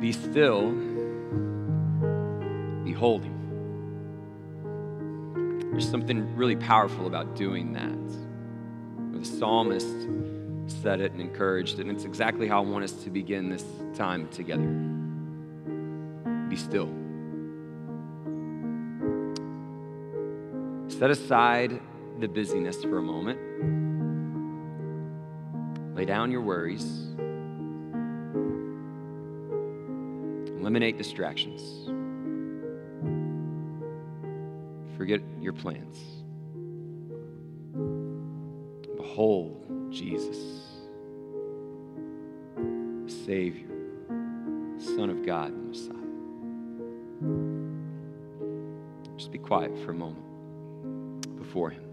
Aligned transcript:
Be 0.00 0.12
still, 0.12 0.72
behold 2.82 3.22
Him. 3.22 3.36
There's 5.70 5.88
something 5.88 6.34
really 6.34 6.56
powerful 6.56 7.06
about 7.06 7.36
doing 7.36 7.74
that. 7.74 7.98
The 9.18 9.24
psalmist 9.26 10.08
said 10.82 11.00
it 11.02 11.12
and 11.12 11.20
encouraged 11.20 11.78
it, 11.78 11.82
and 11.82 11.90
it's 11.90 12.04
exactly 12.04 12.48
how 12.48 12.62
I 12.62 12.66
want 12.66 12.84
us 12.84 12.92
to 13.04 13.10
begin 13.10 13.50
this 13.50 13.64
time 13.94 14.26
together. 14.28 14.66
Be 16.48 16.56
still. 16.56 16.88
Set 20.88 21.10
aside 21.10 21.78
the 22.18 22.28
busyness 22.28 22.82
for 22.82 22.96
a 22.98 23.02
moment. 23.02 23.38
Lay 25.94 26.06
down 26.06 26.30
your 26.30 26.40
worries. 26.40 27.09
Eliminate 30.60 30.98
distractions. 30.98 31.86
Forget 34.98 35.22
your 35.40 35.54
plans. 35.54 35.98
Behold 38.94 39.90
Jesus, 39.90 40.36
Savior, 43.06 43.68
Son 44.76 45.08
of 45.08 45.24
God, 45.24 45.52
the 45.52 45.62
Messiah. 45.62 45.96
Just 49.16 49.32
be 49.32 49.38
quiet 49.38 49.76
for 49.78 49.92
a 49.92 49.94
moment 49.94 51.36
before 51.38 51.70
Him. 51.70 51.89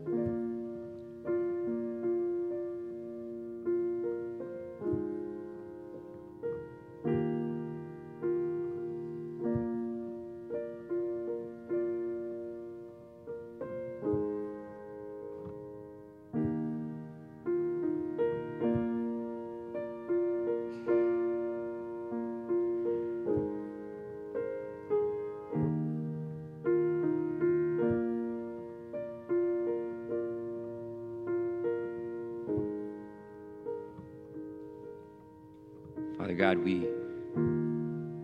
God, 36.38 36.60
we 36.60 36.88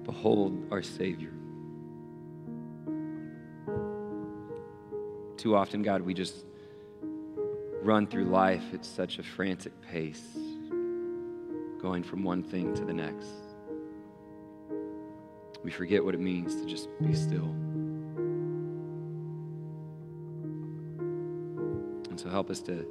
behold 0.03 0.67
our 0.69 0.83
Savior. 0.83 1.31
Too 5.37 5.55
often, 5.55 5.81
God, 5.81 6.03
we 6.03 6.13
just 6.13 6.45
run 7.81 8.05
through 8.05 8.25
life 8.25 8.63
at 8.71 8.85
such 8.85 9.17
a 9.17 9.23
frantic 9.23 9.73
pace, 9.81 10.37
going 11.81 12.03
from 12.03 12.23
one 12.23 12.43
thing 12.43 12.75
to 12.75 12.85
the 12.85 12.93
next. 12.93 13.27
We 15.63 15.71
forget 15.71 16.05
what 16.05 16.13
it 16.13 16.21
means 16.21 16.55
to 16.57 16.67
just 16.67 16.89
be 17.01 17.15
still. 17.15 17.49
And 22.11 22.19
so 22.19 22.29
help 22.29 22.51
us 22.51 22.61
to 22.61 22.85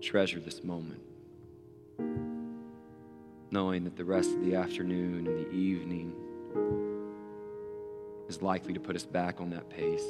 treasure 0.00 0.40
this 0.40 0.64
moment 0.64 1.02
knowing 3.52 3.84
that 3.84 3.96
the 3.96 4.04
rest 4.04 4.30
of 4.32 4.42
the 4.42 4.54
afternoon 4.54 5.26
and 5.26 5.46
the 5.46 5.50
evening 5.50 6.14
is 8.26 8.40
likely 8.40 8.72
to 8.72 8.80
put 8.80 8.96
us 8.96 9.04
back 9.04 9.42
on 9.42 9.50
that 9.50 9.68
pace, 9.68 10.06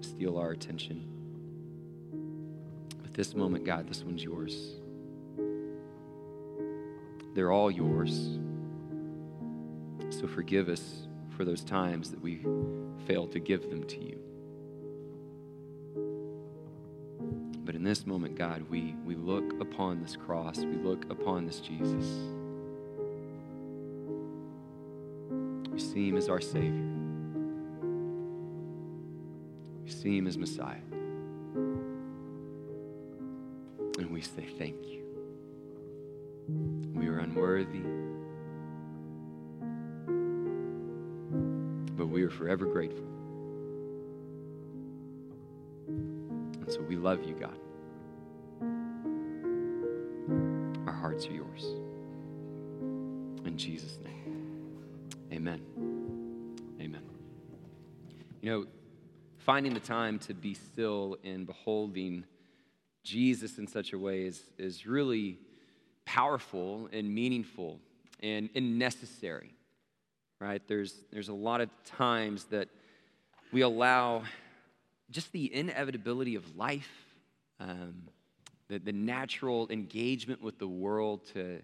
steal 0.00 0.38
our 0.38 0.50
attention. 0.52 1.06
But 3.02 3.12
this 3.12 3.34
moment, 3.34 3.66
God, 3.66 3.86
this 3.86 4.02
one's 4.02 4.24
yours. 4.24 4.76
They're 7.34 7.52
all 7.52 7.70
yours. 7.70 8.38
So 10.08 10.26
forgive 10.26 10.70
us 10.70 11.06
for 11.36 11.44
those 11.44 11.62
times 11.62 12.10
that 12.10 12.20
we 12.20 12.40
failed 13.06 13.32
to 13.32 13.40
give 13.40 13.68
them 13.68 13.84
to 13.84 14.02
you. 14.02 14.29
This 17.90 18.06
moment, 18.06 18.38
God, 18.38 18.64
we, 18.70 18.94
we 19.04 19.16
look 19.16 19.60
upon 19.60 20.00
this 20.00 20.14
cross, 20.14 20.58
we 20.58 20.76
look 20.76 21.10
upon 21.10 21.44
this 21.44 21.58
Jesus. 21.58 22.06
We 25.72 25.80
see 25.80 26.08
him 26.08 26.16
as 26.16 26.28
our 26.28 26.40
Savior, 26.40 26.86
we 29.82 29.90
see 29.90 30.18
him 30.18 30.28
as 30.28 30.38
Messiah. 30.38 30.76
And 33.98 34.08
we 34.12 34.20
say, 34.20 34.46
Thank 34.56 34.86
you. 34.86 35.02
We 36.94 37.08
are 37.08 37.18
unworthy, 37.18 37.80
but 41.96 42.06
we 42.06 42.22
are 42.22 42.30
forever 42.30 42.66
grateful. 42.66 43.08
And 45.88 46.66
so 46.68 46.82
we 46.82 46.94
love 46.94 47.24
you, 47.24 47.34
God. 47.34 47.58
Hearts 51.20 51.26
are 51.26 51.36
yours. 51.36 51.64
In 53.44 53.54
Jesus' 53.56 53.98
name. 54.02 55.10
Amen. 55.32 55.60
Amen. 56.80 57.02
You 58.40 58.50
know, 58.50 58.66
finding 59.36 59.74
the 59.74 59.80
time 59.80 60.18
to 60.20 60.34
be 60.34 60.54
still 60.54 61.18
and 61.22 61.46
beholding 61.46 62.24
Jesus 63.04 63.58
in 63.58 63.66
such 63.66 63.92
a 63.92 63.98
way 63.98 64.22
is, 64.22 64.42
is 64.56 64.86
really 64.86 65.38
powerful 66.06 66.88
and 66.90 67.14
meaningful 67.14 67.80
and, 68.22 68.48
and 68.54 68.78
necessary, 68.78 69.54
right? 70.40 70.62
There's, 70.68 70.94
there's 71.12 71.28
a 71.28 71.34
lot 71.34 71.60
of 71.60 71.68
times 71.84 72.44
that 72.44 72.68
we 73.52 73.60
allow 73.60 74.22
just 75.10 75.32
the 75.32 75.54
inevitability 75.54 76.36
of 76.36 76.56
life, 76.56 76.90
um, 77.58 78.08
the, 78.70 78.78
the 78.78 78.92
natural 78.92 79.68
engagement 79.68 80.40
with 80.40 80.58
the 80.58 80.68
world 80.68 81.26
to, 81.34 81.60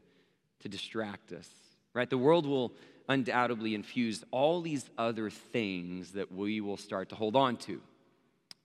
to 0.61 0.69
distract 0.69 1.33
us, 1.33 1.49
right? 1.95 2.11
The 2.11 2.19
world 2.19 2.45
will 2.45 2.73
undoubtedly 3.09 3.75
infuse 3.75 4.25
all 4.33 4.61
these 4.61 4.91
other 4.99 5.31
things 5.31 6.13
that 6.13 6.33
we 6.33 6.61
will 6.61 6.77
start 6.77 7.09
to 7.11 7.15
hold 7.15 7.37
on 7.37 7.57
to, 7.59 7.81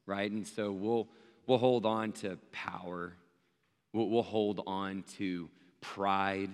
right? 0.07 0.29
And 0.29 0.46
so 0.46 0.72
we'll, 0.72 1.07
we'll 1.46 1.59
hold 1.59 1.85
on 1.85 2.13
to 2.13 2.38
power, 2.52 3.13
we'll, 3.94 4.09
we'll 4.09 4.24
hold 4.24 4.63
on 4.66 5.03
to 5.18 5.47
pride, 5.79 6.50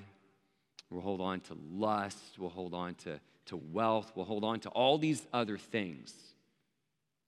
we'll 0.89 1.01
hold 1.01 1.21
on 1.21 1.39
to 1.39 1.57
lust, 1.71 2.37
we'll 2.37 2.49
hold 2.49 2.73
on 2.73 2.95
to, 2.95 3.17
to 3.45 3.55
wealth, 3.55 4.11
we'll 4.13 4.25
hold 4.25 4.43
on 4.43 4.59
to 4.59 4.69
all 4.69 4.97
these 4.97 5.25
other 5.31 5.57
things 5.57 6.13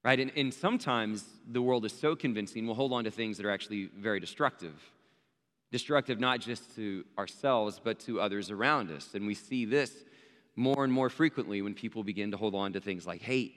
right? 0.04 0.20
And, 0.20 0.32
and, 0.36 0.54
sometimes 0.54 1.26
the 1.50 1.62
world 1.62 1.86
is 1.86 1.94
so 1.94 2.16
convincing, 2.16 2.66
we'll 2.66 2.76
hold 2.76 2.94
on 2.94 3.04
to 3.04 3.12
things 3.12 3.38
that 3.38 3.46
are 3.46 3.52
actually 3.52 3.90
very 3.98 4.20
destructive. 4.20 4.74
Destructive 5.72 6.20
not 6.20 6.40
just 6.40 6.76
to 6.76 7.06
ourselves, 7.18 7.80
but 7.84 8.00
to 8.02 8.20
others 8.20 8.50
around 8.50 8.92
us. 8.92 9.10
And 9.14 9.28
we 9.28 9.36
see 9.36 9.66
this 9.66 9.92
more 10.56 10.84
and 10.84 10.92
more 10.92 11.10
frequently 11.10 11.62
when 11.62 11.74
people 11.74 12.04
begin 12.04 12.32
to 12.32 12.38
hold 12.38 12.56
on 12.56 12.74
to 12.74 12.80
things 12.80 13.06
like 13.06 13.22
hate, 13.22 13.56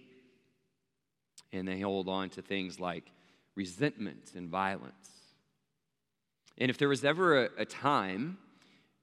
and 1.52 1.66
they 1.66 1.80
hold 1.80 2.08
on 2.08 2.30
to 2.30 2.42
things 2.42 2.78
like 2.78 3.04
resentment 3.54 4.32
and 4.34 4.48
violence. 4.48 5.10
And 6.58 6.70
if 6.70 6.78
there 6.78 6.88
was 6.88 7.04
ever 7.04 7.46
a, 7.46 7.48
a 7.58 7.64
time 7.64 8.38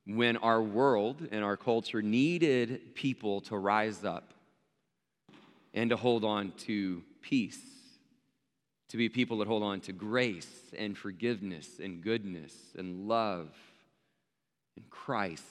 when 0.06 0.38
our 0.38 0.62
world 0.62 1.28
and 1.32 1.44
our 1.44 1.58
culture 1.58 2.02
needed 2.02 2.96
people 2.96 3.42
to 3.42 3.58
rise 3.58 4.04
up 4.04 4.34
and 5.74 5.90
to 5.90 5.98
hold 5.98 6.24
on 6.24 6.52
to 6.58 7.04
peace, 7.22 7.60
to 8.90 8.98
be 8.98 9.10
people 9.10 9.38
that 9.40 9.48
hold 9.48 9.64
on 9.64 9.82
to 9.82 9.94
grace 9.94 10.50
and 10.78 10.98
forgiveness 10.98 11.80
and 11.82 12.02
goodness 12.02 12.54
and 12.78 13.08
love 13.08 13.50
and 14.76 14.90
Christ. 14.90 15.44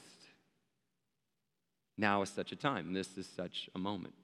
Now 1.97 2.23
is 2.23 2.31
such 2.31 2.53
a 2.53 2.56
time. 2.56 2.93
This 2.93 3.17
is 3.17 3.26
such 3.26 3.69
a 3.75 3.79
moment. 3.79 4.15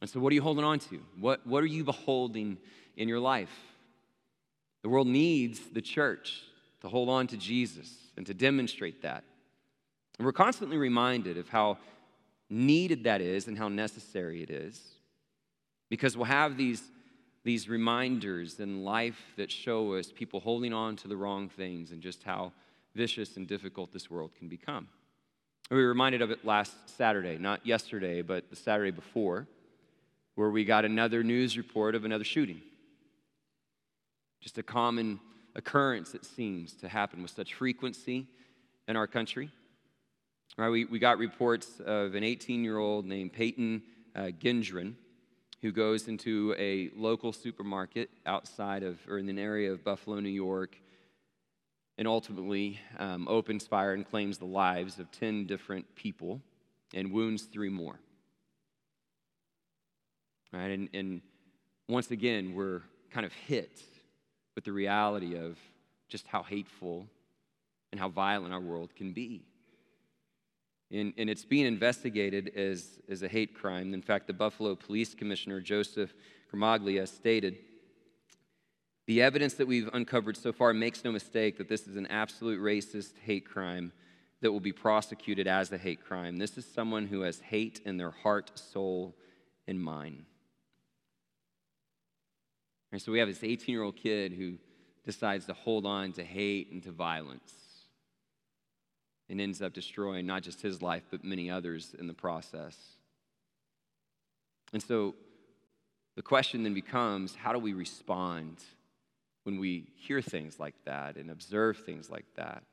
And 0.00 0.08
so, 0.08 0.20
what 0.20 0.32
are 0.32 0.34
you 0.34 0.42
holding 0.42 0.64
on 0.64 0.78
to? 0.78 1.00
What, 1.18 1.46
what 1.46 1.62
are 1.62 1.68
you 1.68 1.84
beholding 1.84 2.58
in 2.96 3.08
your 3.08 3.20
life? 3.20 3.54
The 4.82 4.88
world 4.88 5.06
needs 5.06 5.60
the 5.72 5.82
church 5.82 6.42
to 6.80 6.88
hold 6.88 7.08
on 7.08 7.26
to 7.28 7.36
Jesus 7.36 7.92
and 8.16 8.26
to 8.26 8.34
demonstrate 8.34 9.02
that. 9.02 9.24
And 10.18 10.24
we're 10.24 10.32
constantly 10.32 10.76
reminded 10.76 11.36
of 11.36 11.48
how 11.48 11.78
needed 12.48 13.04
that 13.04 13.20
is 13.20 13.46
and 13.46 13.56
how 13.56 13.68
necessary 13.68 14.42
it 14.42 14.50
is. 14.50 14.80
Because 15.90 16.16
we'll 16.16 16.24
have 16.24 16.56
these, 16.56 16.82
these 17.44 17.68
reminders 17.68 18.58
in 18.60 18.84
life 18.84 19.20
that 19.36 19.50
show 19.50 19.94
us 19.94 20.10
people 20.10 20.40
holding 20.40 20.72
on 20.72 20.96
to 20.96 21.08
the 21.08 21.16
wrong 21.16 21.50
things 21.50 21.90
and 21.90 22.00
just 22.00 22.22
how 22.22 22.52
vicious 22.94 23.36
and 23.36 23.46
difficult 23.46 23.92
this 23.92 24.10
world 24.10 24.30
can 24.38 24.48
become. 24.48 24.88
We 25.70 25.76
were 25.76 25.88
reminded 25.88 26.22
of 26.22 26.30
it 26.30 26.44
last 26.44 26.72
Saturday, 26.96 27.38
not 27.38 27.66
yesterday, 27.66 28.22
but 28.22 28.50
the 28.50 28.56
Saturday 28.56 28.90
before, 28.90 29.46
where 30.34 30.50
we 30.50 30.64
got 30.64 30.84
another 30.84 31.22
news 31.22 31.56
report 31.56 31.94
of 31.94 32.04
another 32.04 32.24
shooting. 32.24 32.62
Just 34.40 34.58
a 34.58 34.62
common 34.62 35.20
occurrence, 35.54 36.14
it 36.14 36.24
seems, 36.24 36.72
to 36.74 36.88
happen 36.88 37.22
with 37.22 37.30
such 37.30 37.54
frequency 37.54 38.26
in 38.88 38.96
our 38.96 39.06
country. 39.06 39.50
Right, 40.56 40.68
we, 40.68 40.84
we 40.84 40.98
got 40.98 41.18
reports 41.18 41.80
of 41.84 42.14
an 42.14 42.24
18 42.24 42.64
year 42.64 42.78
old 42.78 43.06
named 43.06 43.32
Peyton 43.32 43.82
uh, 44.16 44.30
Gendron 44.40 44.94
who 45.62 45.72
goes 45.72 46.08
into 46.08 46.54
a 46.58 46.90
local 46.96 47.32
supermarket 47.32 48.10
outside 48.24 48.82
of, 48.82 48.98
or 49.08 49.18
in 49.18 49.28
an 49.28 49.38
area 49.38 49.72
of 49.72 49.84
Buffalo, 49.84 50.18
New 50.20 50.30
York, 50.30 50.76
and 51.98 52.08
ultimately 52.08 52.80
um, 52.98 53.28
opens 53.28 53.66
fire 53.66 53.92
and 53.92 54.08
claims 54.08 54.38
the 54.38 54.46
lives 54.46 54.98
of 54.98 55.10
10 55.12 55.46
different 55.46 55.94
people 55.96 56.40
and 56.94 57.12
wounds 57.12 57.42
three 57.42 57.68
more. 57.68 57.98
Right, 60.52 60.70
and, 60.70 60.88
and 60.94 61.20
once 61.88 62.10
again, 62.10 62.54
we're 62.54 62.80
kind 63.10 63.26
of 63.26 63.32
hit 63.32 63.82
with 64.54 64.64
the 64.64 64.72
reality 64.72 65.36
of 65.36 65.58
just 66.08 66.26
how 66.26 66.42
hateful 66.42 67.06
and 67.92 68.00
how 68.00 68.08
violent 68.08 68.52
our 68.52 68.60
world 68.60 68.94
can 68.96 69.12
be. 69.12 69.42
And, 70.92 71.12
and 71.16 71.30
it's 71.30 71.44
being 71.44 71.66
investigated 71.66 72.52
as, 72.56 73.00
as 73.08 73.22
a 73.22 73.28
hate 73.28 73.54
crime. 73.54 73.94
In 73.94 74.02
fact, 74.02 74.26
the 74.26 74.32
Buffalo 74.32 74.74
Police 74.74 75.14
Commissioner, 75.14 75.60
Joseph 75.60 76.12
Gramaglia, 76.52 77.06
stated 77.06 77.58
The 79.06 79.22
evidence 79.22 79.54
that 79.54 79.68
we've 79.68 79.88
uncovered 79.92 80.36
so 80.36 80.52
far 80.52 80.72
makes 80.72 81.04
no 81.04 81.12
mistake 81.12 81.58
that 81.58 81.68
this 81.68 81.86
is 81.86 81.96
an 81.96 82.06
absolute 82.06 82.60
racist 82.60 83.18
hate 83.24 83.48
crime 83.48 83.92
that 84.40 84.50
will 84.50 84.60
be 84.60 84.72
prosecuted 84.72 85.46
as 85.46 85.70
a 85.70 85.78
hate 85.78 86.04
crime. 86.04 86.38
This 86.38 86.58
is 86.58 86.66
someone 86.66 87.06
who 87.06 87.20
has 87.20 87.38
hate 87.40 87.80
in 87.84 87.96
their 87.96 88.10
heart, 88.10 88.58
soul, 88.58 89.14
and 89.68 89.80
mind. 89.80 90.24
And 92.90 93.00
so 93.00 93.12
we 93.12 93.20
have 93.20 93.28
this 93.28 93.44
18 93.44 93.72
year 93.72 93.84
old 93.84 93.96
kid 93.96 94.32
who 94.32 94.54
decides 95.04 95.46
to 95.46 95.54
hold 95.54 95.86
on 95.86 96.12
to 96.12 96.24
hate 96.24 96.72
and 96.72 96.82
to 96.82 96.90
violence 96.90 97.69
and 99.30 99.40
ends 99.40 99.62
up 99.62 99.72
destroying 99.72 100.26
not 100.26 100.42
just 100.42 100.60
his 100.60 100.82
life, 100.82 101.04
but 101.10 101.24
many 101.24 101.48
others 101.50 101.94
in 101.98 102.08
the 102.08 102.12
process. 102.12 102.76
And 104.72 104.82
so 104.82 105.14
the 106.16 106.22
question 106.22 106.64
then 106.64 106.74
becomes 106.74 107.36
how 107.36 107.52
do 107.52 107.60
we 107.60 107.72
respond 107.72 108.58
when 109.44 109.58
we 109.58 109.86
hear 109.94 110.20
things 110.20 110.58
like 110.58 110.74
that 110.84 111.16
and 111.16 111.30
observe 111.30 111.78
things 111.78 112.10
like 112.10 112.26
that? 112.34 112.64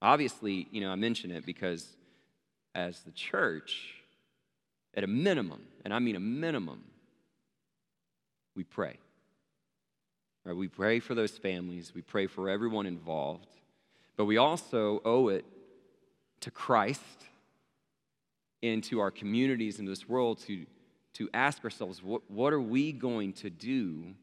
Obviously, 0.00 0.68
you 0.70 0.80
know, 0.80 0.90
I 0.90 0.94
mention 0.94 1.32
it 1.32 1.44
because 1.44 1.96
as 2.74 3.00
the 3.00 3.10
church, 3.10 3.94
at 4.94 5.02
a 5.02 5.08
minimum, 5.08 5.62
and 5.84 5.92
I 5.92 5.98
mean 5.98 6.14
a 6.14 6.20
minimum, 6.20 6.84
we 8.54 8.62
pray. 8.62 8.98
Right? 10.44 10.56
We 10.56 10.68
pray 10.68 11.00
for 11.00 11.16
those 11.16 11.36
families, 11.36 11.92
we 11.92 12.02
pray 12.02 12.28
for 12.28 12.48
everyone 12.48 12.86
involved, 12.86 13.48
but 14.18 14.24
we 14.24 14.36
also 14.36 15.00
owe 15.04 15.28
it 15.28 15.46
to 16.40 16.50
Christ 16.50 17.00
and 18.62 18.82
to 18.84 18.98
our 18.98 19.12
communities 19.12 19.78
in 19.78 19.84
this 19.84 20.08
world 20.08 20.40
to, 20.40 20.66
to 21.14 21.30
ask 21.32 21.62
ourselves 21.62 22.02
what, 22.02 22.28
what 22.28 22.52
are 22.52 22.60
we 22.60 22.90
going 22.90 23.32
to 23.34 23.48
do 23.48 24.14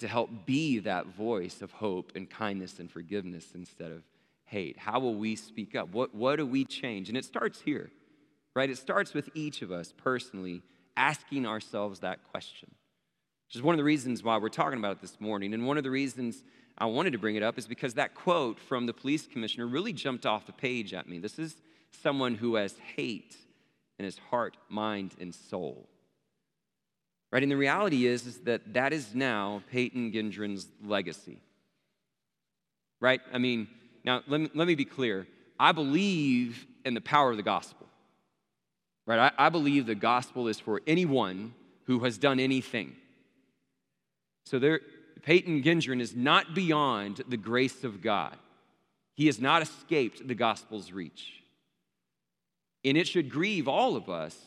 to 0.00 0.08
help 0.08 0.30
be 0.44 0.80
that 0.80 1.06
voice 1.06 1.62
of 1.62 1.70
hope 1.70 2.12
and 2.16 2.28
kindness 2.28 2.80
and 2.80 2.90
forgiveness 2.90 3.52
instead 3.54 3.92
of 3.92 4.02
hate? 4.44 4.76
How 4.76 4.98
will 4.98 5.14
we 5.14 5.36
speak 5.36 5.76
up? 5.76 5.92
What, 5.92 6.12
what 6.12 6.36
do 6.36 6.44
we 6.44 6.64
change? 6.64 7.08
And 7.08 7.16
it 7.16 7.24
starts 7.24 7.60
here, 7.60 7.90
right? 8.54 8.68
It 8.68 8.78
starts 8.78 9.14
with 9.14 9.30
each 9.34 9.62
of 9.62 9.70
us 9.70 9.94
personally 9.96 10.62
asking 10.96 11.46
ourselves 11.46 12.00
that 12.00 12.24
question. 12.32 12.74
Which 13.46 13.54
is 13.54 13.62
one 13.62 13.74
of 13.74 13.78
the 13.78 13.84
reasons 13.84 14.24
why 14.24 14.38
we're 14.38 14.48
talking 14.48 14.80
about 14.80 14.96
it 14.96 15.00
this 15.02 15.20
morning. 15.20 15.54
And 15.54 15.68
one 15.68 15.78
of 15.78 15.84
the 15.84 15.90
reasons 15.90 16.42
I 16.78 16.86
wanted 16.86 17.12
to 17.12 17.18
bring 17.18 17.36
it 17.36 17.42
up 17.42 17.58
is 17.58 17.66
because 17.66 17.94
that 17.94 18.14
quote 18.14 18.60
from 18.60 18.86
the 18.86 18.92
police 18.92 19.26
commissioner 19.26 19.66
really 19.66 19.92
jumped 19.92 20.26
off 20.26 20.46
the 20.46 20.52
page 20.52 20.92
at 20.92 21.08
me. 21.08 21.18
This 21.18 21.38
is 21.38 21.56
someone 22.02 22.34
who 22.34 22.56
has 22.56 22.74
hate 22.96 23.36
in 23.98 24.04
his 24.04 24.18
heart, 24.30 24.56
mind, 24.68 25.14
and 25.18 25.34
soul. 25.34 25.88
Right? 27.32 27.42
And 27.42 27.50
the 27.50 27.56
reality 27.56 28.06
is, 28.06 28.26
is 28.26 28.38
that 28.40 28.74
that 28.74 28.92
is 28.92 29.14
now 29.14 29.62
Peyton 29.70 30.12
Gendron's 30.12 30.68
legacy. 30.84 31.38
Right? 33.00 33.20
I 33.32 33.38
mean, 33.38 33.68
now 34.04 34.22
let 34.26 34.40
me, 34.40 34.50
let 34.54 34.68
me 34.68 34.74
be 34.74 34.84
clear. 34.84 35.26
I 35.58 35.72
believe 35.72 36.66
in 36.84 36.94
the 36.94 37.00
power 37.00 37.30
of 37.30 37.36
the 37.36 37.42
gospel. 37.42 37.86
Right? 39.06 39.32
I, 39.38 39.46
I 39.46 39.48
believe 39.48 39.86
the 39.86 39.94
gospel 39.94 40.48
is 40.48 40.60
for 40.60 40.82
anyone 40.86 41.54
who 41.84 42.00
has 42.00 42.18
done 42.18 42.38
anything. 42.38 42.94
So 44.44 44.58
there, 44.58 44.80
Peyton 45.26 45.60
Gendron 45.60 46.00
is 46.00 46.14
not 46.14 46.54
beyond 46.54 47.20
the 47.28 47.36
grace 47.36 47.82
of 47.82 48.00
God. 48.00 48.36
He 49.14 49.26
has 49.26 49.40
not 49.40 49.60
escaped 49.60 50.26
the 50.26 50.36
gospel's 50.36 50.92
reach. 50.92 51.42
And 52.84 52.96
it 52.96 53.08
should 53.08 53.28
grieve 53.28 53.66
all 53.66 53.96
of 53.96 54.08
us 54.08 54.38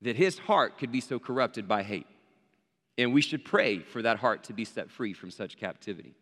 that 0.00 0.16
his 0.16 0.40
heart 0.40 0.76
could 0.76 0.90
be 0.90 1.00
so 1.00 1.20
corrupted 1.20 1.68
by 1.68 1.84
hate. 1.84 2.08
And 2.98 3.14
we 3.14 3.22
should 3.22 3.44
pray 3.44 3.78
for 3.78 4.02
that 4.02 4.18
heart 4.18 4.42
to 4.44 4.52
be 4.52 4.64
set 4.64 4.90
free 4.90 5.12
from 5.12 5.30
such 5.30 5.56
captivity. 5.56 6.16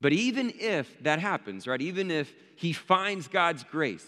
But 0.00 0.12
even 0.12 0.52
if 0.58 1.00
that 1.04 1.20
happens, 1.20 1.68
right, 1.68 1.80
even 1.80 2.10
if 2.10 2.34
he 2.56 2.72
finds 2.72 3.28
God's 3.28 3.62
grace 3.62 4.06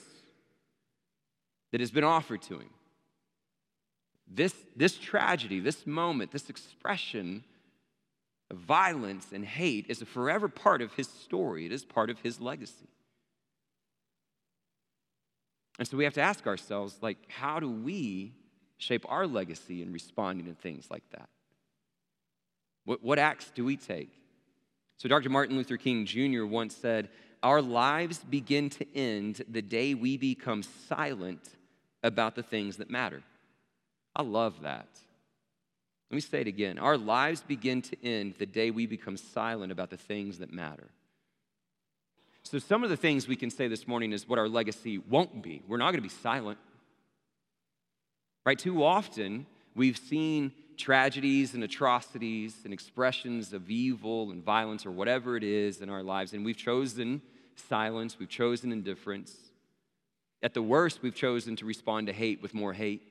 that 1.70 1.80
has 1.80 1.92
been 1.92 2.02
offered 2.02 2.42
to 2.42 2.58
him, 2.58 2.70
this, 4.28 4.54
this 4.74 4.96
tragedy, 4.96 5.60
this 5.60 5.86
moment, 5.86 6.32
this 6.32 6.50
expression 6.50 7.44
of 8.50 8.58
violence 8.58 9.28
and 9.32 9.44
hate 9.44 9.86
is 9.88 10.02
a 10.02 10.06
forever 10.06 10.48
part 10.48 10.82
of 10.82 10.92
his 10.94 11.08
story. 11.08 11.66
It 11.66 11.72
is 11.72 11.84
part 11.84 12.10
of 12.10 12.18
his 12.20 12.40
legacy. 12.40 12.88
And 15.78 15.86
so 15.86 15.96
we 15.96 16.04
have 16.04 16.14
to 16.14 16.22
ask 16.22 16.46
ourselves, 16.46 16.96
like, 17.02 17.18
how 17.28 17.60
do 17.60 17.70
we 17.70 18.32
shape 18.78 19.04
our 19.08 19.26
legacy 19.26 19.82
in 19.82 19.92
responding 19.92 20.46
to 20.46 20.54
things 20.54 20.88
like 20.90 21.08
that? 21.10 21.28
What, 22.84 23.02
what 23.02 23.18
acts 23.18 23.50
do 23.54 23.64
we 23.64 23.76
take? 23.76 24.10
So 24.96 25.08
Dr. 25.08 25.28
Martin 25.28 25.56
Luther 25.56 25.76
King 25.76 26.06
Jr. 26.06 26.44
once 26.44 26.74
said, 26.74 27.10
Our 27.42 27.60
lives 27.60 28.18
begin 28.18 28.70
to 28.70 28.86
end 28.96 29.42
the 29.48 29.60
day 29.60 29.94
we 29.94 30.16
become 30.16 30.62
silent 30.62 31.42
about 32.02 32.34
the 32.34 32.42
things 32.42 32.78
that 32.78 32.88
matter. 32.88 33.22
I 34.16 34.22
love 34.22 34.62
that. 34.62 34.88
Let 36.10 36.14
me 36.14 36.20
say 36.20 36.40
it 36.40 36.46
again. 36.46 36.78
Our 36.78 36.96
lives 36.96 37.42
begin 37.42 37.82
to 37.82 38.04
end 38.04 38.34
the 38.38 38.46
day 38.46 38.70
we 38.70 38.86
become 38.86 39.16
silent 39.16 39.70
about 39.70 39.90
the 39.90 39.96
things 39.98 40.38
that 40.38 40.52
matter. 40.52 40.88
So, 42.42 42.58
some 42.58 42.82
of 42.82 42.90
the 42.90 42.96
things 42.96 43.28
we 43.28 43.36
can 43.36 43.50
say 43.50 43.68
this 43.68 43.86
morning 43.86 44.12
is 44.12 44.26
what 44.26 44.38
our 44.38 44.48
legacy 44.48 44.98
won't 44.98 45.42
be. 45.42 45.62
We're 45.68 45.78
not 45.78 45.90
going 45.90 46.02
to 46.02 46.08
be 46.08 46.08
silent. 46.08 46.58
Right? 48.46 48.58
Too 48.58 48.84
often, 48.84 49.46
we've 49.74 49.98
seen 49.98 50.52
tragedies 50.76 51.54
and 51.54 51.64
atrocities 51.64 52.54
and 52.64 52.72
expressions 52.72 53.52
of 53.52 53.68
evil 53.68 54.30
and 54.30 54.42
violence 54.44 54.86
or 54.86 54.92
whatever 54.92 55.36
it 55.36 55.42
is 55.42 55.80
in 55.80 55.90
our 55.90 56.02
lives, 56.02 56.32
and 56.32 56.44
we've 56.44 56.56
chosen 56.56 57.20
silence, 57.56 58.18
we've 58.18 58.28
chosen 58.28 58.72
indifference. 58.72 59.36
At 60.42 60.54
the 60.54 60.62
worst, 60.62 61.02
we've 61.02 61.14
chosen 61.14 61.56
to 61.56 61.64
respond 61.64 62.06
to 62.06 62.12
hate 62.12 62.40
with 62.40 62.54
more 62.54 62.72
hate. 62.72 63.02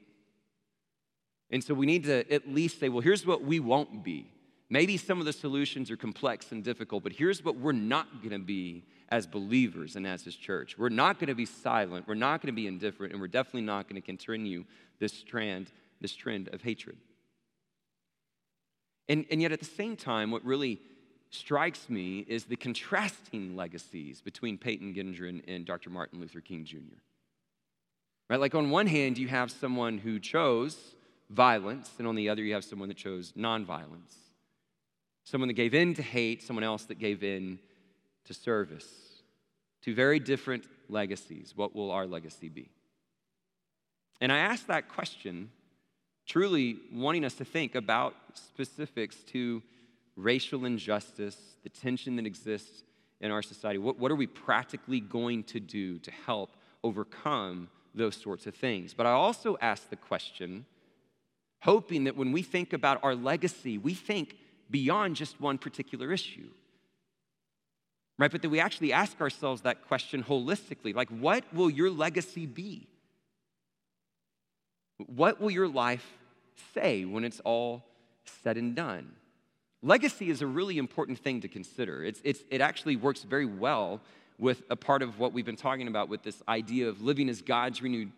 And 1.51 1.63
so 1.63 1.73
we 1.73 1.85
need 1.85 2.05
to 2.05 2.31
at 2.33 2.49
least 2.51 2.79
say, 2.79 2.89
well, 2.89 3.01
here's 3.01 3.25
what 3.25 3.43
we 3.43 3.59
won't 3.59 4.03
be. 4.03 4.31
Maybe 4.69 4.97
some 4.97 5.19
of 5.19 5.25
the 5.25 5.33
solutions 5.33 5.91
are 5.91 5.97
complex 5.97 6.51
and 6.51 6.63
difficult, 6.63 7.03
but 7.03 7.11
here's 7.11 7.43
what 7.43 7.57
we're 7.57 7.71
not 7.71 8.21
going 8.21 8.31
to 8.31 8.39
be 8.39 8.83
as 9.09 9.27
believers 9.27 9.95
and 9.95 10.07
as 10.07 10.23
His 10.23 10.35
church. 10.35 10.77
We're 10.77 10.89
not 10.89 11.19
going 11.19 11.27
to 11.27 11.35
be 11.35 11.45
silent. 11.45 12.07
We're 12.07 12.15
not 12.15 12.41
going 12.41 12.47
to 12.47 12.55
be 12.55 12.65
indifferent, 12.65 13.13
and 13.13 13.21
we're 13.21 13.27
definitely 13.27 13.61
not 13.61 13.87
going 13.87 14.01
to 14.01 14.05
continue 14.05 14.65
this 14.99 15.21
trend, 15.21 15.71
this 16.01 16.15
trend 16.15 16.49
of 16.49 16.61
hatred. 16.63 16.97
And, 19.07 19.25
and 19.29 19.39
yet, 19.39 19.51
at 19.51 19.59
the 19.59 19.65
same 19.65 19.95
time, 19.95 20.31
what 20.31 20.43
really 20.43 20.81
strikes 21.29 21.89
me 21.89 22.25
is 22.27 22.45
the 22.45 22.55
contrasting 22.55 23.55
legacies 23.55 24.21
between 24.21 24.57
Peyton 24.57 24.95
Gendron 24.95 25.43
and 25.47 25.65
Dr. 25.65 25.91
Martin 25.91 26.19
Luther 26.19 26.41
King 26.41 26.65
Jr. 26.65 26.77
Right? 28.29 28.39
Like, 28.39 28.55
on 28.55 28.71
one 28.71 28.87
hand, 28.87 29.19
you 29.19 29.27
have 29.27 29.51
someone 29.51 29.99
who 29.99 30.19
chose 30.19 30.95
violence, 31.29 31.91
and 31.97 32.07
on 32.07 32.15
the 32.15 32.29
other, 32.29 32.43
you 32.43 32.53
have 32.53 32.63
someone 32.63 32.89
that 32.89 32.97
chose 32.97 33.33
nonviolence. 33.37 34.15
Someone 35.23 35.47
that 35.47 35.53
gave 35.53 35.73
in 35.73 35.93
to 35.95 36.01
hate, 36.01 36.43
someone 36.43 36.63
else 36.63 36.83
that 36.85 36.99
gave 36.99 37.23
in 37.23 37.59
to 38.25 38.33
service. 38.33 38.87
Two 39.81 39.95
very 39.95 40.19
different 40.19 40.65
legacies. 40.89 41.53
What 41.55 41.75
will 41.75 41.91
our 41.91 42.05
legacy 42.05 42.49
be? 42.49 42.69
And 44.21 44.31
I 44.31 44.37
ask 44.37 44.67
that 44.67 44.87
question 44.87 45.49
truly 46.25 46.77
wanting 46.91 47.23
us 47.23 47.35
to 47.35 47.45
think 47.45 47.75
about 47.75 48.15
specifics 48.33 49.17
to 49.17 49.61
racial 50.15 50.65
injustice, 50.65 51.37
the 51.63 51.69
tension 51.69 52.15
that 52.15 52.25
exists 52.25 52.83
in 53.21 53.31
our 53.31 53.41
society? 53.41 53.77
What, 53.77 53.99
what 53.99 54.11
are 54.11 54.15
we 54.15 54.27
practically 54.27 54.99
going 54.99 55.43
to 55.45 55.59
do 55.59 55.99
to 55.99 56.11
help 56.11 56.51
overcome 56.83 57.69
those 57.93 58.15
sorts 58.15 58.45
of 58.45 58.55
things? 58.55 58.93
But 58.93 59.05
I 59.05 59.11
also 59.11 59.57
ask 59.61 59.89
the 59.89 59.95
question, 59.95 60.65
hoping 61.65 62.03
that 62.03 62.15
when 62.15 62.31
we 62.31 62.43
think 62.43 62.73
about 62.73 63.03
our 63.03 63.15
legacy, 63.15 63.77
we 63.79 63.95
think 63.95 64.37
beyond 64.69 65.15
just 65.15 65.41
one 65.41 65.57
particular 65.57 66.13
issue. 66.13 66.47
Right? 68.19 68.31
But 68.31 68.43
that 68.43 68.49
we 68.49 68.59
actually 68.59 68.93
ask 68.93 69.19
ourselves 69.19 69.63
that 69.63 69.87
question 69.87 70.23
holistically 70.23 70.93
like, 70.93 71.09
what 71.09 71.43
will 71.51 71.69
your 71.69 71.89
legacy 71.89 72.45
be? 72.45 72.87
What 75.07 75.41
will 75.41 75.51
your 75.51 75.67
life 75.67 76.07
say 76.73 77.03
when 77.03 77.25
it's 77.25 77.41
all 77.41 77.83
said 78.43 78.57
and 78.57 78.75
done? 78.75 79.11
Legacy 79.81 80.29
is 80.29 80.41
a 80.41 80.47
really 80.47 80.77
important 80.77 81.17
thing 81.19 81.41
to 81.41 81.47
consider. 81.47 82.03
It's, 82.03 82.21
it's, 82.23 82.43
it 82.49 82.61
actually 82.61 82.95
works 82.95 83.23
very 83.23 83.45
well 83.45 84.01
with 84.37 84.61
a 84.69 84.75
part 84.75 85.01
of 85.01 85.19
what 85.19 85.33
we've 85.33 85.45
been 85.45 85.55
talking 85.55 85.87
about 85.87 86.09
with 86.09 86.21
this 86.21 86.41
idea 86.47 86.87
of 86.87 87.01
living 87.01 87.27
as 87.27 87.41
God's 87.41 87.81
renewed 87.81 88.11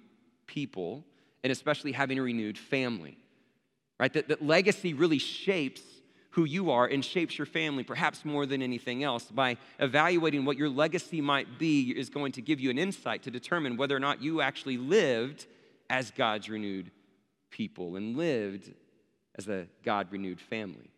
people 0.48 1.04
and 1.44 1.52
especially 1.52 1.94
having 1.94 2.20
a 2.20 2.22
renewed 2.22 2.58
family. 2.58 3.18
Right? 4.00 4.14
That, 4.14 4.28
that 4.28 4.46
legacy 4.46 4.94
really 4.94 5.18
shapes 5.18 5.82
who 6.32 6.46
you 6.46 6.70
are 6.70 6.86
and 6.86 7.04
shapes 7.04 7.38
your 7.38 7.48
family, 7.48 7.84
perhaps 7.84 8.24
more 8.24 8.46
than 8.46 8.62
anything 8.62 9.04
else. 9.04 9.24
By 9.24 9.58
evaluating 9.80 10.46
what 10.46 10.56
your 10.56 10.70
legacy 10.70 11.20
might 11.20 11.58
be, 11.58 11.90
is 11.90 12.10
going 12.12 12.32
to 12.34 12.42
give 12.42 12.60
you 12.60 12.70
an 12.70 12.78
insight 12.78 13.24
to 13.24 13.32
determine 13.32 13.76
whether 13.76 13.96
or 13.96 14.00
not 14.00 14.22
you 14.22 14.42
actually 14.42 14.78
lived 14.78 15.48
as 15.90 16.12
God's 16.12 16.48
renewed 16.48 16.92
people 17.50 17.96
and 17.96 18.16
lived 18.16 18.72
as 19.36 19.48
a 19.48 19.66
God 19.84 20.12
renewed 20.12 20.40
family. 20.40 20.92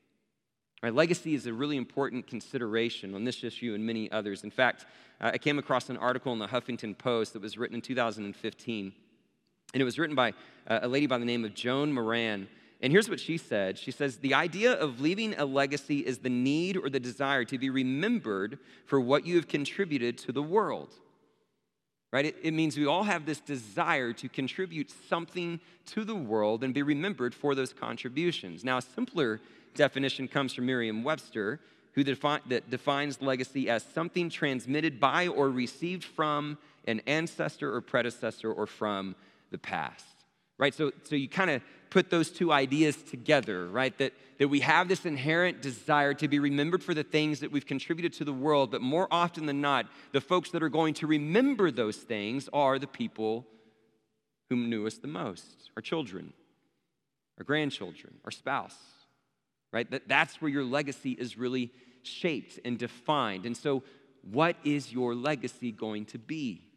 Right, 0.81 0.93
legacy 0.93 1.35
is 1.35 1.45
a 1.45 1.53
really 1.53 1.77
important 1.77 2.27
consideration 2.27 3.13
on 3.13 3.25
this 3.25 3.43
issue 3.43 3.73
and 3.73 3.85
many 3.85 4.11
others. 4.11 4.43
In 4.43 4.51
fact, 4.51 4.85
I 5.21 5.37
came 5.37 5.59
across 5.59 5.89
an 5.89 5.97
article 5.97 6.31
in 6.31 6.39
the 6.39 6.47
Huffington 6.47 6.97
Post 6.97 7.33
that 7.33 7.41
was 7.41 7.57
written 7.57 7.75
in 7.75 7.81
2015, 7.81 8.93
and 9.73 9.81
it 9.81 9.83
was 9.83 9.99
written 9.99 10.15
by 10.15 10.33
a 10.67 10.87
lady 10.87 11.05
by 11.05 11.17
the 11.17 11.25
name 11.25 11.43
of 11.43 11.53
Joan 11.53 11.91
Moran. 11.91 12.47
And 12.81 12.93
here's 12.93 13.09
what 13.09 13.19
she 13.19 13.37
said 13.37 13.77
She 13.77 13.91
says, 13.91 14.17
The 14.17 14.33
idea 14.33 14.73
of 14.73 15.01
leaving 15.01 15.35
a 15.35 15.45
legacy 15.45 15.99
is 15.99 16.19
the 16.19 16.29
need 16.29 16.77
or 16.77 16.89
the 16.89 16.99
desire 16.99 17.45
to 17.45 17.57
be 17.57 17.69
remembered 17.69 18.59
for 18.85 18.99
what 18.99 19.25
you 19.25 19.35
have 19.35 19.47
contributed 19.47 20.17
to 20.19 20.31
the 20.31 20.43
world 20.43 20.93
right? 22.11 22.25
It, 22.25 22.37
it, 22.41 22.53
means 22.53 22.77
we 22.77 22.87
all 22.87 23.03
have 23.03 23.25
this 23.25 23.39
desire 23.39 24.13
to 24.13 24.29
contribute 24.29 24.91
something 25.09 25.59
to 25.87 26.03
the 26.03 26.15
world 26.15 26.63
and 26.63 26.73
be 26.73 26.81
remembered 26.81 27.35
for 27.35 27.55
those 27.55 27.73
contributions. 27.73 28.63
Now, 28.63 28.77
a 28.77 28.81
simpler 28.81 29.39
definition 29.75 30.27
comes 30.27 30.53
from 30.53 30.65
Merriam 30.65 31.03
Webster, 31.03 31.59
who 31.93 32.03
defi- 32.03 32.41
that 32.47 32.69
defines 32.69 33.21
legacy 33.21 33.69
as 33.69 33.83
something 33.83 34.29
transmitted 34.29 34.99
by 34.99 35.27
or 35.27 35.49
received 35.49 36.03
from 36.03 36.57
an 36.87 37.01
ancestor 37.05 37.73
or 37.73 37.81
predecessor 37.81 38.51
or 38.51 38.65
from 38.65 39.15
the 39.51 39.57
past 39.57 40.05
right? 40.59 40.75
So, 40.75 40.91
so 41.03 41.15
you 41.15 41.27
kind 41.27 41.49
of 41.49 41.63
put 41.89 42.09
those 42.09 42.29
two 42.29 42.51
ideas 42.51 42.95
together, 42.95 43.67
right? 43.67 43.97
That, 43.97 44.13
that 44.37 44.47
we 44.47 44.59
have 44.61 44.87
this 44.87 45.05
inherent 45.05 45.61
desire 45.61 46.13
to 46.15 46.27
be 46.27 46.39
remembered 46.39 46.83
for 46.83 46.93
the 46.93 47.03
things 47.03 47.39
that 47.39 47.51
we've 47.51 47.65
contributed 47.65 48.13
to 48.13 48.25
the 48.25 48.33
world, 48.33 48.71
but 48.71 48.81
more 48.81 49.07
often 49.11 49.45
than 49.45 49.61
not, 49.61 49.87
the 50.11 50.21
folks 50.21 50.51
that 50.51 50.63
are 50.63 50.69
going 50.69 50.93
to 50.95 51.07
remember 51.07 51.71
those 51.71 51.97
things 51.97 52.49
are 52.53 52.79
the 52.79 52.87
people 52.87 53.47
whom 54.49 54.69
knew 54.69 54.87
us 54.87 54.97
the 54.97 55.07
most 55.07 55.45
our 55.75 55.81
children, 55.81 56.33
our 57.37 57.43
grandchildren, 57.43 58.15
our 58.25 58.31
spouse, 58.31 58.75
right? 59.71 59.89
That, 59.91 60.07
that's 60.07 60.41
where 60.41 60.51
your 60.51 60.65
legacy 60.65 61.11
is 61.11 61.37
really 61.37 61.71
shaped 62.03 62.59
and 62.65 62.77
defined. 62.77 63.45
And 63.45 63.55
so, 63.55 63.83
what 64.29 64.57
is 64.65 64.91
your 64.91 65.15
legacy 65.15 65.71
going 65.71 66.05
to 66.07 66.17
be? 66.17 66.68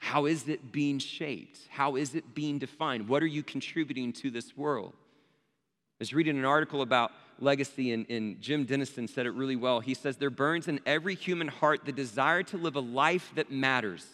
How 0.00 0.26
is 0.26 0.48
it 0.48 0.72
being 0.72 0.98
shaped? 0.98 1.60
How 1.68 1.96
is 1.96 2.14
it 2.14 2.34
being 2.34 2.58
defined? 2.58 3.08
What 3.08 3.22
are 3.22 3.26
you 3.26 3.42
contributing 3.42 4.12
to 4.14 4.30
this 4.30 4.56
world? 4.56 4.94
I 4.96 6.00
was 6.00 6.14
reading 6.14 6.38
an 6.38 6.44
article 6.44 6.82
about 6.82 7.10
legacy, 7.40 7.92
and, 7.92 8.08
and 8.08 8.40
Jim 8.40 8.64
Denison 8.64 9.08
said 9.08 9.26
it 9.26 9.32
really 9.32 9.56
well. 9.56 9.80
He 9.80 9.94
says, 9.94 10.16
There 10.16 10.30
burns 10.30 10.68
in 10.68 10.80
every 10.86 11.14
human 11.14 11.48
heart 11.48 11.84
the 11.84 11.92
desire 11.92 12.42
to 12.44 12.56
live 12.56 12.76
a 12.76 12.80
life 12.80 13.32
that 13.34 13.50
matters. 13.50 14.06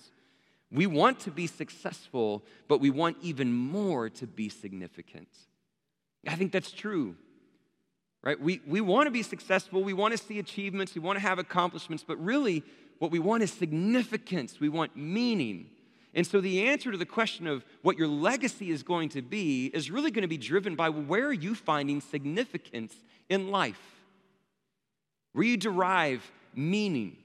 We 0.72 0.86
want 0.86 1.20
to 1.20 1.30
be 1.30 1.46
successful, 1.46 2.42
but 2.68 2.80
we 2.80 2.90
want 2.90 3.18
even 3.22 3.52
more 3.52 4.08
to 4.10 4.26
be 4.26 4.48
significant. 4.48 5.28
I 6.26 6.36
think 6.36 6.52
that's 6.52 6.72
true, 6.72 7.16
right? 8.22 8.40
We, 8.40 8.60
we 8.66 8.80
want 8.80 9.06
to 9.06 9.10
be 9.10 9.22
successful, 9.22 9.84
we 9.84 9.92
want 9.92 10.16
to 10.16 10.18
see 10.18 10.38
achievements, 10.38 10.94
we 10.94 11.00
want 11.00 11.16
to 11.16 11.20
have 11.20 11.38
accomplishments, 11.38 12.02
but 12.06 12.16
really, 12.16 12.64
what 12.98 13.10
we 13.10 13.18
want 13.18 13.42
is 13.42 13.52
significance, 13.52 14.58
we 14.58 14.68
want 14.68 14.96
meaning. 14.96 15.66
And 16.14 16.24
so 16.26 16.40
the 16.40 16.68
answer 16.68 16.92
to 16.92 16.96
the 16.96 17.04
question 17.04 17.46
of 17.46 17.64
what 17.82 17.98
your 17.98 18.06
legacy 18.06 18.70
is 18.70 18.82
going 18.84 19.08
to 19.10 19.22
be 19.22 19.66
is 19.66 19.90
really 19.90 20.12
going 20.12 20.22
to 20.22 20.28
be 20.28 20.38
driven 20.38 20.76
by 20.76 20.88
where 20.88 21.26
are 21.26 21.32
you 21.32 21.54
finding 21.54 22.00
significance 22.00 22.94
in 23.28 23.50
life? 23.50 23.80
Where 25.32 25.44
you 25.44 25.56
derive 25.56 26.30
meaning. 26.54 27.16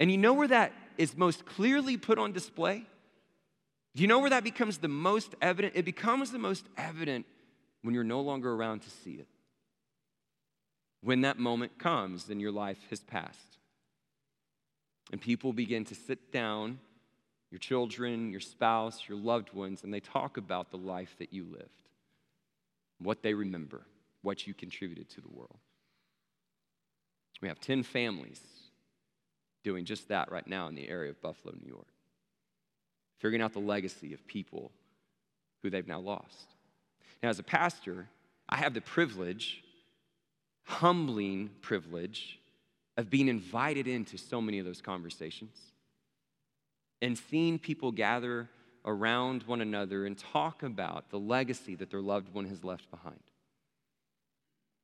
And 0.00 0.10
you 0.10 0.16
know 0.16 0.32
where 0.32 0.48
that 0.48 0.72
is 0.96 1.16
most 1.16 1.44
clearly 1.44 1.98
put 1.98 2.18
on 2.18 2.32
display? 2.32 2.86
Do 3.94 4.02
you 4.02 4.08
know 4.08 4.20
where 4.20 4.30
that 4.30 4.42
becomes 4.42 4.78
the 4.78 4.88
most 4.88 5.34
evident? 5.42 5.74
It 5.76 5.84
becomes 5.84 6.30
the 6.30 6.38
most 6.38 6.64
evident 6.78 7.26
when 7.82 7.94
you're 7.94 8.04
no 8.04 8.22
longer 8.22 8.52
around 8.52 8.80
to 8.82 8.90
see 8.90 9.12
it. 9.12 9.28
When 11.02 11.20
that 11.20 11.38
moment 11.38 11.78
comes 11.78 12.30
and 12.30 12.40
your 12.40 12.52
life 12.52 12.78
has 12.88 13.00
passed. 13.00 13.58
And 15.12 15.20
people 15.20 15.52
begin 15.52 15.84
to 15.84 15.94
sit 15.94 16.32
down 16.32 16.78
your 17.54 17.60
children, 17.60 18.32
your 18.32 18.40
spouse, 18.40 19.08
your 19.08 19.16
loved 19.16 19.52
ones, 19.52 19.84
and 19.84 19.94
they 19.94 20.00
talk 20.00 20.38
about 20.38 20.72
the 20.72 20.76
life 20.76 21.14
that 21.20 21.32
you 21.32 21.44
lived, 21.44 21.88
what 22.98 23.22
they 23.22 23.32
remember, 23.32 23.82
what 24.22 24.44
you 24.44 24.52
contributed 24.52 25.08
to 25.08 25.20
the 25.20 25.28
world. 25.28 25.60
We 27.40 27.46
have 27.46 27.60
10 27.60 27.84
families 27.84 28.40
doing 29.62 29.84
just 29.84 30.08
that 30.08 30.32
right 30.32 30.44
now 30.48 30.66
in 30.66 30.74
the 30.74 30.88
area 30.88 31.10
of 31.10 31.22
Buffalo, 31.22 31.54
New 31.54 31.68
York, 31.68 31.86
figuring 33.20 33.40
out 33.40 33.52
the 33.52 33.60
legacy 33.60 34.12
of 34.12 34.26
people 34.26 34.72
who 35.62 35.70
they've 35.70 35.86
now 35.86 36.00
lost. 36.00 36.48
Now, 37.22 37.28
as 37.28 37.38
a 37.38 37.44
pastor, 37.44 38.08
I 38.48 38.56
have 38.56 38.74
the 38.74 38.80
privilege, 38.80 39.62
humbling 40.64 41.50
privilege, 41.60 42.40
of 42.96 43.10
being 43.10 43.28
invited 43.28 43.86
into 43.86 44.18
so 44.18 44.40
many 44.40 44.58
of 44.58 44.66
those 44.66 44.82
conversations 44.82 45.56
and 47.02 47.18
seeing 47.18 47.58
people 47.58 47.92
gather 47.92 48.48
around 48.84 49.42
one 49.44 49.60
another 49.60 50.06
and 50.06 50.18
talk 50.18 50.62
about 50.62 51.10
the 51.10 51.18
legacy 51.18 51.74
that 51.74 51.90
their 51.90 52.00
loved 52.02 52.32
one 52.34 52.46
has 52.46 52.64
left 52.64 52.90
behind. 52.90 53.20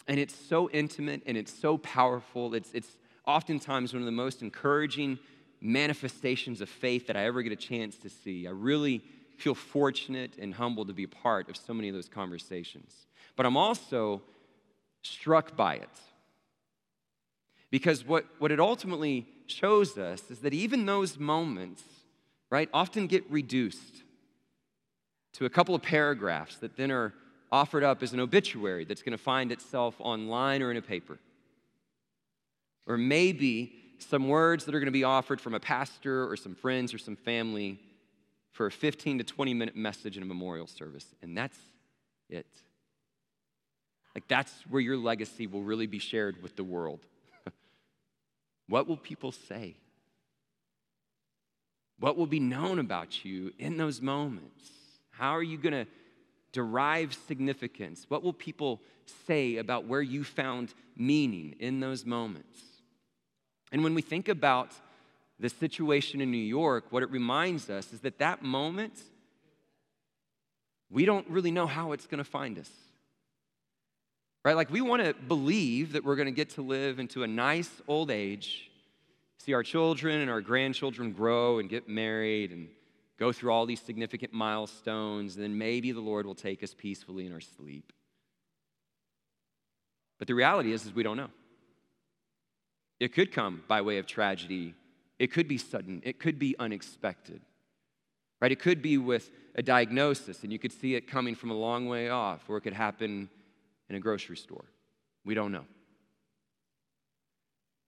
And 0.08 0.18
it's 0.18 0.34
so 0.34 0.70
intimate 0.70 1.22
and 1.26 1.36
it's 1.36 1.52
so 1.52 1.78
powerful. 1.78 2.54
It's, 2.54 2.70
it's 2.72 2.96
oftentimes 3.26 3.92
one 3.92 4.02
of 4.02 4.06
the 4.06 4.12
most 4.12 4.42
encouraging 4.42 5.18
manifestations 5.60 6.60
of 6.60 6.68
faith 6.68 7.06
that 7.06 7.16
I 7.16 7.26
ever 7.26 7.42
get 7.42 7.52
a 7.52 7.56
chance 7.56 7.96
to 7.98 8.08
see. 8.08 8.46
I 8.46 8.50
really 8.50 9.02
feel 9.36 9.54
fortunate 9.54 10.36
and 10.38 10.54
humbled 10.54 10.88
to 10.88 10.94
be 10.94 11.04
a 11.04 11.08
part 11.08 11.48
of 11.48 11.56
so 11.56 11.74
many 11.74 11.88
of 11.88 11.94
those 11.94 12.08
conversations. 12.08 13.06
But 13.36 13.46
I'm 13.46 13.56
also 13.56 14.22
struck 15.02 15.56
by 15.56 15.74
it. 15.74 15.88
Because 17.70 18.04
what, 18.04 18.26
what 18.38 18.50
it 18.50 18.60
ultimately 18.60 19.26
shows 19.46 19.96
us 19.96 20.30
is 20.30 20.40
that 20.40 20.52
even 20.52 20.86
those 20.86 21.18
moments 21.18 21.82
right, 22.50 22.68
often 22.72 23.06
get 23.06 23.30
reduced 23.30 24.02
to 25.34 25.46
a 25.46 25.50
couple 25.50 25.74
of 25.74 25.82
paragraphs 25.82 26.56
that 26.56 26.76
then 26.76 26.90
are 26.90 27.14
offered 27.52 27.82
up 27.82 28.02
as 28.02 28.12
an 28.12 28.20
obituary 28.20 28.84
that's 28.84 29.02
going 29.02 29.16
to 29.16 29.22
find 29.22 29.52
itself 29.52 29.94
online 29.98 30.62
or 30.62 30.70
in 30.70 30.76
a 30.76 30.82
paper. 30.82 31.18
Or 32.86 32.96
maybe 32.96 33.72
some 33.98 34.28
words 34.28 34.64
that 34.64 34.74
are 34.74 34.78
going 34.80 34.86
to 34.86 34.92
be 34.92 35.04
offered 35.04 35.40
from 35.40 35.54
a 35.54 35.60
pastor 35.60 36.28
or 36.28 36.36
some 36.36 36.54
friends 36.54 36.94
or 36.94 36.98
some 36.98 37.16
family 37.16 37.78
for 38.52 38.66
a 38.66 38.70
15 38.70 39.18
to 39.18 39.24
20 39.24 39.54
minute 39.54 39.76
message 39.76 40.16
in 40.16 40.22
a 40.22 40.26
memorial 40.26 40.66
service. 40.66 41.06
And 41.22 41.36
that's 41.36 41.58
it. 42.28 42.46
Like, 44.14 44.26
that's 44.26 44.52
where 44.68 44.80
your 44.80 44.96
legacy 44.96 45.46
will 45.46 45.62
really 45.62 45.86
be 45.86 46.00
shared 46.00 46.42
with 46.42 46.56
the 46.56 46.64
world. 46.64 47.00
what 48.66 48.88
will 48.88 48.96
people 48.96 49.30
say? 49.30 49.76
What 52.00 52.16
will 52.16 52.26
be 52.26 52.40
known 52.40 52.78
about 52.78 53.24
you 53.24 53.52
in 53.58 53.76
those 53.76 54.00
moments? 54.00 54.70
How 55.10 55.32
are 55.32 55.42
you 55.42 55.58
going 55.58 55.84
to 55.84 55.86
derive 56.52 57.16
significance? 57.28 58.06
What 58.08 58.22
will 58.22 58.32
people 58.32 58.80
say 59.26 59.56
about 59.56 59.84
where 59.84 60.00
you 60.00 60.24
found 60.24 60.72
meaning 60.96 61.54
in 61.60 61.80
those 61.80 62.06
moments? 62.06 62.58
And 63.70 63.84
when 63.84 63.94
we 63.94 64.02
think 64.02 64.28
about 64.28 64.72
the 65.38 65.50
situation 65.50 66.20
in 66.22 66.30
New 66.30 66.38
York, 66.38 66.86
what 66.90 67.02
it 67.02 67.10
reminds 67.10 67.68
us 67.68 67.92
is 67.92 68.00
that 68.00 68.18
that 68.18 68.42
moment, 68.42 68.94
we 70.90 71.04
don't 71.04 71.28
really 71.28 71.50
know 71.50 71.66
how 71.66 71.92
it's 71.92 72.06
going 72.06 72.18
to 72.18 72.24
find 72.24 72.58
us. 72.58 72.70
Right? 74.42 74.56
Like 74.56 74.70
we 74.70 74.80
want 74.80 75.02
to 75.02 75.12
believe 75.12 75.92
that 75.92 76.04
we're 76.04 76.16
going 76.16 76.26
to 76.26 76.32
get 76.32 76.50
to 76.50 76.62
live 76.62 76.98
into 76.98 77.22
a 77.22 77.26
nice 77.26 77.70
old 77.86 78.10
age, 78.10 78.69
see 79.40 79.54
our 79.54 79.62
children 79.62 80.20
and 80.20 80.30
our 80.30 80.42
grandchildren 80.42 81.12
grow 81.12 81.58
and 81.58 81.70
get 81.70 81.88
married 81.88 82.52
and 82.52 82.68
go 83.18 83.32
through 83.32 83.50
all 83.50 83.64
these 83.64 83.80
significant 83.80 84.32
milestones, 84.32 85.34
and 85.34 85.42
then 85.42 85.56
maybe 85.56 85.92
the 85.92 86.00
Lord 86.00 86.26
will 86.26 86.34
take 86.34 86.62
us 86.62 86.74
peacefully 86.76 87.26
in 87.26 87.32
our 87.32 87.40
sleep. 87.40 87.92
But 90.18 90.28
the 90.28 90.34
reality 90.34 90.72
is, 90.72 90.84
is 90.84 90.94
we 90.94 91.02
don't 91.02 91.16
know. 91.16 91.30
It 92.98 93.14
could 93.14 93.32
come 93.32 93.62
by 93.66 93.80
way 93.80 93.96
of 93.96 94.06
tragedy. 94.06 94.74
It 95.18 95.32
could 95.32 95.48
be 95.48 95.56
sudden. 95.56 96.02
It 96.04 96.18
could 96.18 96.38
be 96.38 96.54
unexpected. 96.58 97.40
Right? 98.42 98.52
It 98.52 98.58
could 98.58 98.82
be 98.82 98.98
with 98.98 99.30
a 99.54 99.62
diagnosis 99.62 100.42
and 100.42 100.52
you 100.52 100.58
could 100.58 100.72
see 100.72 100.94
it 100.94 101.06
coming 101.08 101.34
from 101.34 101.50
a 101.50 101.54
long 101.54 101.88
way 101.88 102.10
off, 102.10 102.42
or 102.48 102.58
it 102.58 102.60
could 102.62 102.74
happen 102.74 103.30
in 103.88 103.96
a 103.96 104.00
grocery 104.00 104.36
store. 104.36 104.64
We 105.24 105.34
don't 105.34 105.52
know. 105.52 105.64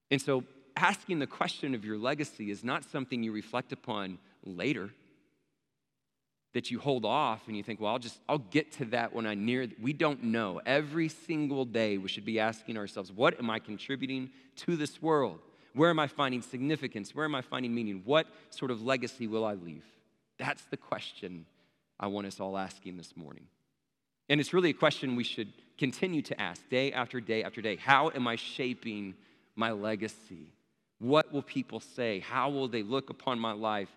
And 0.09 0.21
so 0.21 0.43
asking 0.75 1.19
the 1.19 1.27
question 1.27 1.75
of 1.75 1.85
your 1.85 1.97
legacy 1.97 2.51
is 2.51 2.63
not 2.63 2.83
something 2.83 3.23
you 3.23 3.31
reflect 3.31 3.71
upon 3.71 4.17
later 4.45 4.89
that 6.53 6.69
you 6.69 6.79
hold 6.79 7.03
off 7.03 7.47
and 7.47 7.57
you 7.57 7.63
think, 7.63 7.79
well, 7.81 7.91
I'll 7.91 7.99
just, 7.99 8.19
I'll 8.29 8.37
get 8.37 8.71
to 8.73 8.85
that 8.85 9.13
when 9.13 9.25
I 9.25 9.33
near. 9.33 9.67
We 9.81 9.91
don't 9.91 10.23
know. 10.23 10.61
Every 10.65 11.09
single 11.09 11.65
day, 11.65 11.97
we 11.97 12.07
should 12.07 12.25
be 12.25 12.39
asking 12.39 12.77
ourselves, 12.77 13.11
what 13.11 13.39
am 13.39 13.49
I 13.49 13.59
contributing 13.59 14.29
to 14.57 14.75
this 14.75 15.01
world? 15.01 15.39
Where 15.73 15.89
am 15.89 15.99
I 15.99 16.07
finding 16.07 16.43
significance? 16.43 17.15
Where 17.15 17.25
am 17.25 17.33
I 17.33 17.41
finding 17.41 17.73
meaning? 17.73 18.03
What 18.05 18.27
sort 18.51 18.69
of 18.69 18.83
legacy 18.83 19.25
will 19.25 19.43
I 19.43 19.55
leave? 19.55 19.85
That's 20.37 20.63
the 20.65 20.77
question 20.77 21.45
I 21.99 22.07
want 22.07 22.27
us 22.27 22.39
all 22.39 22.57
asking 22.57 22.97
this 22.97 23.17
morning. 23.17 23.47
And 24.29 24.39
it's 24.39 24.53
really 24.53 24.69
a 24.69 24.73
question 24.73 25.15
we 25.15 25.23
should 25.23 25.51
continue 25.77 26.21
to 26.23 26.39
ask 26.39 26.67
day 26.69 26.91
after 26.93 27.19
day 27.19 27.43
after 27.43 27.61
day. 27.61 27.77
How 27.77 28.11
am 28.13 28.27
I 28.27 28.35
shaping 28.35 29.15
my 29.55 29.71
legacy? 29.71 30.53
What 31.03 31.33
will 31.33 31.41
people 31.41 31.81
say? 31.81 32.19
How 32.19 32.49
will 32.49 32.67
they 32.67 32.81
look 32.81 33.09
upon 33.09 33.37
my 33.37 33.51
life? 33.51 33.89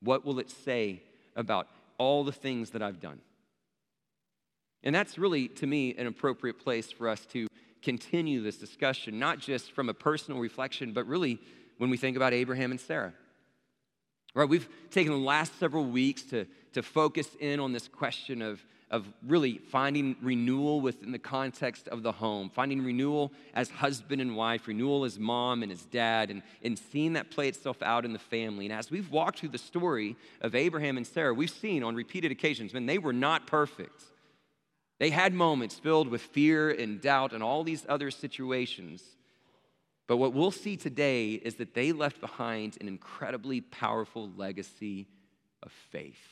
What 0.00 0.24
will 0.24 0.38
it 0.38 0.50
say 0.50 1.02
about 1.34 1.66
all 1.98 2.24
the 2.24 2.32
things 2.32 2.70
that 2.70 2.82
I've 2.82 3.00
done. 3.00 3.20
And 4.82 4.94
that's 4.94 5.16
really, 5.18 5.48
to 5.48 5.66
me, 5.66 5.94
an 5.96 6.06
appropriate 6.06 6.58
place 6.58 6.90
for 6.90 7.08
us 7.08 7.24
to 7.26 7.46
continue 7.80 8.42
this 8.42 8.56
discussion, 8.56 9.18
not 9.18 9.38
just 9.38 9.72
from 9.72 9.88
a 9.88 9.94
personal 9.94 10.40
reflection, 10.40 10.92
but 10.92 11.06
really 11.06 11.38
when 11.78 11.90
we 11.90 11.96
think 11.96 12.16
about 12.16 12.32
Abraham 12.32 12.70
and 12.70 12.80
Sarah. 12.80 13.12
Right, 14.34 14.48
we've 14.48 14.68
taken 14.90 15.12
the 15.12 15.18
last 15.18 15.58
several 15.58 15.84
weeks 15.84 16.22
to, 16.24 16.46
to 16.72 16.82
focus 16.82 17.28
in 17.38 17.60
on 17.60 17.72
this 17.72 17.86
question 17.86 18.42
of 18.42 18.64
of 18.92 19.10
really 19.26 19.56
finding 19.56 20.14
renewal 20.20 20.82
within 20.82 21.12
the 21.12 21.18
context 21.18 21.88
of 21.88 22.02
the 22.02 22.12
home, 22.12 22.50
finding 22.50 22.84
renewal 22.84 23.32
as 23.54 23.70
husband 23.70 24.20
and 24.20 24.36
wife, 24.36 24.68
renewal 24.68 25.06
as 25.06 25.18
mom 25.18 25.62
and 25.62 25.72
as 25.72 25.82
dad, 25.86 26.30
and, 26.30 26.42
and 26.62 26.78
seeing 26.78 27.14
that 27.14 27.30
play 27.30 27.48
itself 27.48 27.82
out 27.82 28.04
in 28.04 28.12
the 28.12 28.18
family. 28.18 28.66
And 28.66 28.74
as 28.74 28.90
we've 28.90 29.10
walked 29.10 29.38
through 29.38 29.48
the 29.48 29.58
story 29.58 30.14
of 30.42 30.54
Abraham 30.54 30.98
and 30.98 31.06
Sarah, 31.06 31.32
we've 31.32 31.50
seen 31.50 31.82
on 31.82 31.94
repeated 31.94 32.30
occasions, 32.30 32.74
man, 32.74 32.84
they 32.84 32.98
were 32.98 33.14
not 33.14 33.46
perfect. 33.46 34.02
They 35.00 35.08
had 35.08 35.32
moments 35.32 35.78
filled 35.78 36.08
with 36.08 36.20
fear 36.20 36.70
and 36.70 37.00
doubt 37.00 37.32
and 37.32 37.42
all 37.42 37.64
these 37.64 37.86
other 37.88 38.10
situations. 38.10 39.02
But 40.06 40.18
what 40.18 40.34
we'll 40.34 40.50
see 40.50 40.76
today 40.76 41.32
is 41.32 41.54
that 41.54 41.72
they 41.72 41.92
left 41.92 42.20
behind 42.20 42.76
an 42.78 42.88
incredibly 42.88 43.62
powerful 43.62 44.30
legacy 44.36 45.08
of 45.62 45.72
faith. 45.90 46.31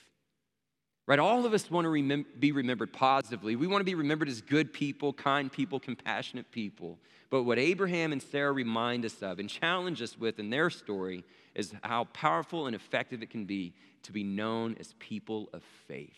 Right? 1.10 1.18
All 1.18 1.44
of 1.44 1.52
us 1.52 1.68
want 1.68 1.86
to 1.86 1.88
remem- 1.88 2.24
be 2.38 2.52
remembered 2.52 2.92
positively. 2.92 3.56
We 3.56 3.66
want 3.66 3.80
to 3.80 3.84
be 3.84 3.96
remembered 3.96 4.28
as 4.28 4.40
good 4.40 4.72
people, 4.72 5.12
kind 5.12 5.50
people, 5.50 5.80
compassionate 5.80 6.52
people. 6.52 7.00
But 7.30 7.42
what 7.42 7.58
Abraham 7.58 8.12
and 8.12 8.22
Sarah 8.22 8.52
remind 8.52 9.04
us 9.04 9.20
of 9.20 9.40
and 9.40 9.50
challenge 9.50 10.00
us 10.02 10.16
with 10.16 10.38
in 10.38 10.50
their 10.50 10.70
story 10.70 11.24
is 11.56 11.74
how 11.82 12.04
powerful 12.12 12.68
and 12.68 12.76
effective 12.76 13.24
it 13.24 13.30
can 13.30 13.44
be 13.44 13.74
to 14.04 14.12
be 14.12 14.22
known 14.22 14.76
as 14.78 14.94
people 15.00 15.48
of 15.52 15.64
faith. 15.88 16.14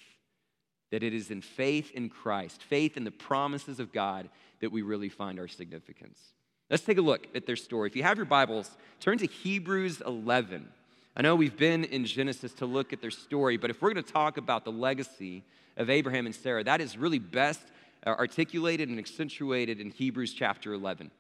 That 0.91 1.03
it 1.03 1.15
is 1.15 1.31
in 1.31 1.41
faith 1.41 1.91
in 1.93 2.11
Christ, 2.11 2.63
faith 2.63 2.99
in 2.99 3.05
the 3.05 3.11
promises 3.11 3.81
of 3.81 3.95
God, 3.95 4.29
that 4.61 4.73
we 4.73 4.83
really 4.83 5.09
find 5.09 5.39
our 5.39 5.49
significance. 5.49 6.21
Let's 6.69 6.85
take 6.85 6.99
a 6.99 7.01
look 7.01 7.29
at 7.35 7.47
their 7.47 7.57
story. 7.57 7.89
If 7.89 7.97
you 7.97 8.03
have 8.03 8.19
your 8.19 8.27
Bibles, 8.27 8.71
turn 9.01 9.17
to 9.17 9.27
Hebrews 9.27 10.03
11. 10.03 10.69
I 11.15 11.21
know 11.21 11.37
we've 11.37 11.57
been 11.57 11.85
in 11.85 12.07
Genesis 12.07 12.55
to 12.55 12.67
look 12.67 12.95
at 12.95 13.03
their 13.03 13.11
story, 13.11 13.59
but 13.59 13.69
if 13.69 13.83
we're 13.83 13.93
going 13.93 14.03
to 14.03 14.13
talk 14.13 14.39
about 14.39 14.65
the 14.65 14.73
legacy 14.73 15.43
of 15.77 15.91
Abraham 15.91 16.25
and 16.25 16.35
Sarah, 16.35 16.65
that 16.65 16.81
is 16.81 16.97
really 16.97 17.19
best 17.19 17.61
uh, 18.07 18.11
articulated 18.11 18.89
and 18.89 18.99
accentuated 18.99 19.79
in 19.79 19.91
Hebrews 19.91 20.33
chapter 20.33 20.73
11. 20.73 21.11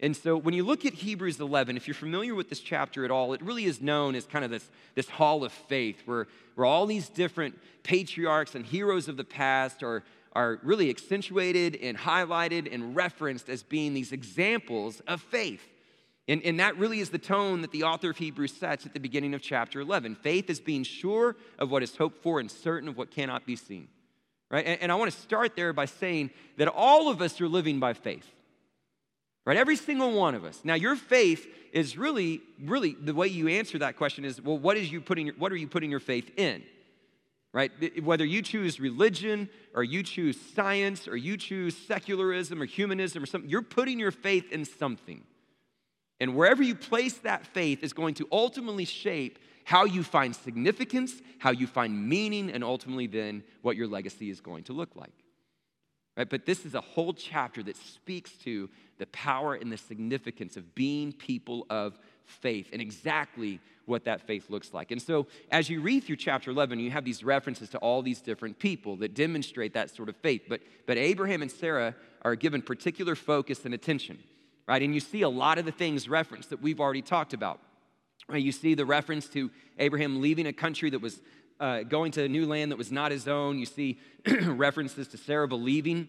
And 0.00 0.16
so 0.16 0.36
when 0.36 0.52
you 0.52 0.64
look 0.64 0.84
at 0.84 0.94
Hebrews 0.94 1.38
11, 1.38 1.76
if 1.76 1.86
you're 1.86 1.94
familiar 1.94 2.34
with 2.34 2.50
this 2.50 2.58
chapter 2.58 3.04
at 3.04 3.12
all, 3.12 3.34
it 3.34 3.42
really 3.42 3.66
is 3.66 3.80
known 3.80 4.16
as 4.16 4.26
kind 4.26 4.44
of 4.44 4.50
this, 4.50 4.68
this 4.96 5.08
hall 5.08 5.44
of 5.44 5.52
faith 5.52 6.02
where, 6.06 6.26
where 6.56 6.66
all 6.66 6.84
these 6.84 7.08
different 7.08 7.56
patriarchs 7.84 8.56
and 8.56 8.66
heroes 8.66 9.06
of 9.06 9.16
the 9.16 9.24
past 9.24 9.84
are, 9.84 10.02
are 10.32 10.58
really 10.64 10.90
accentuated 10.90 11.76
and 11.76 11.96
highlighted 11.96 12.72
and 12.74 12.96
referenced 12.96 13.48
as 13.48 13.62
being 13.62 13.94
these 13.94 14.10
examples 14.10 14.98
of 15.06 15.20
faith. 15.22 15.62
And, 16.28 16.42
and 16.42 16.58
that 16.58 16.76
really 16.76 16.98
is 17.00 17.10
the 17.10 17.18
tone 17.18 17.62
that 17.62 17.70
the 17.70 17.84
author 17.84 18.10
of 18.10 18.16
Hebrews 18.16 18.52
sets 18.52 18.84
at 18.84 18.92
the 18.92 19.00
beginning 19.00 19.32
of 19.32 19.42
chapter 19.42 19.80
11. 19.80 20.16
Faith 20.16 20.50
is 20.50 20.58
being 20.58 20.82
sure 20.82 21.36
of 21.58 21.70
what 21.70 21.82
is 21.82 21.96
hoped 21.96 22.22
for 22.22 22.40
and 22.40 22.50
certain 22.50 22.88
of 22.88 22.96
what 22.96 23.12
cannot 23.12 23.46
be 23.46 23.54
seen. 23.54 23.88
Right? 24.50 24.66
And, 24.66 24.80
and 24.82 24.92
I 24.92 24.96
want 24.96 25.12
to 25.12 25.20
start 25.20 25.54
there 25.54 25.72
by 25.72 25.84
saying 25.84 26.30
that 26.56 26.68
all 26.68 27.08
of 27.08 27.22
us 27.22 27.40
are 27.40 27.48
living 27.48 27.78
by 27.78 27.92
faith. 27.92 28.28
Right? 29.44 29.56
Every 29.56 29.76
single 29.76 30.12
one 30.12 30.34
of 30.34 30.44
us. 30.44 30.60
Now, 30.64 30.74
your 30.74 30.96
faith 30.96 31.46
is 31.72 31.96
really, 31.96 32.40
really, 32.64 32.96
the 33.00 33.14
way 33.14 33.28
you 33.28 33.46
answer 33.46 33.78
that 33.78 33.96
question 33.96 34.24
is, 34.24 34.42
well, 34.42 34.58
what 34.58 34.76
is 34.76 34.90
you 34.90 35.00
putting, 35.00 35.28
what 35.38 35.52
are 35.52 35.56
you 35.56 35.68
putting 35.68 35.90
your 35.90 36.00
faith 36.00 36.36
in? 36.36 36.64
Right? 37.52 37.70
Whether 38.02 38.24
you 38.24 38.42
choose 38.42 38.80
religion 38.80 39.48
or 39.74 39.84
you 39.84 40.02
choose 40.02 40.36
science 40.56 41.06
or 41.06 41.16
you 41.16 41.36
choose 41.36 41.76
secularism 41.76 42.60
or 42.60 42.64
humanism 42.64 43.22
or 43.22 43.26
something, 43.26 43.48
you're 43.48 43.62
putting 43.62 44.00
your 44.00 44.10
faith 44.10 44.50
in 44.50 44.64
something. 44.64 45.22
And 46.20 46.34
wherever 46.34 46.62
you 46.62 46.74
place 46.74 47.14
that 47.18 47.46
faith 47.46 47.82
is 47.82 47.92
going 47.92 48.14
to 48.14 48.28
ultimately 48.32 48.84
shape 48.84 49.38
how 49.64 49.84
you 49.84 50.02
find 50.02 50.34
significance, 50.34 51.20
how 51.38 51.50
you 51.50 51.66
find 51.66 52.08
meaning, 52.08 52.50
and 52.50 52.62
ultimately 52.62 53.06
then 53.06 53.42
what 53.62 53.76
your 53.76 53.88
legacy 53.88 54.30
is 54.30 54.40
going 54.40 54.64
to 54.64 54.72
look 54.72 54.94
like. 54.94 55.12
Right? 56.16 56.28
But 56.28 56.46
this 56.46 56.64
is 56.64 56.74
a 56.74 56.80
whole 56.80 57.12
chapter 57.12 57.62
that 57.64 57.76
speaks 57.76 58.30
to 58.44 58.70
the 58.98 59.06
power 59.06 59.54
and 59.54 59.70
the 59.70 59.76
significance 59.76 60.56
of 60.56 60.74
being 60.74 61.12
people 61.12 61.66
of 61.68 61.98
faith 62.24 62.70
and 62.72 62.80
exactly 62.80 63.60
what 63.84 64.04
that 64.04 64.22
faith 64.22 64.48
looks 64.48 64.72
like. 64.72 64.90
And 64.90 65.02
so, 65.02 65.26
as 65.50 65.68
you 65.68 65.80
read 65.80 66.04
through 66.04 66.16
chapter 66.16 66.50
11, 66.50 66.80
you 66.80 66.90
have 66.90 67.04
these 67.04 67.22
references 67.22 67.68
to 67.70 67.78
all 67.78 68.02
these 68.02 68.20
different 68.20 68.58
people 68.58 68.96
that 68.96 69.14
demonstrate 69.14 69.74
that 69.74 69.90
sort 69.90 70.08
of 70.08 70.16
faith. 70.16 70.42
But, 70.48 70.62
but 70.86 70.96
Abraham 70.96 71.42
and 71.42 71.50
Sarah 71.50 71.94
are 72.22 72.34
given 72.34 72.62
particular 72.62 73.14
focus 73.14 73.64
and 73.64 73.74
attention 73.74 74.18
right? 74.66 74.82
And 74.82 74.94
you 74.94 75.00
see 75.00 75.22
a 75.22 75.28
lot 75.28 75.58
of 75.58 75.64
the 75.64 75.72
things 75.72 76.08
referenced 76.08 76.50
that 76.50 76.60
we've 76.60 76.80
already 76.80 77.02
talked 77.02 77.32
about. 77.32 77.60
Right? 78.28 78.42
You 78.42 78.52
see 78.52 78.74
the 78.74 78.86
reference 78.86 79.28
to 79.30 79.50
Abraham 79.78 80.20
leaving 80.20 80.46
a 80.46 80.52
country 80.52 80.90
that 80.90 81.00
was 81.00 81.20
uh, 81.60 81.82
going 81.84 82.12
to 82.12 82.24
a 82.24 82.28
new 82.28 82.46
land 82.46 82.72
that 82.72 82.76
was 82.76 82.92
not 82.92 83.12
his 83.12 83.28
own. 83.28 83.58
You 83.58 83.66
see 83.66 83.98
references 84.42 85.08
to 85.08 85.16
Sarah 85.16 85.48
believing, 85.48 86.08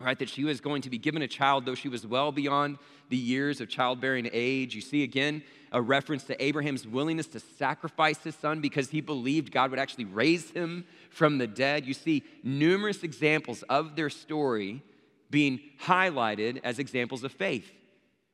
right, 0.00 0.18
that 0.18 0.28
she 0.28 0.44
was 0.44 0.60
going 0.60 0.82
to 0.82 0.90
be 0.90 0.98
given 0.98 1.22
a 1.22 1.28
child, 1.28 1.66
though 1.66 1.74
she 1.74 1.88
was 1.88 2.06
well 2.06 2.32
beyond 2.32 2.78
the 3.10 3.16
years 3.16 3.60
of 3.60 3.68
childbearing 3.68 4.28
age. 4.32 4.74
You 4.74 4.80
see 4.80 5.02
again 5.02 5.42
a 5.70 5.80
reference 5.80 6.24
to 6.24 6.42
Abraham's 6.42 6.86
willingness 6.86 7.26
to 7.28 7.40
sacrifice 7.40 8.22
his 8.22 8.34
son 8.34 8.60
because 8.60 8.90
he 8.90 9.00
believed 9.00 9.52
God 9.52 9.70
would 9.70 9.78
actually 9.78 10.04
raise 10.04 10.50
him 10.50 10.84
from 11.10 11.38
the 11.38 11.46
dead. 11.46 11.86
You 11.86 11.94
see 11.94 12.24
numerous 12.42 13.02
examples 13.02 13.62
of 13.64 13.96
their 13.96 14.10
story 14.10 14.82
being 15.30 15.60
highlighted 15.82 16.60
as 16.62 16.78
examples 16.78 17.24
of 17.24 17.32
faith. 17.32 17.70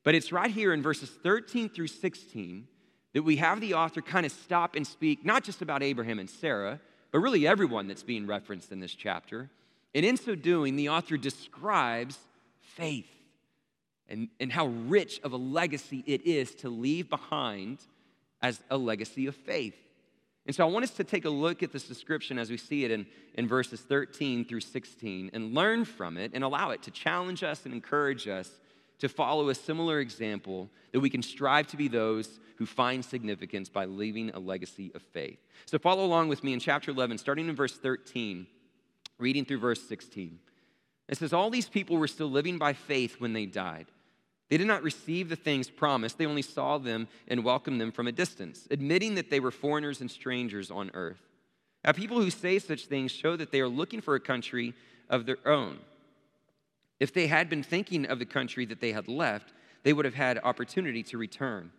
But 0.08 0.14
it's 0.14 0.32
right 0.32 0.50
here 0.50 0.72
in 0.72 0.80
verses 0.80 1.10
13 1.22 1.68
through 1.68 1.88
16 1.88 2.66
that 3.12 3.22
we 3.24 3.36
have 3.36 3.60
the 3.60 3.74
author 3.74 4.00
kind 4.00 4.24
of 4.24 4.32
stop 4.32 4.74
and 4.74 4.86
speak, 4.86 5.22
not 5.22 5.44
just 5.44 5.60
about 5.60 5.82
Abraham 5.82 6.18
and 6.18 6.30
Sarah, 6.30 6.80
but 7.12 7.18
really 7.18 7.46
everyone 7.46 7.88
that's 7.88 8.04
being 8.04 8.26
referenced 8.26 8.72
in 8.72 8.80
this 8.80 8.94
chapter. 8.94 9.50
And 9.94 10.06
in 10.06 10.16
so 10.16 10.34
doing, 10.34 10.76
the 10.76 10.88
author 10.88 11.18
describes 11.18 12.16
faith 12.62 13.10
and, 14.08 14.28
and 14.40 14.50
how 14.50 14.68
rich 14.68 15.20
of 15.24 15.32
a 15.32 15.36
legacy 15.36 16.02
it 16.06 16.24
is 16.24 16.54
to 16.54 16.70
leave 16.70 17.10
behind 17.10 17.76
as 18.40 18.62
a 18.70 18.78
legacy 18.78 19.26
of 19.26 19.36
faith. 19.36 19.76
And 20.46 20.56
so 20.56 20.66
I 20.66 20.70
want 20.70 20.84
us 20.84 20.92
to 20.92 21.04
take 21.04 21.26
a 21.26 21.28
look 21.28 21.62
at 21.62 21.70
this 21.70 21.86
description 21.86 22.38
as 22.38 22.48
we 22.48 22.56
see 22.56 22.86
it 22.86 22.90
in, 22.90 23.04
in 23.34 23.46
verses 23.46 23.82
13 23.82 24.46
through 24.46 24.60
16 24.60 25.32
and 25.34 25.52
learn 25.52 25.84
from 25.84 26.16
it 26.16 26.30
and 26.32 26.42
allow 26.42 26.70
it 26.70 26.82
to 26.84 26.90
challenge 26.90 27.42
us 27.42 27.66
and 27.66 27.74
encourage 27.74 28.26
us 28.26 28.48
to 28.98 29.08
follow 29.08 29.48
a 29.48 29.54
similar 29.54 30.00
example 30.00 30.68
that 30.92 31.00
we 31.00 31.10
can 31.10 31.22
strive 31.22 31.66
to 31.68 31.76
be 31.76 31.88
those 31.88 32.40
who 32.56 32.66
find 32.66 33.04
significance 33.04 33.68
by 33.68 33.84
leaving 33.84 34.30
a 34.30 34.38
legacy 34.38 34.90
of 34.94 35.02
faith. 35.02 35.38
So 35.66 35.78
follow 35.78 36.04
along 36.04 36.28
with 36.28 36.42
me 36.42 36.52
in 36.52 36.60
chapter 36.60 36.90
11, 36.90 37.18
starting 37.18 37.48
in 37.48 37.54
verse 37.54 37.76
13, 37.76 38.46
reading 39.18 39.44
through 39.44 39.60
verse 39.60 39.82
16. 39.82 40.40
It 41.08 41.18
says, 41.18 41.32
All 41.32 41.50
these 41.50 41.68
people 41.68 41.96
were 41.96 42.08
still 42.08 42.30
living 42.30 42.58
by 42.58 42.72
faith 42.72 43.20
when 43.20 43.32
they 43.32 43.46
died. 43.46 43.86
They 44.48 44.56
did 44.56 44.66
not 44.66 44.82
receive 44.82 45.28
the 45.28 45.36
things 45.36 45.68
promised, 45.68 46.18
they 46.18 46.26
only 46.26 46.42
saw 46.42 46.78
them 46.78 47.06
and 47.28 47.44
welcomed 47.44 47.80
them 47.80 47.92
from 47.92 48.08
a 48.08 48.12
distance, 48.12 48.66
admitting 48.70 49.14
that 49.14 49.30
they 49.30 49.40
were 49.40 49.50
foreigners 49.50 50.00
and 50.00 50.10
strangers 50.10 50.70
on 50.70 50.90
earth. 50.94 51.20
Now, 51.84 51.92
people 51.92 52.20
who 52.20 52.30
say 52.30 52.58
such 52.58 52.86
things 52.86 53.12
show 53.12 53.36
that 53.36 53.52
they 53.52 53.60
are 53.60 53.68
looking 53.68 54.00
for 54.00 54.14
a 54.14 54.20
country 54.20 54.74
of 55.08 55.26
their 55.26 55.38
own. 55.46 55.78
If 57.00 57.12
they 57.12 57.26
had 57.26 57.48
been 57.48 57.62
thinking 57.62 58.06
of 58.06 58.18
the 58.18 58.26
country 58.26 58.66
that 58.66 58.80
they 58.80 58.92
had 58.92 59.08
left, 59.08 59.52
they 59.82 59.92
would 59.92 60.04
have 60.04 60.14
had 60.14 60.40
opportunity 60.42 61.02
to 61.04 61.18
return. 61.18 61.70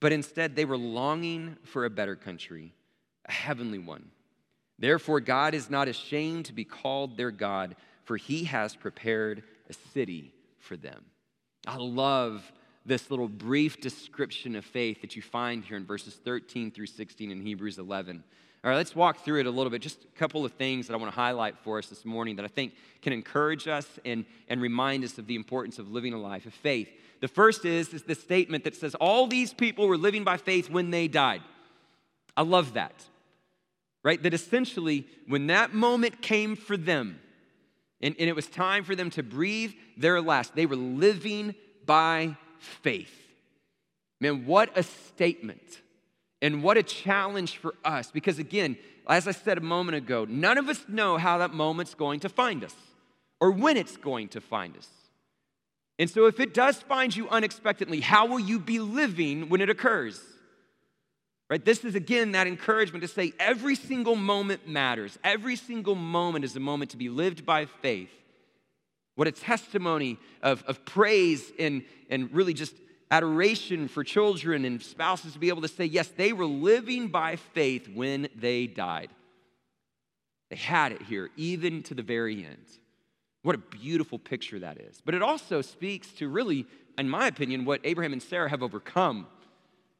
But 0.00 0.12
instead, 0.12 0.54
they 0.54 0.64
were 0.64 0.76
longing 0.76 1.56
for 1.64 1.84
a 1.84 1.90
better 1.90 2.16
country, 2.16 2.74
a 3.26 3.32
heavenly 3.32 3.78
one. 3.78 4.10
Therefore, 4.78 5.20
God 5.20 5.54
is 5.54 5.70
not 5.70 5.88
ashamed 5.88 6.46
to 6.46 6.52
be 6.52 6.64
called 6.64 7.16
their 7.16 7.30
God, 7.30 7.76
for 8.04 8.16
he 8.16 8.44
has 8.44 8.74
prepared 8.74 9.42
a 9.70 9.72
city 9.92 10.32
for 10.58 10.76
them. 10.76 11.04
I 11.66 11.76
love 11.76 12.52
this 12.84 13.10
little 13.10 13.28
brief 13.28 13.80
description 13.80 14.56
of 14.56 14.64
faith 14.64 15.00
that 15.00 15.16
you 15.16 15.22
find 15.22 15.64
here 15.64 15.76
in 15.76 15.86
verses 15.86 16.20
13 16.22 16.70
through 16.70 16.86
16 16.86 17.30
in 17.30 17.40
Hebrews 17.40 17.78
11. 17.78 18.22
All 18.64 18.70
right, 18.70 18.76
let's 18.76 18.96
walk 18.96 19.18
through 19.18 19.40
it 19.40 19.46
a 19.46 19.50
little 19.50 19.68
bit. 19.68 19.82
Just 19.82 20.04
a 20.04 20.18
couple 20.18 20.42
of 20.42 20.52
things 20.52 20.86
that 20.86 20.94
I 20.94 20.96
want 20.96 21.12
to 21.12 21.14
highlight 21.14 21.58
for 21.58 21.76
us 21.76 21.88
this 21.88 22.06
morning 22.06 22.36
that 22.36 22.46
I 22.46 22.48
think 22.48 22.72
can 23.02 23.12
encourage 23.12 23.68
us 23.68 23.86
and, 24.06 24.24
and 24.48 24.58
remind 24.58 25.04
us 25.04 25.18
of 25.18 25.26
the 25.26 25.34
importance 25.34 25.78
of 25.78 25.92
living 25.92 26.14
a 26.14 26.18
life 26.18 26.46
of 26.46 26.54
faith. 26.54 26.88
The 27.20 27.28
first 27.28 27.66
is, 27.66 27.92
is 27.92 28.04
the 28.04 28.14
statement 28.14 28.64
that 28.64 28.74
says, 28.74 28.94
All 28.94 29.26
these 29.26 29.52
people 29.52 29.86
were 29.86 29.98
living 29.98 30.24
by 30.24 30.38
faith 30.38 30.70
when 30.70 30.90
they 30.90 31.08
died. 31.08 31.42
I 32.38 32.42
love 32.42 32.72
that. 32.72 33.04
Right? 34.02 34.22
That 34.22 34.32
essentially, 34.32 35.06
when 35.28 35.46
that 35.48 35.74
moment 35.74 36.22
came 36.22 36.56
for 36.56 36.78
them, 36.78 37.20
and, 38.00 38.14
and 38.18 38.28
it 38.28 38.36
was 38.36 38.46
time 38.46 38.84
for 38.84 38.94
them 38.94 39.10
to 39.10 39.22
breathe 39.22 39.72
their 39.96 40.20
last. 40.20 40.54
They 40.54 40.66
were 40.66 40.76
living 40.76 41.54
by 41.86 42.36
faith. 42.58 43.14
Man, 44.20 44.46
what 44.46 44.76
a 44.76 44.82
statement. 44.82 45.80
And 46.44 46.62
what 46.62 46.76
a 46.76 46.82
challenge 46.82 47.56
for 47.56 47.74
us. 47.86 48.10
Because 48.10 48.38
again, 48.38 48.76
as 49.08 49.26
I 49.26 49.30
said 49.30 49.56
a 49.56 49.62
moment 49.62 49.96
ago, 49.96 50.26
none 50.28 50.58
of 50.58 50.68
us 50.68 50.84
know 50.88 51.16
how 51.16 51.38
that 51.38 51.54
moment's 51.54 51.94
going 51.94 52.20
to 52.20 52.28
find 52.28 52.62
us 52.62 52.74
or 53.40 53.50
when 53.50 53.78
it's 53.78 53.96
going 53.96 54.28
to 54.28 54.42
find 54.42 54.76
us. 54.76 54.86
And 55.98 56.10
so, 56.10 56.26
if 56.26 56.40
it 56.40 56.52
does 56.52 56.76
find 56.82 57.16
you 57.16 57.30
unexpectedly, 57.30 58.00
how 58.00 58.26
will 58.26 58.40
you 58.40 58.58
be 58.58 58.78
living 58.78 59.48
when 59.48 59.62
it 59.62 59.70
occurs? 59.70 60.20
Right? 61.48 61.64
This 61.64 61.82
is 61.82 61.94
again 61.94 62.32
that 62.32 62.46
encouragement 62.46 63.00
to 63.00 63.08
say 63.08 63.32
every 63.40 63.74
single 63.74 64.14
moment 64.14 64.68
matters. 64.68 65.18
Every 65.24 65.56
single 65.56 65.94
moment 65.94 66.44
is 66.44 66.54
a 66.56 66.60
moment 66.60 66.90
to 66.90 66.98
be 66.98 67.08
lived 67.08 67.46
by 67.46 67.64
faith. 67.64 68.10
What 69.14 69.28
a 69.28 69.32
testimony 69.32 70.18
of, 70.42 70.62
of 70.66 70.84
praise 70.84 71.52
and, 71.58 71.84
and 72.10 72.30
really 72.34 72.52
just 72.52 72.74
adoration 73.10 73.88
for 73.88 74.04
children 74.04 74.64
and 74.64 74.82
spouses 74.82 75.34
to 75.34 75.38
be 75.38 75.48
able 75.48 75.62
to 75.62 75.68
say, 75.68 75.84
yes, 75.84 76.08
they 76.08 76.32
were 76.32 76.46
living 76.46 77.08
by 77.08 77.36
faith 77.36 77.88
when 77.88 78.28
they 78.34 78.66
died. 78.66 79.10
They 80.50 80.56
had 80.56 80.92
it 80.92 81.02
here, 81.02 81.30
even 81.36 81.82
to 81.84 81.94
the 81.94 82.02
very 82.02 82.44
end. 82.44 82.66
What 83.42 83.54
a 83.54 83.58
beautiful 83.58 84.18
picture 84.18 84.58
that 84.60 84.80
is. 84.80 85.02
But 85.04 85.14
it 85.14 85.22
also 85.22 85.60
speaks 85.60 86.08
to 86.14 86.28
really, 86.28 86.66
in 86.98 87.08
my 87.08 87.26
opinion, 87.26 87.64
what 87.64 87.80
Abraham 87.84 88.12
and 88.12 88.22
Sarah 88.22 88.48
have 88.48 88.62
overcome 88.62 89.26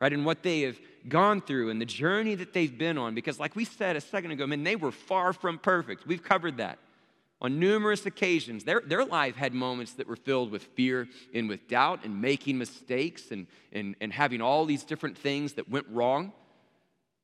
right? 0.05 0.13
And 0.13 0.27
what 0.27 0.43
they 0.43 0.61
have 0.63 0.79
gone 1.09 1.41
through 1.41 1.71
and 1.71 1.81
the 1.81 1.87
journey 1.87 2.35
that 2.35 2.53
they've 2.53 2.77
been 2.77 2.99
on. 2.99 3.15
Because, 3.15 3.41
like 3.41 3.57
we 3.57 3.65
said 3.65 3.97
a 3.97 4.03
second 4.03 4.33
ago, 4.33 4.47
man, 4.47 4.63
they 4.63 4.77
were 4.77 4.93
far 4.93 5.33
from 5.33 5.59
perfect. 5.59 6.07
We've 6.07 6.23
covered 6.23 6.59
that 6.59 6.79
on 7.45 7.61
numerous 7.61 8.07
occasions. 8.07 8.65
Their, 8.65 8.81
their 8.81 9.05
life 9.05 9.37
had 9.37 9.53
moments 9.53 9.93
that 9.93 10.09
were 10.09 10.17
filled 10.17 10.51
with 10.51 10.63
fear 10.63 11.07
and 11.35 11.47
with 11.47 11.69
doubt 11.69 12.01
and 12.03 12.23
making 12.23 12.57
mistakes 12.57 13.31
and, 13.31 13.47
and, 13.71 13.95
and 14.01 14.11
having 14.11 14.41
all 14.41 14.65
these 14.65 14.83
different 14.83 15.19
things 15.19 15.53
that 15.53 15.69
went 15.69 15.85
wrong. 15.91 16.33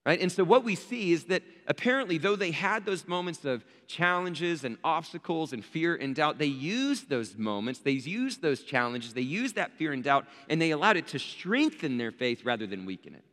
Right? 0.04 0.20
And 0.20 0.30
so 0.30 0.44
what 0.44 0.62
we 0.62 0.74
see 0.74 1.12
is 1.12 1.24
that 1.24 1.42
apparently, 1.66 2.18
though 2.18 2.36
they 2.36 2.50
had 2.50 2.84
those 2.84 3.08
moments 3.08 3.46
of 3.46 3.64
challenges 3.86 4.62
and 4.62 4.76
obstacles 4.84 5.54
and 5.54 5.64
fear 5.64 5.94
and 5.94 6.14
doubt, 6.14 6.36
they 6.36 6.44
used 6.44 7.08
those 7.08 7.38
moments, 7.38 7.80
they 7.80 7.92
used 7.92 8.42
those 8.42 8.62
challenges, 8.62 9.14
they 9.14 9.22
used 9.22 9.54
that 9.54 9.72
fear 9.72 9.92
and 9.92 10.04
doubt, 10.04 10.26
and 10.50 10.60
they 10.60 10.70
allowed 10.70 10.98
it 10.98 11.06
to 11.08 11.18
strengthen 11.18 11.96
their 11.96 12.12
faith 12.12 12.44
rather 12.44 12.66
than 12.66 12.84
weaken 12.84 13.14
it. 13.14 13.24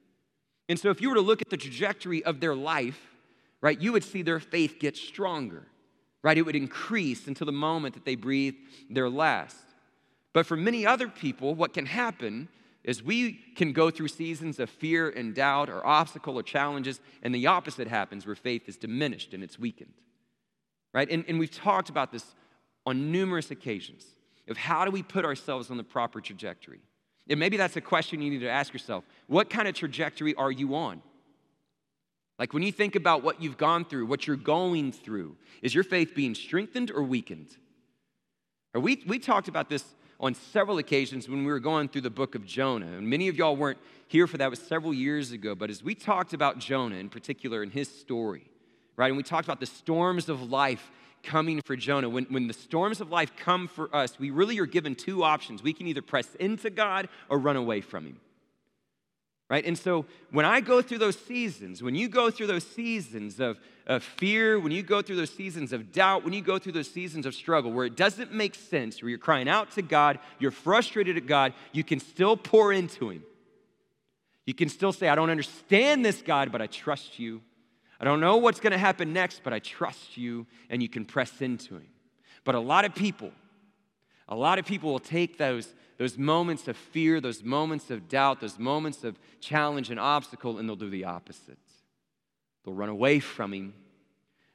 And 0.69 0.79
so 0.79 0.89
if 0.89 1.01
you 1.01 1.09
were 1.09 1.15
to 1.15 1.21
look 1.21 1.41
at 1.41 1.49
the 1.49 1.57
trajectory 1.57 2.23
of 2.23 2.39
their 2.39 2.55
life, 2.55 2.99
right, 3.59 3.79
you 3.79 3.91
would 3.91 4.05
see 4.05 4.21
their 4.21 4.39
faith 4.39 4.77
get 4.79 4.95
stronger, 4.95 5.67
right? 6.23 6.37
It 6.37 6.43
would 6.43 6.55
increase 6.55 7.27
until 7.27 7.45
the 7.45 7.51
moment 7.51 7.93
that 7.95 8.05
they 8.05 8.15
breathe 8.15 8.55
their 8.89 9.09
last. 9.09 9.57
But 10.33 10.45
for 10.45 10.57
many 10.57 10.85
other 10.85 11.07
people, 11.07 11.55
what 11.55 11.73
can 11.73 11.85
happen 11.85 12.49
is 12.83 13.03
we 13.03 13.33
can 13.55 13.73
go 13.73 13.91
through 13.91 14.07
seasons 14.07 14.59
of 14.59 14.69
fear 14.69 15.09
and 15.09 15.35
doubt 15.35 15.69
or 15.69 15.85
obstacle 15.85 16.39
or 16.39 16.43
challenges, 16.43 16.99
and 17.21 17.35
the 17.35 17.47
opposite 17.47 17.87
happens 17.87 18.25
where 18.25 18.35
faith 18.35 18.67
is 18.67 18.77
diminished 18.77 19.33
and 19.33 19.43
it's 19.43 19.59
weakened. 19.59 19.93
Right? 20.93 21.09
And, 21.11 21.25
and 21.27 21.37
we've 21.37 21.51
talked 21.51 21.89
about 21.89 22.11
this 22.11 22.25
on 22.85 23.11
numerous 23.11 23.51
occasions 23.51 24.05
of 24.47 24.55
how 24.55 24.85
do 24.85 24.91
we 24.91 25.03
put 25.03 25.25
ourselves 25.25 25.69
on 25.69 25.77
the 25.77 25.83
proper 25.83 26.21
trajectory. 26.21 26.79
And 27.29 27.39
maybe 27.39 27.57
that's 27.57 27.75
a 27.75 27.81
question 27.81 28.21
you 28.21 28.31
need 28.31 28.39
to 28.39 28.49
ask 28.49 28.71
yourself. 28.71 29.03
What 29.27 29.49
kind 29.49 29.67
of 29.67 29.75
trajectory 29.75 30.33
are 30.35 30.51
you 30.51 30.75
on? 30.75 31.01
Like 32.39 32.53
when 32.53 32.63
you 32.63 32.71
think 32.71 32.95
about 32.95 33.23
what 33.23 33.41
you've 33.41 33.57
gone 33.57 33.83
through, 33.83 34.05
what 34.05 34.27
you're 34.27 34.35
going 34.35 34.91
through, 34.91 35.35
is 35.61 35.73
your 35.73 35.83
faith 35.83 36.13
being 36.13 36.35
strengthened 36.35 36.91
or 36.91 37.01
weakened? 37.01 37.49
Or 38.73 38.81
we, 38.81 39.03
we 39.07 39.17
talked 39.17 39.47
about 39.47 39.69
this 39.69 39.83
on 40.19 40.35
several 40.35 40.77
occasions 40.77 41.27
when 41.27 41.39
we 41.39 41.51
were 41.51 41.59
going 41.59 41.89
through 41.89 42.01
the 42.01 42.09
book 42.09 42.35
of 42.35 42.45
Jonah. 42.45 42.85
And 42.85 43.09
many 43.09 43.27
of 43.27 43.35
y'all 43.35 43.55
weren't 43.55 43.79
here 44.07 44.27
for 44.27 44.37
that, 44.37 44.45
it 44.45 44.49
was 44.49 44.59
several 44.59 44.93
years 44.93 45.31
ago. 45.31 45.55
But 45.55 45.69
as 45.69 45.83
we 45.83 45.95
talked 45.95 46.33
about 46.33 46.59
Jonah 46.59 46.95
in 46.95 47.09
particular 47.09 47.61
and 47.61 47.71
his 47.71 47.89
story, 47.89 48.49
right, 48.95 49.07
and 49.07 49.17
we 49.17 49.23
talked 49.23 49.47
about 49.47 49.59
the 49.59 49.65
storms 49.65 50.29
of 50.29 50.49
life 50.49 50.91
coming 51.23 51.61
for 51.65 51.75
Jonah, 51.75 52.07
when, 52.07 52.25
when 52.25 52.47
the 52.47 52.53
storms 52.53 53.01
of 53.01 53.09
life 53.09 53.31
come 53.35 53.67
for 53.67 53.93
us, 53.95 54.17
we 54.19 54.29
really 54.29 54.59
are 54.59 54.65
given 54.65 54.95
two 54.95 55.23
options. 55.23 55.61
We 55.61 55.73
can 55.73 55.87
either 55.87 56.01
press 56.01 56.35
into 56.35 56.69
God 56.69 57.09
or 57.29 57.37
run 57.39 57.55
away 57.55 57.81
from 57.81 58.05
Him 58.05 58.19
right? 59.49 59.65
And 59.65 59.77
so 59.77 60.05
when 60.31 60.45
I 60.45 60.59
go 60.59 60.81
through 60.81 60.97
those 60.97 61.17
seasons, 61.17 61.81
when 61.81 61.95
you 61.95 62.09
go 62.09 62.29
through 62.29 62.47
those 62.47 62.65
seasons 62.65 63.39
of, 63.39 63.59
of 63.85 64.03
fear, 64.03 64.59
when 64.59 64.71
you 64.71 64.83
go 64.83 65.01
through 65.01 65.15
those 65.15 65.29
seasons 65.29 65.71
of 65.71 65.91
doubt, 65.91 66.25
when 66.25 66.33
you 66.33 66.41
go 66.41 66.59
through 66.59 66.73
those 66.73 66.89
seasons 66.89 67.25
of 67.25 67.33
struggle 67.33 67.71
where 67.71 67.85
it 67.85 67.95
doesn't 67.95 68.33
make 68.33 68.55
sense, 68.55 69.01
where 69.01 69.09
you're 69.09 69.17
crying 69.17 69.47
out 69.47 69.71
to 69.71 69.81
God, 69.81 70.19
you're 70.39 70.51
frustrated 70.51 71.15
at 71.15 71.27
God, 71.27 71.53
you 71.71 71.83
can 71.83 71.99
still 71.99 72.35
pour 72.35 72.73
into 72.73 73.09
Him. 73.09 73.23
You 74.45 74.53
can 74.53 74.69
still 74.69 74.93
say, 74.93 75.07
I 75.07 75.15
don't 75.15 75.29
understand 75.29 76.05
this, 76.05 76.21
God, 76.21 76.51
but 76.51 76.61
I 76.61 76.67
trust 76.67 77.19
you. 77.19 77.41
I 77.99 78.05
don't 78.05 78.19
know 78.19 78.37
what's 78.37 78.59
going 78.59 78.71
to 78.71 78.77
happen 78.77 79.11
next, 79.11 79.41
but 79.43 79.53
I 79.53 79.59
trust 79.59 80.17
you, 80.17 80.45
and 80.69 80.81
you 80.81 80.89
can 80.89 81.05
press 81.05 81.41
into 81.41 81.75
Him. 81.75 81.87
But 82.43 82.55
a 82.55 82.59
lot 82.59 82.85
of 82.85 82.93
people, 82.95 83.31
a 84.27 84.35
lot 84.35 84.59
of 84.59 84.65
people 84.65 84.91
will 84.91 84.99
take 84.99 85.37
those 85.37 85.73
those 85.97 86.17
moments 86.17 86.67
of 86.67 86.77
fear, 86.77 87.19
those 87.19 87.43
moments 87.43 87.89
of 87.89 88.07
doubt, 88.07 88.39
those 88.39 88.59
moments 88.59 89.03
of 89.03 89.17
challenge 89.39 89.89
and 89.89 89.99
obstacle, 89.99 90.57
and 90.57 90.69
they'll 90.69 90.75
do 90.75 90.89
the 90.89 91.05
opposite. 91.05 91.57
They'll 92.63 92.75
run 92.75 92.89
away 92.89 93.19
from 93.19 93.53
Him, 93.53 93.73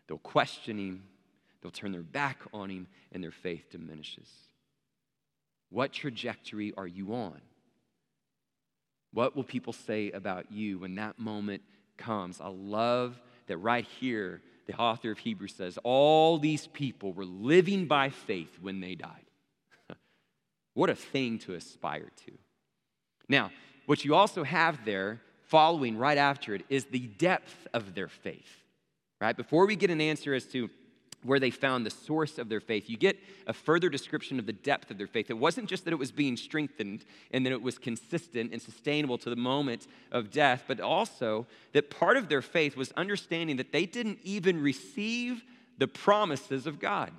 they'll 0.06 0.18
question 0.18 0.78
Him, 0.78 1.04
they'll 1.60 1.72
turn 1.72 1.92
their 1.92 2.02
back 2.02 2.40
on 2.52 2.70
Him, 2.70 2.86
and 3.10 3.22
their 3.22 3.32
faith 3.32 3.70
diminishes. 3.70 4.28
What 5.70 5.92
trajectory 5.92 6.74
are 6.76 6.86
you 6.86 7.14
on? 7.14 7.40
What 9.12 9.34
will 9.34 9.44
people 9.44 9.72
say 9.72 10.10
about 10.10 10.52
you 10.52 10.78
when 10.78 10.94
that 10.96 11.18
moment 11.18 11.62
comes? 11.96 12.40
I 12.40 12.48
love 12.48 13.20
that 13.46 13.56
right 13.58 13.86
here, 14.00 14.40
the 14.66 14.76
author 14.76 15.10
of 15.10 15.18
Hebrews 15.18 15.54
says, 15.54 15.78
All 15.82 16.38
these 16.38 16.66
people 16.68 17.12
were 17.12 17.24
living 17.24 17.86
by 17.86 18.10
faith 18.10 18.58
when 18.60 18.80
they 18.80 18.94
died. 18.94 19.24
What 20.74 20.90
a 20.90 20.94
thing 20.94 21.38
to 21.40 21.54
aspire 21.54 22.10
to. 22.26 22.32
Now, 23.28 23.50
what 23.86 24.04
you 24.04 24.14
also 24.14 24.44
have 24.44 24.84
there, 24.84 25.20
following 25.44 25.96
right 25.96 26.18
after 26.18 26.54
it, 26.54 26.64
is 26.68 26.86
the 26.86 27.06
depth 27.06 27.66
of 27.74 27.94
their 27.94 28.08
faith, 28.08 28.62
right? 29.20 29.36
Before 29.36 29.66
we 29.66 29.76
get 29.76 29.90
an 29.90 30.00
answer 30.00 30.34
as 30.34 30.46
to 30.46 30.70
where 31.24 31.38
they 31.38 31.50
found 31.50 31.86
the 31.86 31.90
source 31.90 32.38
of 32.38 32.48
their 32.48 32.60
faith, 32.60 32.90
you 32.90 32.96
get 32.96 33.16
a 33.46 33.52
further 33.52 33.88
description 33.88 34.38
of 34.38 34.46
the 34.46 34.52
depth 34.52 34.90
of 34.90 34.98
their 34.98 35.06
faith. 35.06 35.30
It 35.30 35.38
wasn't 35.38 35.68
just 35.68 35.84
that 35.84 35.92
it 35.92 35.98
was 35.98 36.10
being 36.10 36.36
strengthened 36.36 37.04
and 37.30 37.46
that 37.46 37.52
it 37.52 37.62
was 37.62 37.78
consistent 37.78 38.52
and 38.52 38.60
sustainable 38.60 39.18
to 39.18 39.30
the 39.30 39.36
moment 39.36 39.86
of 40.10 40.30
death, 40.30 40.64
but 40.66 40.80
also 40.80 41.46
that 41.72 41.90
part 41.90 42.16
of 42.16 42.28
their 42.28 42.42
faith 42.42 42.76
was 42.76 42.92
understanding 42.92 43.56
that 43.56 43.72
they 43.72 43.86
didn't 43.86 44.18
even 44.24 44.60
receive 44.60 45.44
the 45.78 45.86
promises 45.86 46.66
of 46.66 46.80
God. 46.80 47.12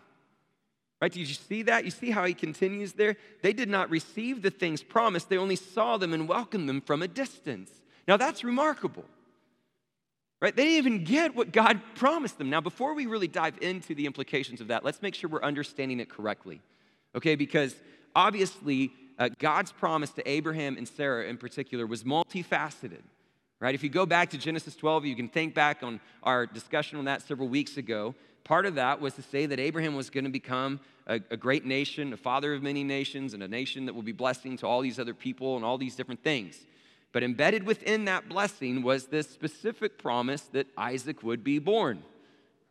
Right? 1.03 1.11
Did 1.11 1.27
you 1.27 1.35
see 1.35 1.63
that? 1.63 1.83
You 1.83 1.91
see 1.91 2.11
how 2.11 2.23
he 2.23 2.33
continues 2.33 2.93
there? 2.93 3.17
They 3.41 3.51
did 3.51 3.67
not 3.67 3.89
receive 3.89 4.41
the 4.41 4.49
things 4.49 4.81
promised, 4.81 5.27
they 5.27 5.37
only 5.37 5.57
saw 5.57 5.97
them 5.97 6.13
and 6.13 6.29
welcomed 6.29 6.69
them 6.69 6.79
from 6.79 7.01
a 7.01 7.09
distance. 7.09 7.69
Now 8.07 8.15
that's 8.15 8.41
remarkable. 8.41 9.03
Right? 10.41 10.55
They 10.55 10.63
didn't 10.63 10.77
even 10.77 11.03
get 11.03 11.35
what 11.35 11.51
God 11.51 11.81
promised 11.95 12.37
them. 12.37 12.49
Now, 12.49 12.61
before 12.61 12.93
we 12.93 13.05
really 13.05 13.27
dive 13.27 13.57
into 13.59 13.93
the 13.93 14.05
implications 14.05 14.61
of 14.61 14.69
that, 14.69 14.85
let's 14.85 15.01
make 15.01 15.13
sure 15.13 15.29
we're 15.29 15.41
understanding 15.41 15.99
it 15.99 16.07
correctly. 16.07 16.61
Okay? 17.15 17.35
Because 17.35 17.75
obviously, 18.15 18.93
uh, 19.19 19.27
God's 19.39 19.73
promise 19.73 20.11
to 20.11 20.29
Abraham 20.29 20.77
and 20.77 20.87
Sarah 20.87 21.25
in 21.25 21.35
particular 21.35 21.85
was 21.85 22.05
multifaceted. 22.05 23.03
Right? 23.59 23.75
If 23.75 23.83
you 23.83 23.89
go 23.89 24.05
back 24.05 24.29
to 24.31 24.37
Genesis 24.37 24.75
12, 24.75 25.05
you 25.05 25.15
can 25.15 25.29
think 25.29 25.53
back 25.53 25.83
on 25.83 25.99
our 26.21 26.45
discussion 26.45 26.99
on 26.99 27.05
that 27.05 27.21
several 27.21 27.47
weeks 27.47 27.77
ago. 27.77 28.13
Part 28.43 28.65
of 28.65 28.75
that 28.75 28.99
was 28.99 29.13
to 29.13 29.21
say 29.21 29.45
that 29.45 29.59
Abraham 29.59 29.95
was 29.95 30.09
going 30.09 30.25
to 30.25 30.29
become 30.29 30.81
a, 31.07 31.21
a 31.31 31.37
great 31.37 31.65
nation, 31.65 32.11
a 32.11 32.17
father 32.17 32.53
of 32.53 32.61
many 32.61 32.83
nations, 32.83 33.33
and 33.33 33.41
a 33.41 33.47
nation 33.47 33.85
that 33.85 33.93
will 33.93 34.01
be 34.01 34.11
blessing 34.11 34.57
to 34.57 34.67
all 34.67 34.81
these 34.81 34.99
other 34.99 35.13
people 35.13 35.55
and 35.55 35.63
all 35.63 35.77
these 35.77 35.95
different 35.95 36.23
things. 36.23 36.59
But 37.13 37.23
embedded 37.23 37.63
within 37.63 38.05
that 38.05 38.27
blessing 38.27 38.81
was 38.81 39.05
this 39.05 39.29
specific 39.29 39.97
promise 39.97 40.41
that 40.53 40.67
Isaac 40.77 41.21
would 41.23 41.43
be 41.43 41.59
born, 41.59 42.03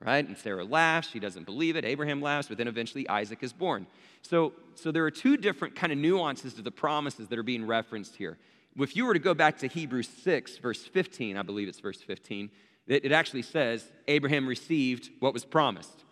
right? 0.00 0.26
And 0.26 0.36
Sarah 0.36 0.64
laughs, 0.64 1.08
she 1.10 1.20
doesn't 1.20 1.44
believe 1.44 1.76
it. 1.76 1.84
Abraham 1.84 2.20
laughs, 2.20 2.48
but 2.48 2.58
then 2.58 2.68
eventually 2.68 3.08
Isaac 3.08 3.38
is 3.42 3.52
born. 3.52 3.86
So, 4.20 4.52
so 4.74 4.90
there 4.90 5.04
are 5.04 5.10
two 5.10 5.36
different 5.36 5.76
kind 5.76 5.92
of 5.92 5.98
nuances 5.98 6.54
to 6.54 6.62
the 6.62 6.70
promises 6.70 7.28
that 7.28 7.38
are 7.38 7.44
being 7.44 7.66
referenced 7.66 8.16
here. 8.16 8.36
If 8.78 8.96
you 8.96 9.04
were 9.06 9.14
to 9.14 9.20
go 9.20 9.34
back 9.34 9.58
to 9.58 9.66
Hebrews 9.66 10.08
6, 10.22 10.58
verse 10.58 10.82
15, 10.82 11.36
I 11.36 11.42
believe 11.42 11.68
it's 11.68 11.80
verse 11.80 12.00
15, 12.00 12.50
it, 12.86 13.12
actually 13.12 13.42
says 13.42 13.84
Abraham 14.08 14.46
received 14.46 15.10
what 15.20 15.32
was 15.32 15.44
promised. 15.44 16.04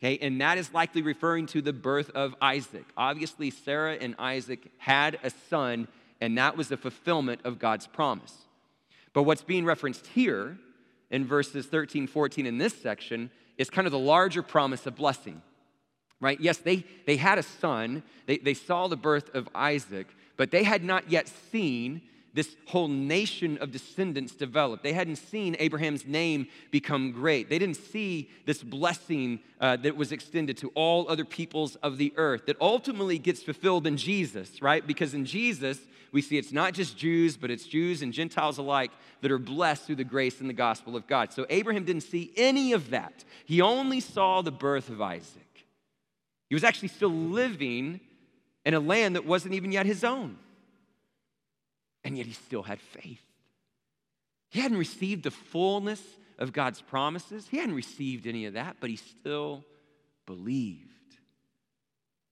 Okay, 0.00 0.18
and 0.18 0.40
that 0.40 0.58
is 0.58 0.72
likely 0.72 1.02
referring 1.02 1.46
to 1.46 1.62
the 1.62 1.72
birth 1.72 2.10
of 2.10 2.34
Isaac. 2.40 2.84
Obviously, 2.96 3.50
Sarah 3.50 3.94
and 3.94 4.14
Isaac 4.18 4.70
had 4.78 5.18
a 5.22 5.30
son 5.48 5.88
and 6.20 6.36
that 6.38 6.56
was 6.56 6.68
the 6.68 6.76
fulfillment 6.76 7.40
of 7.44 7.58
God's 7.58 7.86
promise. 7.86 8.34
But 9.12 9.22
what's 9.22 9.42
being 9.42 9.64
referenced 9.64 10.06
here 10.08 10.58
in 11.10 11.24
verses 11.24 11.66
13, 11.66 12.06
14 12.06 12.46
in 12.46 12.58
this 12.58 12.74
section 12.74 13.30
is 13.56 13.70
kind 13.70 13.86
of 13.86 13.92
the 13.92 13.98
larger 13.98 14.42
promise 14.42 14.86
of 14.86 14.96
blessing, 14.96 15.42
right? 16.20 16.40
Yes, 16.40 16.58
they, 16.58 16.84
they 17.06 17.16
had 17.16 17.38
a 17.38 17.42
son, 17.42 18.02
they, 18.26 18.38
they 18.38 18.54
saw 18.54 18.88
the 18.88 18.96
birth 18.96 19.34
of 19.34 19.48
Isaac, 19.54 20.08
but 20.38 20.50
they 20.50 20.64
had 20.64 20.82
not 20.82 21.10
yet 21.10 21.28
seen 21.28 22.00
this 22.32 22.56
whole 22.66 22.88
nation 22.88 23.58
of 23.58 23.72
descendants 23.72 24.34
develop. 24.34 24.82
They 24.82 24.92
hadn't 24.92 25.16
seen 25.16 25.56
Abraham's 25.58 26.06
name 26.06 26.46
become 26.70 27.10
great. 27.10 27.50
They 27.50 27.58
didn't 27.58 27.76
see 27.76 28.30
this 28.46 28.62
blessing 28.62 29.40
uh, 29.60 29.76
that 29.78 29.96
was 29.96 30.12
extended 30.12 30.56
to 30.58 30.68
all 30.76 31.10
other 31.10 31.24
peoples 31.24 31.74
of 31.76 31.98
the 31.98 32.12
earth 32.16 32.46
that 32.46 32.56
ultimately 32.60 33.18
gets 33.18 33.42
fulfilled 33.42 33.88
in 33.88 33.96
Jesus, 33.96 34.62
right? 34.62 34.86
Because 34.86 35.14
in 35.14 35.24
Jesus, 35.24 35.80
we 36.12 36.22
see 36.22 36.38
it's 36.38 36.52
not 36.52 36.74
just 36.74 36.96
Jews, 36.96 37.36
but 37.36 37.50
it's 37.50 37.66
Jews 37.66 38.02
and 38.02 38.12
Gentiles 38.12 38.58
alike 38.58 38.92
that 39.20 39.32
are 39.32 39.38
blessed 39.38 39.86
through 39.86 39.96
the 39.96 40.04
grace 40.04 40.40
and 40.40 40.48
the 40.48 40.54
gospel 40.54 40.94
of 40.94 41.08
God. 41.08 41.32
So 41.32 41.44
Abraham 41.50 41.84
didn't 41.84 42.04
see 42.04 42.32
any 42.36 42.72
of 42.72 42.90
that. 42.90 43.24
He 43.46 43.60
only 43.60 43.98
saw 43.98 44.42
the 44.42 44.52
birth 44.52 44.90
of 44.90 45.02
Isaac. 45.02 45.66
He 46.48 46.54
was 46.54 46.62
actually 46.64 46.88
still 46.88 47.10
living 47.10 48.00
in 48.68 48.74
a 48.74 48.80
land 48.80 49.16
that 49.16 49.24
wasn't 49.24 49.54
even 49.54 49.72
yet 49.72 49.86
his 49.86 50.04
own 50.04 50.36
and 52.04 52.18
yet 52.18 52.26
he 52.26 52.34
still 52.34 52.62
had 52.62 52.78
faith. 52.78 53.22
He 54.50 54.60
hadn't 54.60 54.76
received 54.76 55.24
the 55.24 55.30
fullness 55.30 56.02
of 56.38 56.52
God's 56.52 56.82
promises, 56.82 57.48
he 57.50 57.56
hadn't 57.56 57.74
received 57.74 58.26
any 58.26 58.44
of 58.44 58.52
that, 58.52 58.76
but 58.78 58.90
he 58.90 58.96
still 58.96 59.64
believed. 60.26 60.84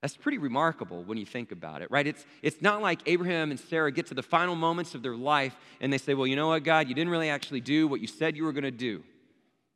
That's 0.02 0.14
pretty 0.14 0.36
remarkable 0.36 1.02
when 1.04 1.16
you 1.16 1.24
think 1.24 1.52
about 1.52 1.80
it, 1.80 1.90
right? 1.90 2.06
It's, 2.06 2.26
it's 2.42 2.60
not 2.60 2.82
like 2.82 3.00
Abraham 3.06 3.50
and 3.50 3.58
Sarah 3.58 3.90
get 3.90 4.08
to 4.08 4.14
the 4.14 4.22
final 4.22 4.54
moments 4.54 4.94
of 4.94 5.02
their 5.02 5.16
life 5.16 5.56
and 5.80 5.90
they 5.90 5.98
say, 5.98 6.12
Well, 6.12 6.26
you 6.26 6.36
know 6.36 6.48
what, 6.48 6.64
God, 6.64 6.86
you 6.86 6.94
didn't 6.94 7.10
really 7.10 7.30
actually 7.30 7.62
do 7.62 7.88
what 7.88 8.02
you 8.02 8.06
said 8.06 8.36
you 8.36 8.44
were 8.44 8.52
going 8.52 8.64
to 8.64 8.70
do. 8.70 9.02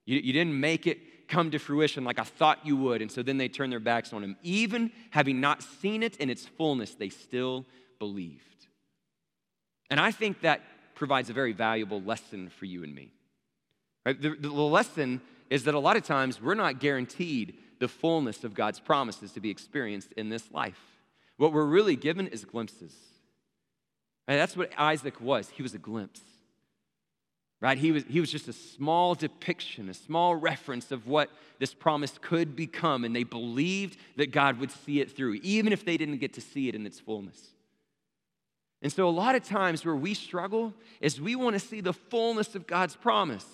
You, 0.04 0.18
you 0.18 0.34
didn't 0.34 0.60
make 0.60 0.86
it 0.86 0.98
come 1.30 1.50
to 1.52 1.58
fruition 1.58 2.04
like 2.04 2.18
I 2.18 2.24
thought 2.24 2.58
you 2.64 2.76
would. 2.76 3.00
And 3.00 3.10
so 3.10 3.22
then 3.22 3.38
they 3.38 3.48
turn 3.48 3.70
their 3.70 3.80
backs 3.80 4.12
on 4.12 4.22
him. 4.22 4.36
Even 4.42 4.90
having 5.10 5.40
not 5.40 5.62
seen 5.62 6.02
it 6.02 6.16
in 6.16 6.28
its 6.28 6.44
fullness, 6.44 6.94
they 6.94 7.08
still 7.08 7.64
believed. 7.98 8.66
And 9.88 9.98
I 9.98 10.10
think 10.10 10.42
that 10.42 10.60
provides 10.94 11.30
a 11.30 11.32
very 11.32 11.52
valuable 11.52 12.02
lesson 12.02 12.50
for 12.50 12.66
you 12.66 12.84
and 12.84 12.94
me. 12.94 13.12
Right? 14.04 14.20
The, 14.20 14.30
the 14.30 14.50
lesson 14.50 15.20
is 15.48 15.64
that 15.64 15.74
a 15.74 15.78
lot 15.78 15.96
of 15.96 16.04
times 16.04 16.40
we're 16.42 16.54
not 16.54 16.78
guaranteed 16.80 17.54
the 17.78 17.88
fullness 17.88 18.44
of 18.44 18.54
God's 18.54 18.78
promises 18.78 19.32
to 19.32 19.40
be 19.40 19.50
experienced 19.50 20.12
in 20.12 20.28
this 20.28 20.50
life. 20.52 20.80
What 21.38 21.52
we're 21.52 21.64
really 21.64 21.96
given 21.96 22.26
is 22.26 22.44
glimpses. 22.44 22.94
Right? 24.28 24.36
That's 24.36 24.56
what 24.56 24.70
Isaac 24.76 25.20
was. 25.20 25.48
He 25.48 25.62
was 25.62 25.74
a 25.74 25.78
glimpse. 25.78 26.20
Right? 27.60 27.76
He 27.76 27.92
was, 27.92 28.04
he 28.08 28.20
was 28.20 28.30
just 28.30 28.48
a 28.48 28.54
small 28.54 29.14
depiction, 29.14 29.90
a 29.90 29.94
small 29.94 30.34
reference 30.34 30.90
of 30.90 31.06
what 31.06 31.30
this 31.58 31.74
promise 31.74 32.18
could 32.20 32.56
become, 32.56 33.04
and 33.04 33.14
they 33.14 33.22
believed 33.22 33.98
that 34.16 34.32
God 34.32 34.58
would 34.58 34.70
see 34.70 35.00
it 35.00 35.14
through, 35.14 35.34
even 35.42 35.72
if 35.72 35.84
they 35.84 35.98
didn't 35.98 36.18
get 36.18 36.32
to 36.34 36.40
see 36.40 36.68
it 36.68 36.74
in 36.74 36.86
its 36.86 36.98
fullness. 36.98 37.50
And 38.82 38.90
so, 38.90 39.06
a 39.06 39.10
lot 39.10 39.34
of 39.34 39.44
times 39.44 39.84
where 39.84 39.94
we 39.94 40.14
struggle 40.14 40.72
is 41.02 41.20
we 41.20 41.36
want 41.36 41.52
to 41.52 41.60
see 41.60 41.82
the 41.82 41.92
fullness 41.92 42.54
of 42.54 42.66
God's 42.66 42.96
promise. 42.96 43.46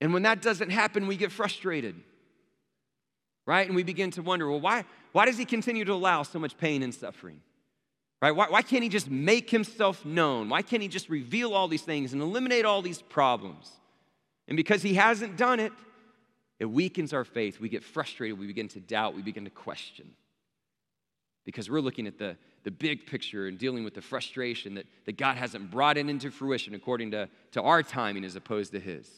And 0.00 0.12
when 0.12 0.22
that 0.24 0.42
doesn't 0.42 0.70
happen, 0.70 1.06
we 1.06 1.16
get 1.16 1.30
frustrated, 1.30 1.94
right? 3.46 3.66
And 3.66 3.76
we 3.76 3.84
begin 3.84 4.10
to 4.12 4.22
wonder, 4.22 4.50
well, 4.50 4.60
why, 4.60 4.84
why 5.12 5.24
does 5.24 5.38
He 5.38 5.44
continue 5.44 5.84
to 5.84 5.92
allow 5.92 6.24
so 6.24 6.40
much 6.40 6.58
pain 6.58 6.82
and 6.82 6.92
suffering? 6.92 7.40
Right? 8.22 8.30
Why, 8.30 8.46
why 8.48 8.62
can't 8.62 8.82
He 8.82 8.88
just 8.88 9.10
make 9.10 9.50
Himself 9.50 10.04
known? 10.04 10.48
Why 10.48 10.62
can't 10.62 10.82
He 10.82 10.88
just 10.88 11.08
reveal 11.08 11.52
all 11.54 11.68
these 11.68 11.82
things 11.82 12.12
and 12.12 12.22
eliminate 12.22 12.64
all 12.64 12.82
these 12.82 13.02
problems? 13.02 13.70
And 14.48 14.56
because 14.56 14.82
He 14.82 14.94
hasn't 14.94 15.36
done 15.36 15.60
it, 15.60 15.72
it 16.58 16.64
weakens 16.64 17.12
our 17.12 17.24
faith. 17.24 17.60
We 17.60 17.68
get 17.68 17.84
frustrated. 17.84 18.38
We 18.38 18.46
begin 18.46 18.68
to 18.68 18.80
doubt. 18.80 19.14
We 19.14 19.22
begin 19.22 19.44
to 19.44 19.50
question. 19.50 20.10
Because 21.44 21.70
we're 21.70 21.80
looking 21.80 22.06
at 22.06 22.18
the, 22.18 22.36
the 22.64 22.70
big 22.70 23.06
picture 23.06 23.46
and 23.46 23.58
dealing 23.58 23.84
with 23.84 23.94
the 23.94 24.00
frustration 24.00 24.74
that, 24.74 24.86
that 25.04 25.16
God 25.18 25.36
hasn't 25.36 25.70
brought 25.70 25.98
it 25.98 26.08
into 26.08 26.30
fruition 26.30 26.74
according 26.74 27.10
to, 27.10 27.28
to 27.52 27.62
our 27.62 27.82
timing 27.82 28.24
as 28.24 28.34
opposed 28.34 28.72
to 28.72 28.80
His. 28.80 29.08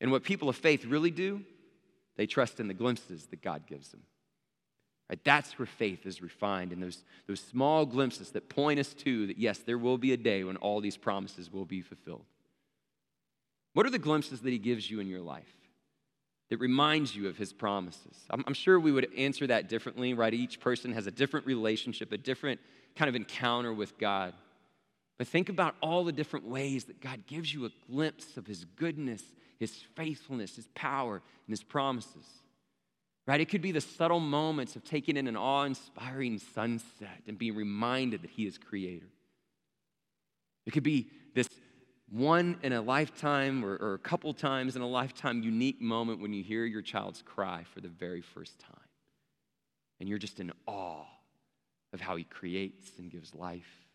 And 0.00 0.10
what 0.10 0.22
people 0.22 0.48
of 0.48 0.56
faith 0.56 0.84
really 0.86 1.10
do, 1.10 1.42
they 2.16 2.26
trust 2.26 2.60
in 2.60 2.68
the 2.68 2.74
glimpses 2.74 3.26
that 3.26 3.42
God 3.42 3.66
gives 3.66 3.90
them. 3.90 4.02
Right? 5.08 5.22
That's 5.24 5.58
where 5.58 5.66
faith 5.66 6.06
is 6.06 6.20
refined 6.20 6.72
in 6.72 6.80
those, 6.80 7.02
those 7.26 7.40
small 7.40 7.86
glimpses 7.86 8.30
that 8.30 8.48
point 8.48 8.78
us 8.78 8.92
to 8.94 9.28
that, 9.28 9.38
yes, 9.38 9.58
there 9.58 9.78
will 9.78 9.98
be 9.98 10.12
a 10.12 10.16
day 10.16 10.44
when 10.44 10.56
all 10.58 10.80
these 10.80 10.96
promises 10.96 11.52
will 11.52 11.64
be 11.64 11.80
fulfilled. 11.80 12.26
What 13.72 13.86
are 13.86 13.90
the 13.90 13.98
glimpses 13.98 14.40
that 14.40 14.50
He 14.50 14.58
gives 14.58 14.90
you 14.90 15.00
in 15.00 15.08
your 15.08 15.20
life? 15.20 15.54
that 16.48 16.58
reminds 16.58 17.14
you 17.14 17.28
of 17.28 17.36
his 17.36 17.52
promises. 17.52 18.24
I'm, 18.30 18.42
I'm, 18.46 18.54
sure 18.54 18.80
we 18.80 18.92
would 18.92 19.08
answer 19.16 19.46
that 19.48 19.68
differently, 19.68 20.14
right? 20.14 20.32
Each 20.32 20.58
person 20.60 20.92
has 20.92 21.06
a 21.06 21.10
different 21.10 21.46
relationship, 21.46 22.10
a 22.12 22.18
different 22.18 22.60
kind 22.96 23.08
of 23.08 23.14
encounter 23.14 23.72
with 23.72 23.98
God. 23.98 24.32
But 25.18 25.28
think 25.28 25.48
about 25.48 25.74
all 25.82 26.04
the 26.04 26.12
different 26.12 26.46
ways 26.46 26.84
that 26.84 27.00
God 27.00 27.26
gives 27.26 27.52
you 27.52 27.66
a 27.66 27.70
glimpse 27.90 28.36
of 28.36 28.46
his 28.46 28.64
goodness, 28.64 29.22
his 29.58 29.74
faithfulness, 29.94 30.56
his 30.56 30.68
power, 30.74 31.16
and 31.16 31.52
his 31.52 31.62
promises. 31.62 32.24
Right? 33.28 33.42
It 33.42 33.50
could 33.50 33.60
be 33.60 33.72
the 33.72 33.82
subtle 33.82 34.20
moments 34.20 34.74
of 34.74 34.84
taking 34.84 35.18
in 35.18 35.28
an 35.28 35.36
awe 35.36 35.64
inspiring 35.64 36.38
sunset 36.38 37.20
and 37.26 37.36
being 37.36 37.54
reminded 37.54 38.22
that 38.22 38.30
he 38.30 38.46
is 38.46 38.56
creator. 38.56 39.10
It 40.64 40.70
could 40.70 40.82
be 40.82 41.10
this 41.34 41.46
one 42.10 42.56
in 42.62 42.72
a 42.72 42.80
lifetime 42.80 43.62
or, 43.66 43.76
or, 43.76 43.92
a 43.92 43.98
couple 43.98 44.32
times 44.32 44.76
in 44.76 44.82
a 44.82 44.88
lifetime 44.88 45.42
unique 45.42 45.78
moment 45.78 46.22
when 46.22 46.32
you 46.32 46.42
hear 46.42 46.64
your 46.64 46.80
child's 46.80 47.20
cry 47.20 47.66
for 47.74 47.82
the 47.82 47.88
very 47.88 48.22
first 48.22 48.58
time. 48.60 48.80
And 50.00 50.08
you're 50.08 50.16
just 50.16 50.40
in 50.40 50.50
awe 50.66 51.04
of 51.92 52.00
how 52.00 52.16
he 52.16 52.24
creates 52.24 52.92
and 52.96 53.10
gives 53.10 53.34
life. 53.34 53.86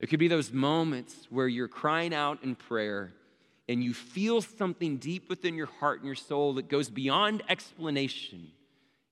It 0.00 0.08
could 0.08 0.18
be 0.18 0.26
those 0.26 0.50
moments 0.50 1.28
where 1.30 1.46
you're 1.46 1.68
crying 1.68 2.12
out 2.12 2.42
in 2.42 2.56
prayer 2.56 3.12
and 3.72 3.82
you 3.82 3.94
feel 3.94 4.42
something 4.42 4.98
deep 4.98 5.28
within 5.28 5.54
your 5.54 5.66
heart 5.66 5.98
and 5.98 6.06
your 6.06 6.14
soul 6.14 6.54
that 6.54 6.68
goes 6.68 6.90
beyond 6.90 7.42
explanation, 7.48 8.48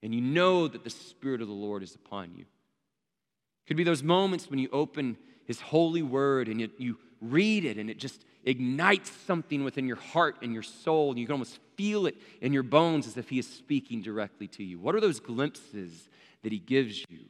and 0.03 0.15
you 0.15 0.21
know 0.21 0.69
that 0.69 0.85
the 0.85 0.91
Spirit 0.91 1.41
of 1.41 1.49
the 1.49 1.55
Lord 1.55 1.83
is 1.83 1.95
upon 1.95 2.35
you. 2.35 2.43
It 2.43 3.67
could 3.67 3.77
be 3.77 3.85
those 3.85 4.03
moments 4.03 4.51
when 4.51 4.59
you 4.59 4.69
open 4.73 5.17
his 5.47 5.61
holy 5.61 6.03
word 6.03 6.49
and 6.49 6.61
you, 6.61 6.71
you 6.79 6.99
read 7.21 7.65
it 7.65 7.79
and 7.79 7.89
it 7.89 7.99
just 7.99 8.25
ignites 8.45 9.11
something 9.27 9.65
within 9.65 9.87
your 9.87 9.97
heart 9.97 10.37
and 10.43 10.53
your 10.53 10.63
soul, 10.63 11.11
and 11.11 11.19
you 11.19 11.27
can 11.27 11.33
almost 11.33 11.59
feel 11.77 12.07
it 12.07 12.17
in 12.41 12.53
your 12.53 12.63
bones 12.63 13.07
as 13.07 13.17
if 13.17 13.29
He 13.29 13.39
is 13.39 13.49
speaking 13.49 14.03
directly 14.03 14.47
to 14.49 14.63
you. 14.63 14.79
What 14.79 14.95
are 14.95 15.01
those 15.01 15.21
glimpses 15.21 16.09
that 16.43 16.53
He 16.53 16.59
gives 16.59 17.05
you? 17.09 17.21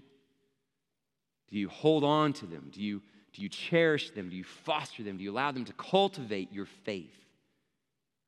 Do 1.49 1.59
you 1.59 1.69
hold 1.69 2.05
on 2.05 2.33
to 2.35 2.47
them? 2.47 2.71
Do 2.73 2.83
you, 2.83 3.03
do 3.33 3.43
you 3.43 3.49
cherish 3.49 4.11
them? 4.11 4.29
Do 4.29 4.37
you 4.37 4.45
foster 4.45 5.03
them? 5.03 5.16
Do 5.16 5.25
you 5.25 5.31
allow 5.31 5.53
them 5.53 5.64
to 5.66 5.73
cultivate 5.75 6.53
your 6.53 6.66
faith? 6.66 7.14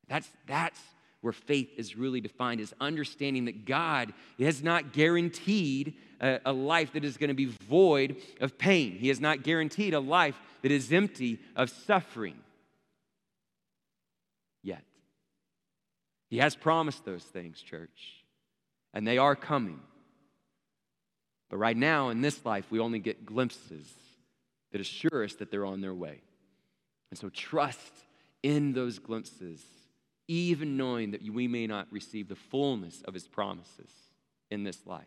That's, 0.09 0.29
that's 0.47 0.81
where 1.23 1.33
faith 1.33 1.71
is 1.77 1.97
really 1.97 2.21
defined 2.21 2.61
is 2.61 2.75
understanding 2.81 3.47
that 3.47 3.65
God 3.65 4.13
has 4.39 4.63
not 4.63 4.93
guaranteed 4.93 5.95
a, 6.21 6.41
a 6.45 6.53
life 6.53 6.93
that 6.93 7.05
is 7.05 7.17
going 7.17 7.29
to 7.29 7.35
be 7.35 7.47
void 7.47 8.17
of 8.41 8.59
pain. 8.59 8.93
He 8.93 9.09
has 9.09 9.21
not 9.21 9.43
guaranteed 9.43 9.95
a 9.95 10.01
life 10.01 10.39
that 10.63 10.71
is 10.71 10.93
empty 10.93 11.41
of 11.57 11.71
suffering. 11.71 12.37
Yet, 14.63 14.85
He 16.29 16.39
has 16.39 16.55
promised 16.55 17.05
those 17.05 17.25
things, 17.25 17.61
church, 17.61 18.25
and 18.93 19.07
they 19.07 19.19
are 19.19 19.37
coming. 19.37 19.81
But 21.51 21.59
right 21.59 21.77
now, 21.77 22.09
in 22.09 22.21
this 22.21 22.45
life, 22.45 22.67
we 22.71 22.81
only 22.81 22.99
get 22.99 23.27
glimpses 23.27 23.87
that 24.73 24.81
assure 24.81 25.25
us 25.25 25.35
that 25.37 25.51
they're 25.51 25.67
on 25.67 25.81
their 25.81 25.95
way. 25.95 26.21
And 27.11 27.19
so 27.19 27.29
trust 27.29 27.93
in 28.43 28.73
those 28.73 28.99
glimpses, 28.99 29.63
even 30.29 30.77
knowing 30.77 31.13
that 31.13 31.23
we 31.23 31.47
may 31.47 31.67
not 31.67 31.87
receive 31.91 32.29
the 32.29 32.37
fullness 32.37 33.03
of 33.07 33.15
his 33.15 33.29
promises 33.29 33.91
in 34.51 34.65
this 34.65 34.87
life. 34.87 35.05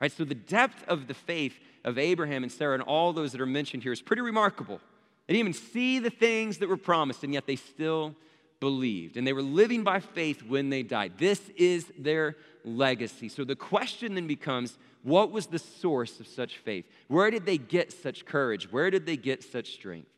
Right? 0.00 0.12
So 0.12 0.24
the 0.24 0.34
depth 0.34 0.84
of 0.86 1.08
the 1.08 1.14
faith 1.14 1.58
of 1.84 1.98
Abraham 1.98 2.44
and 2.44 2.52
Sarah 2.52 2.74
and 2.74 2.82
all 2.82 3.12
those 3.12 3.32
that 3.32 3.40
are 3.40 3.46
mentioned 3.46 3.82
here 3.82 3.92
is 3.92 4.00
pretty 4.00 4.22
remarkable. 4.22 4.80
They 5.26 5.34
didn't 5.34 5.48
even 5.48 5.60
see 5.60 5.98
the 5.98 6.10
things 6.10 6.58
that 6.58 6.68
were 6.68 6.76
promised, 6.76 7.24
and 7.24 7.34
yet 7.34 7.46
they 7.46 7.56
still 7.56 8.14
believed. 8.60 9.16
And 9.16 9.26
they 9.26 9.32
were 9.32 9.42
living 9.42 9.84
by 9.84 10.00
faith 10.00 10.42
when 10.42 10.70
they 10.70 10.82
died. 10.82 11.18
This 11.18 11.40
is 11.56 11.90
their 11.98 12.36
legacy. 12.64 13.28
So 13.28 13.44
the 13.44 13.56
question 13.56 14.14
then 14.14 14.26
becomes 14.26 14.78
what 15.02 15.30
was 15.30 15.46
the 15.46 15.58
source 15.58 16.20
of 16.20 16.26
such 16.26 16.58
faith? 16.58 16.86
Where 17.06 17.30
did 17.30 17.46
they 17.46 17.58
get 17.58 17.92
such 17.92 18.24
courage? 18.24 18.70
Where 18.70 18.90
did 18.90 19.06
they 19.06 19.16
get 19.16 19.42
such 19.42 19.72
strength? 19.72 20.10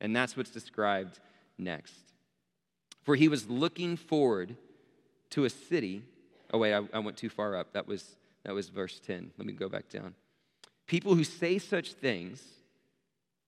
And 0.00 0.14
that's 0.14 0.36
what's 0.36 0.50
described 0.50 1.18
next. 1.58 1.94
For 3.02 3.14
he 3.14 3.28
was 3.28 3.48
looking 3.48 3.96
forward 3.96 4.56
to 5.30 5.44
a 5.44 5.50
city. 5.50 6.02
Oh, 6.52 6.58
wait, 6.58 6.74
I, 6.74 6.82
I 6.92 6.98
went 6.98 7.16
too 7.16 7.30
far 7.30 7.56
up. 7.56 7.72
That 7.72 7.86
was, 7.86 8.16
that 8.44 8.54
was 8.54 8.68
verse 8.68 9.00
10. 9.00 9.32
Let 9.38 9.46
me 9.46 9.52
go 9.52 9.68
back 9.68 9.88
down. 9.88 10.14
People 10.86 11.14
who 11.14 11.24
say 11.24 11.58
such 11.58 11.94
things, 11.94 12.42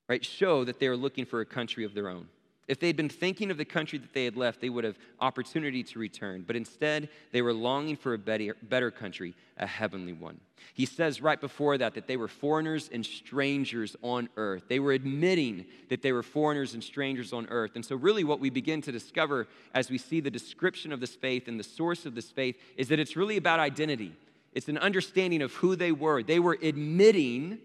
right, 0.07 0.25
show 0.25 0.65
that 0.65 0.79
they 0.79 0.87
are 0.87 0.97
looking 0.97 1.25
for 1.25 1.41
a 1.41 1.45
country 1.45 1.83
of 1.83 1.93
their 1.93 2.09
own. 2.09 2.27
If 2.69 2.79
they'd 2.79 2.95
been 2.95 3.09
thinking 3.09 3.49
of 3.49 3.57
the 3.57 3.65
country 3.65 3.97
that 3.97 4.13
they 4.13 4.25
had 4.25 4.37
left, 4.37 4.61
they 4.61 4.69
would 4.69 4.83
have 4.83 4.95
opportunity 5.19 5.81
to 5.81 5.97
return. 5.97 6.43
But 6.45 6.55
instead, 6.55 7.09
they 7.31 7.41
were 7.41 7.51
longing 7.51 7.95
for 7.95 8.13
a 8.13 8.17
better, 8.19 8.55
better 8.61 8.91
country, 8.91 9.33
a 9.57 9.65
heavenly 9.65 10.13
one. 10.13 10.39
He 10.75 10.85
says 10.85 11.19
right 11.19 11.41
before 11.41 11.79
that 11.79 11.95
that 11.95 12.05
they 12.05 12.15
were 12.15 12.27
foreigners 12.27 12.87
and 12.93 13.03
strangers 13.03 13.95
on 14.03 14.29
earth. 14.37 14.65
They 14.69 14.79
were 14.79 14.91
admitting 14.91 15.65
that 15.89 16.03
they 16.03 16.11
were 16.11 16.21
foreigners 16.21 16.75
and 16.75 16.83
strangers 16.83 17.33
on 17.33 17.47
earth. 17.49 17.71
And 17.73 17.83
so, 17.83 17.95
really, 17.95 18.23
what 18.23 18.39
we 18.39 18.51
begin 18.51 18.83
to 18.83 18.91
discover 18.91 19.47
as 19.73 19.89
we 19.89 19.97
see 19.97 20.19
the 20.19 20.29
description 20.29 20.93
of 20.93 20.99
this 20.99 21.15
faith 21.15 21.47
and 21.47 21.59
the 21.59 21.63
source 21.63 22.05
of 22.05 22.13
this 22.13 22.29
faith 22.29 22.55
is 22.77 22.89
that 22.89 22.99
it's 22.99 23.15
really 23.15 23.37
about 23.37 23.59
identity. 23.59 24.13
It's 24.53 24.67
an 24.67 24.77
understanding 24.77 25.41
of 25.41 25.53
who 25.53 25.75
they 25.75 25.91
were. 25.91 26.21
They 26.21 26.39
were 26.39 26.59
admitting, 26.61 27.57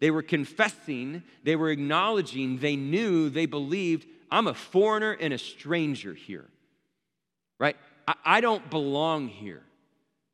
they 0.00 0.10
were 0.10 0.22
confessing, 0.22 1.22
they 1.42 1.56
were 1.56 1.70
acknowledging, 1.70 2.58
they 2.58 2.76
knew, 2.76 3.30
they 3.30 3.46
believed 3.46 4.06
I'm 4.32 4.46
a 4.46 4.54
foreigner 4.54 5.12
and 5.12 5.34
a 5.34 5.38
stranger 5.38 6.14
here, 6.14 6.46
right? 7.60 7.76
I, 8.08 8.14
I 8.24 8.40
don't 8.40 8.68
belong 8.70 9.28
here, 9.28 9.62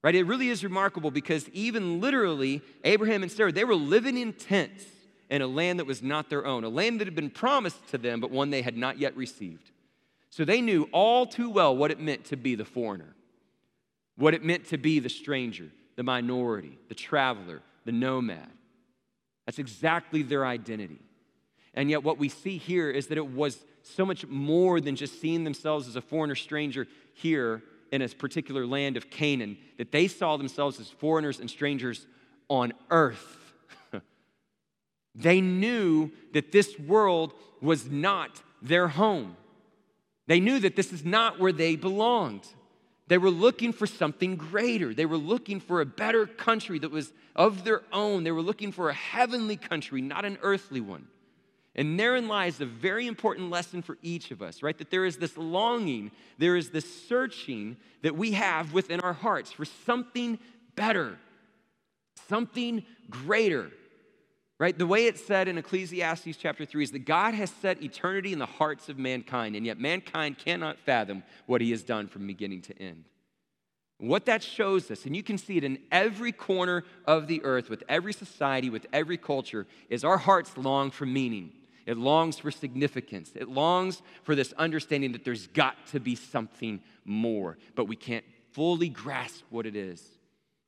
right? 0.04 0.14
It 0.14 0.22
really 0.22 0.48
is 0.50 0.62
remarkable 0.62 1.10
because 1.10 1.48
even 1.48 2.00
literally, 2.00 2.62
Abraham 2.84 3.24
and 3.24 3.30
Sarah, 3.30 3.50
they 3.50 3.64
were 3.64 3.74
living 3.74 4.16
in 4.16 4.32
tents 4.32 4.84
in 5.28 5.42
a 5.42 5.48
land 5.48 5.80
that 5.80 5.84
was 5.84 6.00
not 6.00 6.30
their 6.30 6.46
own, 6.46 6.62
a 6.62 6.68
land 6.68 7.00
that 7.00 7.08
had 7.08 7.16
been 7.16 7.28
promised 7.28 7.88
to 7.88 7.98
them, 7.98 8.20
but 8.20 8.30
one 8.30 8.50
they 8.50 8.62
had 8.62 8.76
not 8.76 8.98
yet 8.98 9.16
received. 9.16 9.72
So 10.30 10.44
they 10.44 10.60
knew 10.60 10.88
all 10.92 11.26
too 11.26 11.50
well 11.50 11.76
what 11.76 11.90
it 11.90 11.98
meant 11.98 12.26
to 12.26 12.36
be 12.36 12.54
the 12.54 12.64
foreigner, 12.64 13.16
what 14.16 14.32
it 14.32 14.44
meant 14.44 14.66
to 14.66 14.78
be 14.78 15.00
the 15.00 15.10
stranger, 15.10 15.70
the 15.96 16.04
minority, 16.04 16.78
the 16.88 16.94
traveler, 16.94 17.62
the 17.84 17.92
nomad. 17.92 18.48
That's 19.44 19.58
exactly 19.58 20.22
their 20.22 20.46
identity. 20.46 21.00
And 21.74 21.90
yet, 21.90 22.04
what 22.04 22.18
we 22.18 22.28
see 22.28 22.58
here 22.58 22.90
is 22.90 23.08
that 23.08 23.18
it 23.18 23.28
was 23.32 23.58
so 23.82 24.04
much 24.04 24.26
more 24.26 24.80
than 24.80 24.96
just 24.96 25.20
seeing 25.20 25.44
themselves 25.44 25.88
as 25.88 25.96
a 25.96 26.00
foreigner 26.00 26.34
stranger 26.34 26.86
here 27.14 27.62
in 27.90 28.02
a 28.02 28.08
particular 28.08 28.66
land 28.66 28.96
of 28.96 29.10
Canaan, 29.10 29.56
that 29.78 29.92
they 29.92 30.08
saw 30.08 30.36
themselves 30.36 30.78
as 30.78 30.88
foreigners 30.88 31.40
and 31.40 31.50
strangers 31.50 32.06
on 32.48 32.72
earth. 32.90 33.52
they 35.14 35.40
knew 35.40 36.10
that 36.32 36.52
this 36.52 36.78
world 36.78 37.32
was 37.60 37.90
not 37.90 38.42
their 38.62 38.88
home. 38.88 39.36
They 40.26 40.40
knew 40.40 40.58
that 40.60 40.76
this 40.76 40.92
is 40.92 41.04
not 41.04 41.40
where 41.40 41.52
they 41.52 41.76
belonged. 41.76 42.46
They 43.08 43.16
were 43.16 43.30
looking 43.30 43.72
for 43.72 43.86
something 43.86 44.36
greater. 44.36 44.92
They 44.92 45.06
were 45.06 45.16
looking 45.16 45.60
for 45.60 45.80
a 45.80 45.86
better 45.86 46.26
country 46.26 46.78
that 46.80 46.90
was 46.90 47.12
of 47.34 47.64
their 47.64 47.82
own. 47.90 48.24
They 48.24 48.32
were 48.32 48.42
looking 48.42 48.70
for 48.70 48.90
a 48.90 48.94
heavenly 48.94 49.56
country, 49.56 50.02
not 50.02 50.26
an 50.26 50.36
earthly 50.42 50.82
one. 50.82 51.06
And 51.78 51.98
therein 51.98 52.26
lies 52.26 52.60
a 52.60 52.66
very 52.66 53.06
important 53.06 53.50
lesson 53.50 53.82
for 53.82 53.98
each 54.02 54.32
of 54.32 54.42
us, 54.42 54.64
right? 54.64 54.76
That 54.76 54.90
there 54.90 55.04
is 55.04 55.16
this 55.16 55.36
longing, 55.38 56.10
there 56.36 56.56
is 56.56 56.70
this 56.70 57.06
searching 57.06 57.76
that 58.02 58.16
we 58.16 58.32
have 58.32 58.72
within 58.72 58.98
our 58.98 59.12
hearts 59.12 59.52
for 59.52 59.64
something 59.64 60.40
better, 60.74 61.16
something 62.26 62.84
greater, 63.08 63.70
right? 64.58 64.76
The 64.76 64.88
way 64.88 65.06
it's 65.06 65.24
said 65.24 65.46
in 65.46 65.56
Ecclesiastes 65.56 66.36
chapter 66.36 66.64
3 66.64 66.82
is 66.82 66.90
that 66.90 67.06
God 67.06 67.34
has 67.34 67.48
set 67.62 67.80
eternity 67.80 68.32
in 68.32 68.40
the 68.40 68.46
hearts 68.46 68.88
of 68.88 68.98
mankind, 68.98 69.54
and 69.54 69.64
yet 69.64 69.78
mankind 69.78 70.36
cannot 70.36 70.80
fathom 70.80 71.22
what 71.46 71.60
he 71.60 71.70
has 71.70 71.84
done 71.84 72.08
from 72.08 72.26
beginning 72.26 72.62
to 72.62 72.82
end. 72.82 73.04
What 73.98 74.26
that 74.26 74.42
shows 74.42 74.90
us, 74.90 75.06
and 75.06 75.14
you 75.14 75.22
can 75.22 75.38
see 75.38 75.58
it 75.58 75.64
in 75.64 75.78
every 75.92 76.32
corner 76.32 76.82
of 77.04 77.28
the 77.28 77.40
earth, 77.44 77.70
with 77.70 77.84
every 77.88 78.12
society, 78.12 78.68
with 78.68 78.86
every 78.92 79.16
culture, 79.16 79.68
is 79.88 80.02
our 80.02 80.18
hearts 80.18 80.56
long 80.56 80.90
for 80.90 81.06
meaning. 81.06 81.52
It 81.88 81.96
longs 81.96 82.38
for 82.38 82.50
significance. 82.50 83.32
It 83.34 83.48
longs 83.48 84.02
for 84.22 84.34
this 84.34 84.52
understanding 84.58 85.12
that 85.12 85.24
there's 85.24 85.46
got 85.46 85.74
to 85.86 85.98
be 85.98 86.16
something 86.16 86.82
more, 87.06 87.56
but 87.74 87.86
we 87.86 87.96
can't 87.96 88.26
fully 88.52 88.90
grasp 88.90 89.42
what 89.48 89.64
it 89.64 89.74
is. 89.74 90.06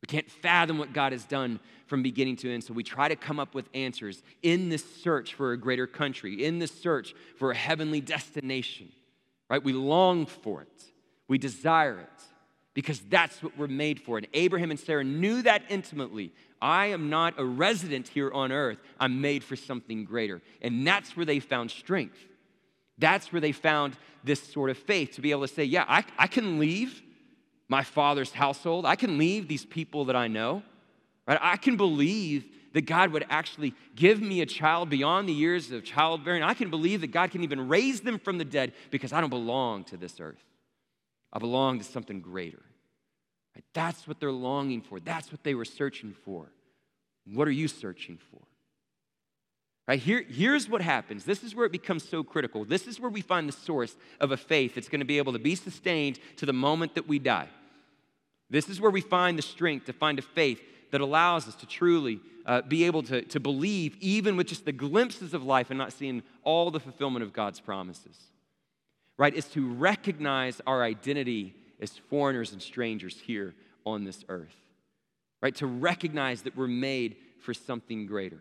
We 0.00 0.06
can't 0.06 0.30
fathom 0.30 0.78
what 0.78 0.94
God 0.94 1.12
has 1.12 1.24
done 1.26 1.60
from 1.88 2.02
beginning 2.02 2.36
to 2.36 2.50
end. 2.50 2.64
So 2.64 2.72
we 2.72 2.82
try 2.82 3.06
to 3.08 3.16
come 3.16 3.38
up 3.38 3.54
with 3.54 3.68
answers 3.74 4.22
in 4.42 4.70
this 4.70 4.82
search 5.02 5.34
for 5.34 5.52
a 5.52 5.58
greater 5.58 5.86
country, 5.86 6.42
in 6.42 6.58
this 6.58 6.72
search 6.72 7.14
for 7.36 7.50
a 7.50 7.54
heavenly 7.54 8.00
destination, 8.00 8.88
right? 9.50 9.62
We 9.62 9.74
long 9.74 10.24
for 10.24 10.62
it, 10.62 10.84
we 11.28 11.36
desire 11.36 12.00
it 12.00 12.22
because 12.72 12.98
that's 12.98 13.42
what 13.42 13.58
we're 13.58 13.66
made 13.66 14.00
for. 14.00 14.16
And 14.16 14.26
Abraham 14.32 14.70
and 14.70 14.80
Sarah 14.80 15.04
knew 15.04 15.42
that 15.42 15.64
intimately. 15.68 16.32
I 16.60 16.86
am 16.86 17.08
not 17.08 17.34
a 17.38 17.44
resident 17.44 18.08
here 18.08 18.30
on 18.30 18.52
earth, 18.52 18.78
I'm 18.98 19.20
made 19.20 19.42
for 19.44 19.56
something 19.56 20.04
greater. 20.04 20.42
And 20.60 20.86
that's 20.86 21.16
where 21.16 21.26
they 21.26 21.40
found 21.40 21.70
strength. 21.70 22.18
That's 22.98 23.32
where 23.32 23.40
they 23.40 23.52
found 23.52 23.96
this 24.22 24.42
sort 24.42 24.70
of 24.70 24.76
faith 24.76 25.12
to 25.12 25.20
be 25.20 25.30
able 25.30 25.46
to 25.46 25.52
say, 25.52 25.64
Yeah, 25.64 25.84
I, 25.88 26.04
I 26.18 26.26
can 26.26 26.58
leave 26.58 27.02
my 27.68 27.82
father's 27.82 28.32
household, 28.32 28.84
I 28.84 28.96
can 28.96 29.16
leave 29.16 29.48
these 29.48 29.64
people 29.64 30.06
that 30.06 30.16
I 30.16 30.28
know. 30.28 30.62
Right? 31.26 31.38
I 31.40 31.56
can 31.56 31.76
believe 31.76 32.44
that 32.72 32.82
God 32.82 33.12
would 33.12 33.24
actually 33.30 33.74
give 33.94 34.20
me 34.20 34.40
a 34.40 34.46
child 34.46 34.90
beyond 34.90 35.28
the 35.28 35.32
years 35.32 35.70
of 35.70 35.84
childbearing. 35.84 36.42
I 36.42 36.54
can 36.54 36.70
believe 36.70 37.00
that 37.00 37.12
God 37.12 37.30
can 37.30 37.42
even 37.42 37.68
raise 37.68 38.00
them 38.00 38.18
from 38.18 38.38
the 38.38 38.44
dead 38.44 38.72
because 38.90 39.12
I 39.12 39.20
don't 39.20 39.30
belong 39.30 39.84
to 39.84 39.96
this 39.96 40.20
earth. 40.20 40.44
I 41.32 41.38
belong 41.38 41.78
to 41.78 41.84
something 41.84 42.20
greater. 42.20 42.62
Right? 43.60 43.64
That's 43.74 44.08
what 44.08 44.20
they're 44.20 44.32
longing 44.32 44.80
for. 44.80 45.00
That's 45.00 45.30
what 45.30 45.44
they 45.44 45.54
were 45.54 45.64
searching 45.64 46.14
for. 46.24 46.46
What 47.26 47.46
are 47.46 47.52
you 47.52 47.68
searching 47.68 48.18
for? 48.30 48.40
Right? 49.86 50.00
Here, 50.00 50.24
here's 50.26 50.68
what 50.68 50.80
happens. 50.80 51.24
This 51.24 51.42
is 51.42 51.54
where 51.54 51.66
it 51.66 51.72
becomes 51.72 52.08
so 52.08 52.22
critical. 52.22 52.64
This 52.64 52.86
is 52.86 52.98
where 52.98 53.10
we 53.10 53.20
find 53.20 53.48
the 53.48 53.52
source 53.52 53.96
of 54.20 54.32
a 54.32 54.36
faith 54.36 54.74
that's 54.74 54.88
going 54.88 55.00
to 55.00 55.06
be 55.06 55.18
able 55.18 55.32
to 55.32 55.38
be 55.38 55.54
sustained 55.54 56.18
to 56.36 56.46
the 56.46 56.52
moment 56.52 56.94
that 56.94 57.06
we 57.06 57.18
die. 57.18 57.48
This 58.48 58.68
is 58.68 58.80
where 58.80 58.90
we 58.90 59.00
find 59.00 59.36
the 59.36 59.42
strength 59.42 59.86
to 59.86 59.92
find 59.92 60.18
a 60.18 60.22
faith 60.22 60.60
that 60.90 61.00
allows 61.00 61.46
us 61.46 61.54
to 61.56 61.66
truly 61.66 62.20
uh, 62.46 62.62
be 62.62 62.84
able 62.84 63.02
to, 63.04 63.22
to 63.22 63.38
believe, 63.38 63.96
even 64.00 64.36
with 64.36 64.48
just 64.48 64.64
the 64.64 64.72
glimpses 64.72 65.34
of 65.34 65.44
life 65.44 65.70
and 65.70 65.78
not 65.78 65.92
seeing 65.92 66.22
all 66.42 66.70
the 66.70 66.80
fulfillment 66.80 67.22
of 67.22 67.32
God's 67.32 67.60
promises 67.60 68.16
right, 69.20 69.34
is 69.34 69.44
to 69.44 69.68
recognize 69.74 70.62
our 70.66 70.82
identity 70.82 71.54
as 71.80 71.98
foreigners 72.10 72.52
and 72.52 72.62
strangers 72.62 73.18
here 73.18 73.54
on 73.86 74.04
this 74.04 74.24
earth, 74.28 74.56
right? 75.42 75.54
To 75.56 75.66
recognize 75.66 76.42
that 76.42 76.56
we're 76.56 76.66
made 76.66 77.16
for 77.40 77.54
something 77.54 78.06
greater. 78.06 78.38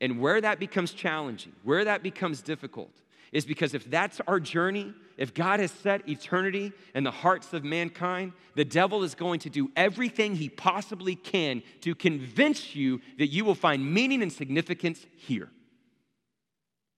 And 0.00 0.20
where 0.20 0.40
that 0.40 0.58
becomes 0.58 0.92
challenging, 0.92 1.52
where 1.64 1.84
that 1.84 2.02
becomes 2.02 2.42
difficult, 2.42 2.92
is 3.32 3.46
because 3.46 3.74
if 3.74 3.90
that's 3.90 4.20
our 4.26 4.38
journey, 4.38 4.92
if 5.16 5.32
God 5.32 5.58
has 5.58 5.70
set 5.70 6.06
eternity 6.08 6.72
in 6.94 7.02
the 7.02 7.10
hearts 7.10 7.52
of 7.52 7.64
mankind, 7.64 8.32
the 8.54 8.64
devil 8.64 9.02
is 9.02 9.14
going 9.14 9.40
to 9.40 9.50
do 9.50 9.70
everything 9.74 10.36
he 10.36 10.48
possibly 10.48 11.14
can 11.14 11.62
to 11.80 11.94
convince 11.94 12.76
you 12.76 13.00
that 13.18 13.28
you 13.28 13.44
will 13.44 13.54
find 13.54 13.92
meaning 13.92 14.22
and 14.22 14.32
significance 14.32 15.06
here. 15.16 15.48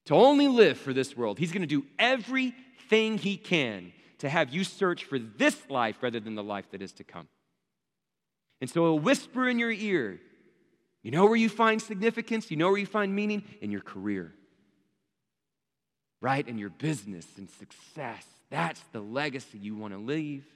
To 0.06 0.14
only 0.14 0.48
live 0.48 0.76
for 0.76 0.92
this 0.92 1.16
world. 1.16 1.38
He's 1.38 1.52
going 1.52 1.62
to 1.62 1.66
do 1.66 1.86
everything 1.98 3.16
he 3.16 3.36
can 3.36 3.92
to 4.24 4.30
have 4.30 4.54
you 4.54 4.64
search 4.64 5.04
for 5.04 5.18
this 5.18 5.54
life 5.68 5.96
rather 6.00 6.18
than 6.18 6.34
the 6.34 6.42
life 6.42 6.70
that 6.70 6.80
is 6.80 6.92
to 6.92 7.04
come. 7.04 7.28
And 8.62 8.70
so 8.70 8.84
he'll 8.84 8.98
whisper 8.98 9.46
in 9.46 9.58
your 9.58 9.70
ear, 9.70 10.18
you 11.02 11.10
know 11.10 11.26
where 11.26 11.36
you 11.36 11.50
find 11.50 11.80
significance? 11.82 12.50
You 12.50 12.56
know 12.56 12.68
where 12.68 12.78
you 12.78 12.86
find 12.86 13.14
meaning? 13.14 13.44
In 13.60 13.70
your 13.70 13.82
career, 13.82 14.32
right? 16.22 16.48
In 16.48 16.56
your 16.56 16.70
business 16.70 17.26
and 17.36 17.50
success. 17.50 18.24
That's 18.48 18.80
the 18.92 19.00
legacy 19.00 19.58
you 19.58 19.76
want 19.76 19.92
to 19.92 20.00
leave. 20.00 20.46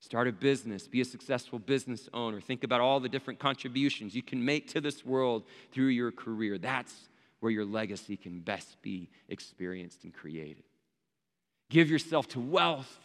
Start 0.00 0.26
a 0.26 0.32
business, 0.32 0.88
be 0.88 1.02
a 1.02 1.04
successful 1.04 1.58
business 1.58 2.08
owner. 2.14 2.40
Think 2.40 2.64
about 2.64 2.80
all 2.80 3.00
the 3.00 3.08
different 3.10 3.38
contributions 3.38 4.14
you 4.14 4.22
can 4.22 4.42
make 4.42 4.68
to 4.68 4.80
this 4.80 5.04
world 5.04 5.42
through 5.72 5.88
your 5.88 6.10
career. 6.10 6.56
That's 6.56 6.94
where 7.40 7.52
your 7.52 7.66
legacy 7.66 8.16
can 8.16 8.40
best 8.40 8.80
be 8.80 9.10
experienced 9.28 10.04
and 10.04 10.14
created. 10.14 10.64
Give 11.70 11.88
yourself 11.88 12.28
to 12.28 12.40
wealth, 12.40 12.98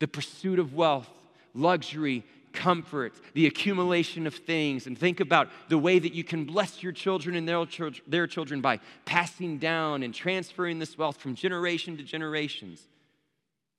the 0.00 0.08
pursuit 0.08 0.58
of 0.58 0.74
wealth, 0.74 1.08
luxury, 1.54 2.24
comfort, 2.52 3.12
the 3.32 3.46
accumulation 3.46 4.26
of 4.26 4.34
things, 4.34 4.86
and 4.86 4.98
think 4.98 5.20
about 5.20 5.48
the 5.68 5.78
way 5.78 5.98
that 5.98 6.12
you 6.12 6.24
can 6.24 6.44
bless 6.44 6.82
your 6.82 6.92
children 6.92 7.36
and 7.36 7.48
their, 7.48 7.64
their 8.06 8.26
children 8.26 8.60
by 8.60 8.80
passing 9.04 9.58
down 9.58 10.02
and 10.02 10.12
transferring 10.12 10.78
this 10.78 10.98
wealth 10.98 11.16
from 11.16 11.34
generation 11.34 11.96
to 11.96 12.02
generations. 12.02 12.82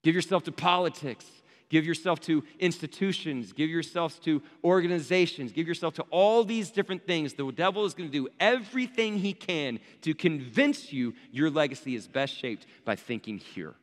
Give 0.02 0.14
yourself 0.14 0.42
to 0.44 0.52
politics. 0.52 1.26
Give 1.68 1.86
yourself 1.86 2.20
to 2.22 2.44
institutions. 2.58 3.52
Give 3.52 3.70
yourself 3.70 4.20
to 4.24 4.42
organizations. 4.62 5.52
Give 5.52 5.66
yourself 5.66 5.94
to 5.94 6.02
all 6.10 6.44
these 6.44 6.70
different 6.70 7.06
things. 7.06 7.34
The 7.34 7.50
devil 7.50 7.84
is 7.84 7.94
going 7.94 8.10
to 8.10 8.12
do 8.12 8.28
everything 8.38 9.18
he 9.18 9.32
can 9.32 9.80
to 10.02 10.14
convince 10.14 10.92
you 10.92 11.14
your 11.30 11.50
legacy 11.50 11.94
is 11.94 12.06
best 12.06 12.34
shaped 12.34 12.66
by 12.84 12.96
thinking 12.96 13.38
here. 13.38 13.74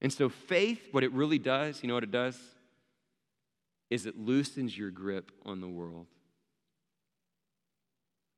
And 0.00 0.12
so, 0.12 0.28
faith, 0.28 0.88
what 0.92 1.04
it 1.04 1.12
really 1.12 1.38
does, 1.38 1.82
you 1.82 1.88
know 1.88 1.94
what 1.94 2.04
it 2.04 2.10
does? 2.10 2.38
Is 3.90 4.06
it 4.06 4.18
loosens 4.18 4.76
your 4.76 4.90
grip 4.90 5.30
on 5.44 5.60
the 5.60 5.68
world. 5.68 6.06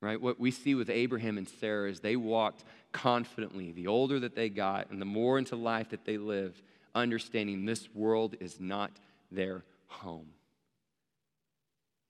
Right? 0.01 0.21
What 0.21 0.39
we 0.39 0.53
see 0.53 0.75
with 0.75 0.91
Abraham 0.91 1.39
and 1.39 1.49
Sarah 1.49 1.91
is 1.91 2.01
they 2.01 2.15
walked 2.15 2.65
confidently, 2.93 3.73
the 3.73 3.89
older 3.89 4.21
that 4.21 4.37
they 4.37 4.49
got 4.49 4.91
and 4.91 5.01
the 5.01 5.07
more 5.07 5.39
into 5.39 5.57
life 5.57 5.91
that 5.91 6.05
they 6.05 6.19
lived, 6.19 6.63
understanding 6.95 7.65
this 7.65 7.93
world 7.95 8.37
is 8.41 8.61
not 8.61 8.93
their 9.33 9.65
home. 9.89 10.29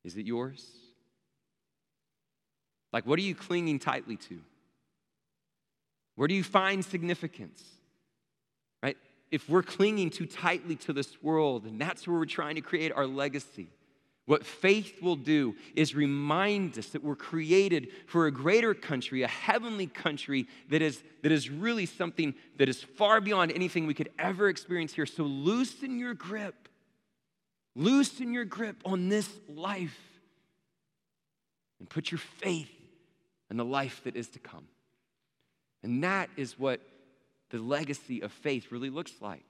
Is 0.04 0.16
it 0.16 0.26
yours? 0.26 0.66
Like, 2.92 3.06
what 3.06 3.18
are 3.18 3.22
you 3.22 3.34
clinging 3.34 3.78
tightly 3.78 4.16
to? 4.16 4.40
Where 6.14 6.28
do 6.28 6.34
you 6.34 6.44
find 6.44 6.84
significance? 6.84 7.62
If 9.30 9.48
we're 9.48 9.62
clinging 9.62 10.10
too 10.10 10.26
tightly 10.26 10.76
to 10.76 10.92
this 10.92 11.22
world, 11.22 11.64
and 11.64 11.80
that's 11.80 12.06
where 12.06 12.18
we're 12.18 12.24
trying 12.24 12.54
to 12.54 12.60
create 12.60 12.92
our 12.92 13.06
legacy. 13.06 13.68
What 14.26 14.44
faith 14.44 15.00
will 15.00 15.16
do 15.16 15.54
is 15.74 15.94
remind 15.94 16.78
us 16.78 16.88
that 16.88 17.02
we're 17.02 17.16
created 17.16 17.88
for 18.06 18.26
a 18.26 18.30
greater 18.30 18.74
country, 18.74 19.22
a 19.22 19.28
heavenly 19.28 19.86
country 19.86 20.46
that 20.68 20.82
is, 20.82 21.02
that 21.22 21.32
is 21.32 21.48
really 21.48 21.86
something 21.86 22.34
that 22.58 22.68
is 22.68 22.82
far 22.82 23.22
beyond 23.22 23.52
anything 23.52 23.86
we 23.86 23.94
could 23.94 24.10
ever 24.18 24.50
experience 24.50 24.92
here. 24.92 25.06
So 25.06 25.22
loosen 25.22 25.98
your 25.98 26.12
grip. 26.12 26.68
Loosen 27.74 28.34
your 28.34 28.44
grip 28.44 28.76
on 28.84 29.08
this 29.08 29.30
life 29.48 29.98
and 31.80 31.88
put 31.88 32.10
your 32.10 32.18
faith 32.18 32.68
in 33.50 33.56
the 33.56 33.64
life 33.64 34.02
that 34.04 34.14
is 34.14 34.28
to 34.28 34.38
come. 34.38 34.66
And 35.82 36.04
that 36.04 36.28
is 36.36 36.58
what 36.58 36.80
the 37.50 37.58
legacy 37.58 38.20
of 38.20 38.32
faith 38.32 38.70
really 38.70 38.90
looks 38.90 39.12
like. 39.20 39.44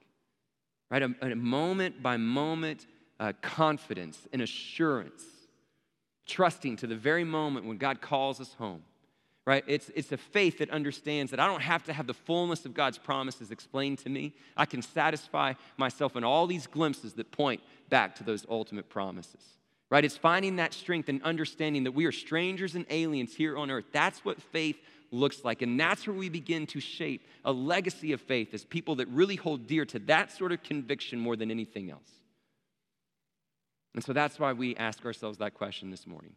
Right? 0.90 1.03
A, 1.03 1.14
a 1.20 1.34
moment 1.34 2.03
by 2.03 2.16
moment 2.16 2.86
uh, 3.20 3.32
confidence 3.42 4.26
and 4.32 4.40
assurance, 4.40 5.22
trusting 6.26 6.76
to 6.76 6.86
the 6.86 6.96
very 6.96 7.24
moment 7.24 7.66
when 7.66 7.78
God 7.78 8.01
calls 8.01 8.40
us 8.40 8.55
home. 8.55 8.82
Right? 9.46 9.64
It's, 9.66 9.90
it's 9.94 10.12
a 10.12 10.18
faith 10.18 10.59
that 10.59 10.68
understands 10.70 11.30
that 11.30 11.40
I 11.40 11.46
don't 11.46 11.62
have 11.62 11.82
to 11.84 11.92
have 11.94 12.07
the 12.07 12.14
fullness 12.14 12.66
of 12.66 12.74
God's 12.74 12.99
promises 12.99 13.51
explained 13.51 13.99
to 14.01 14.11
me. 14.11 14.34
I 14.57 14.66
can 14.66 14.82
satisfy 14.82 15.55
myself 15.78 16.16
in 16.16 16.24
all 16.24 16.46
these 16.46 16.66
glimpses 16.66 17.14
that 17.14 17.32
point 17.32 17.62
back 17.88 18.14
to 18.16 18.24
those 18.24 18.44
ultimate 18.51 18.90
promises. 18.90 19.40
Right? 19.90 20.05
It's 20.05 20.18
finding 20.18 20.57
that 20.57 20.74
strength 20.74 21.09
and 21.09 21.22
understanding 21.22 21.84
that 21.84 21.92
we 21.92 22.05
are 22.05 22.12
strangers 22.12 22.74
and 22.74 22.84
aliens 22.90 23.34
here 23.34 23.57
on 23.57 23.70
earth. 23.70 23.86
That's 23.90 24.22
what 24.22 24.42
faith 24.42 24.76
looks 25.11 25.44
like. 25.44 25.62
And 25.62 25.78
that's 25.78 26.06
where 26.06 26.16
we 26.16 26.28
begin 26.28 26.66
to 26.68 26.80
shape 26.80 27.26
a 27.44 27.52
legacy 27.52 28.12
of 28.12 28.20
faith 28.20 28.54
as 28.54 28.64
people 28.64 28.96
that 28.96 29.09
really 29.09 29.36
hold 29.36 29.66
dear 29.66 29.84
to 29.86 29.98
that 30.00 30.32
sort 30.32 30.52
of 30.52 30.62
conviction 30.62 31.18
more 31.18 31.36
than 31.36 31.50
anything 31.50 31.90
else. 31.90 32.11
And 33.94 34.04
so 34.04 34.12
that's 34.12 34.38
why 34.38 34.52
we 34.52 34.76
ask 34.76 35.04
ourselves 35.04 35.38
that 35.38 35.54
question 35.54 35.90
this 35.90 36.06
morning 36.06 36.34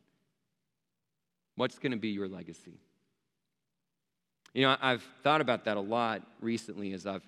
What's 1.56 1.78
going 1.78 1.92
to 1.92 1.98
be 1.98 2.10
your 2.10 2.28
legacy? 2.28 2.80
You 4.54 4.64
know, 4.64 4.76
I've 4.82 5.04
thought 5.24 5.42
about 5.42 5.66
that 5.66 5.78
a 5.78 5.82
lot 5.82 6.22
recently 6.42 6.92
as 6.94 7.06
I've 7.06 7.26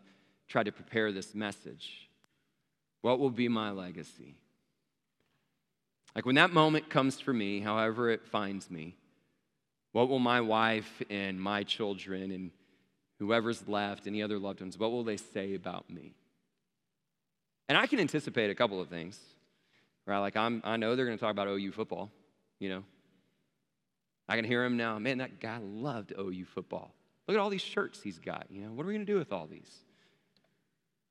tried 0.48 0.64
to 0.64 0.72
prepare 0.72 1.12
this 1.12 1.34
message. 1.34 2.10
What 3.02 3.20
will 3.20 3.30
be 3.30 3.48
my 3.48 3.72
legacy? 3.72 4.36
Like 6.16 6.26
when 6.26 6.36
that 6.36 6.52
moment 6.52 6.90
comes 6.90 7.20
for 7.20 7.34
me, 7.34 7.60
however 7.60 8.10
it 8.10 8.26
finds 8.28 8.70
me, 8.70 8.96
what 9.94 10.10
will 10.10 10.20
my 10.20 10.42
wife 10.42 11.02
and 11.10 11.40
my 11.40 11.64
children 11.64 12.32
and 12.32 12.52
whoever's 13.20 13.68
left, 13.68 14.06
any 14.06 14.22
other 14.22 14.38
loved 14.38 14.60
ones, 14.60 14.78
what 14.78 14.92
will 14.92 15.04
they 15.04 15.18
say 15.18 15.56
about 15.56 15.90
me? 15.90 16.14
And 17.70 17.78
I 17.78 17.88
can 17.88 18.00
anticipate 18.00 18.50
a 18.50 18.56
couple 18.56 18.82
of 18.82 18.90
things, 18.90 19.18
right? 20.06 20.20
Like 20.20 20.36
I'm, 20.36 20.62
I 20.66 20.76
know 20.76 20.96
they're 20.96 21.06
going 21.06 21.18
to 21.18 21.22
talk 21.22 21.32
about 21.32 21.48
OU 21.48 21.72
football, 21.72 22.12
you 22.60 22.70
know. 22.70 22.84
I 24.28 24.36
can 24.36 24.46
hear 24.46 24.64
him 24.66 24.78
now. 24.78 25.00
Man, 25.00 25.20
that 25.20 25.40
guy 25.40 25.60
loved 25.62 26.14
OU 26.18 26.46
football. 26.46 26.94
Look 27.28 27.38
at 27.38 27.40
all 27.40 27.50
these 27.50 27.62
shirts 27.62 28.02
he's 28.02 28.20
got. 28.20 28.48
You 28.50 28.62
know, 28.62 28.72
what 28.74 28.84
are 28.84 28.88
we 28.88 28.94
going 28.94 29.06
to 29.06 29.12
do 29.12 29.20
with 29.20 29.32
all 29.32 29.48
these? 29.48 29.70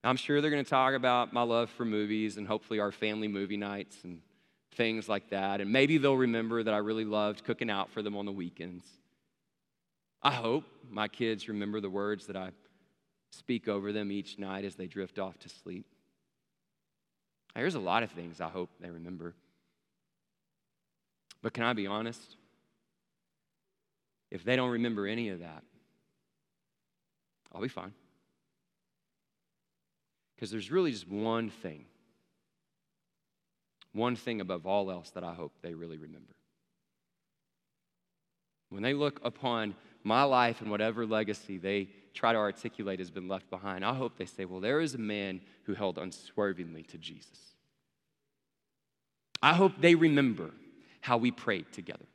I'm 0.05 0.17
sure 0.17 0.41
they're 0.41 0.51
going 0.51 0.65
to 0.65 0.69
talk 0.71 0.95
about 0.95 1.33
my 1.33 1.43
love 1.43 1.71
for 1.71 1.85
movies 1.85 2.37
and 2.37 2.49
hopefully 2.49 2.81
our 2.81 2.91
family 2.91 3.29
movie 3.29 3.57
nights 3.57 3.99
and 4.03 4.21
things 4.73 5.09
like 5.09 5.31
that. 5.31 5.61
And 5.61 5.71
maybe 5.71 5.99
they'll 5.99 6.17
remember 6.17 6.63
that 6.63 6.75
I 6.75 6.79
really 6.79 7.05
loved 7.05 7.45
cooking 7.45 7.71
out 7.71 7.91
for 7.91 8.03
them 8.03 8.17
on 8.17 8.27
the 8.27 8.33
weekends. 8.33 8.85
I 10.23 10.33
hope 10.33 10.65
my 10.91 11.09
kids 11.09 11.49
remember 11.49 11.81
the 11.81 11.91
words 11.91 12.27
that 12.27 12.37
I 12.37 12.51
speak 13.31 13.69
over 13.69 13.93
them 13.93 14.13
each 14.13 14.39
night 14.39 14.65
as 14.65 14.75
they 14.75 14.87
drift 14.87 15.19
off 15.19 15.39
to 15.41 15.49
sleep. 15.49 15.87
There's 17.55 17.75
a 17.75 17.81
lot 17.81 18.03
of 18.03 18.11
things 18.11 18.41
I 18.41 18.49
hope 18.49 18.71
they 18.81 18.91
remember. 18.91 19.35
But 21.43 21.53
can 21.53 21.65
I 21.65 21.73
be 21.73 21.87
honest? 21.87 22.37
If 24.31 24.45
they 24.45 24.57
don't 24.57 24.71
remember 24.71 25.07
any 25.07 25.29
of 25.29 25.41
that, 25.41 25.63
I'll 27.53 27.61
be 27.61 27.69
fine. 27.69 27.93
Because 30.35 30.51
there's 30.51 30.71
really 30.71 30.93
just 30.93 31.09
one 31.09 31.51
thing 31.51 31.85
one 33.93 34.17
thing 34.17 34.41
above 34.41 34.67
all 34.67 34.91
else 34.91 35.11
that 35.11 35.25
I 35.25 35.35
hope 35.35 35.53
they 35.63 35.75
really 35.75 35.99
remember. 35.99 36.35
When 38.71 38.83
they 38.83 38.95
look 38.95 39.21
upon 39.23 39.75
my 40.03 40.23
life 40.23 40.61
and 40.61 40.71
whatever 40.71 41.07
legacy 41.07 41.59
they 41.59 41.89
try 42.15 42.33
to 42.33 42.39
articulate 42.39 42.99
has 42.99 43.11
been 43.11 43.29
left 43.29 43.51
behind, 43.51 43.85
I 43.85 43.95
hope 43.95 44.17
they 44.17 44.27
say, 44.27 44.45
well, 44.45 44.61
there 44.61 44.81
is 44.81 44.95
a 44.95 44.99
man 44.99 45.41
who 45.65 45.75
held 45.75 45.99
unswervingly 45.99 46.83
to 46.85 46.99
Jesus. 46.99 47.39
I 49.43 49.55
hope 49.55 49.73
they 49.79 49.95
remember 49.95 50.51
how 51.01 51.19
we 51.19 51.31
prayed 51.31 51.71
together. 51.73 52.07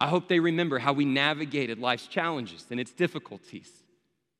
I 0.00 0.06
hope 0.06 0.28
they 0.28 0.38
remember 0.38 0.78
how 0.78 0.92
we 0.92 1.04
navigated 1.04 1.78
life's 1.78 2.06
challenges 2.06 2.64
and 2.70 2.78
its 2.78 2.92
difficulties 2.92 3.70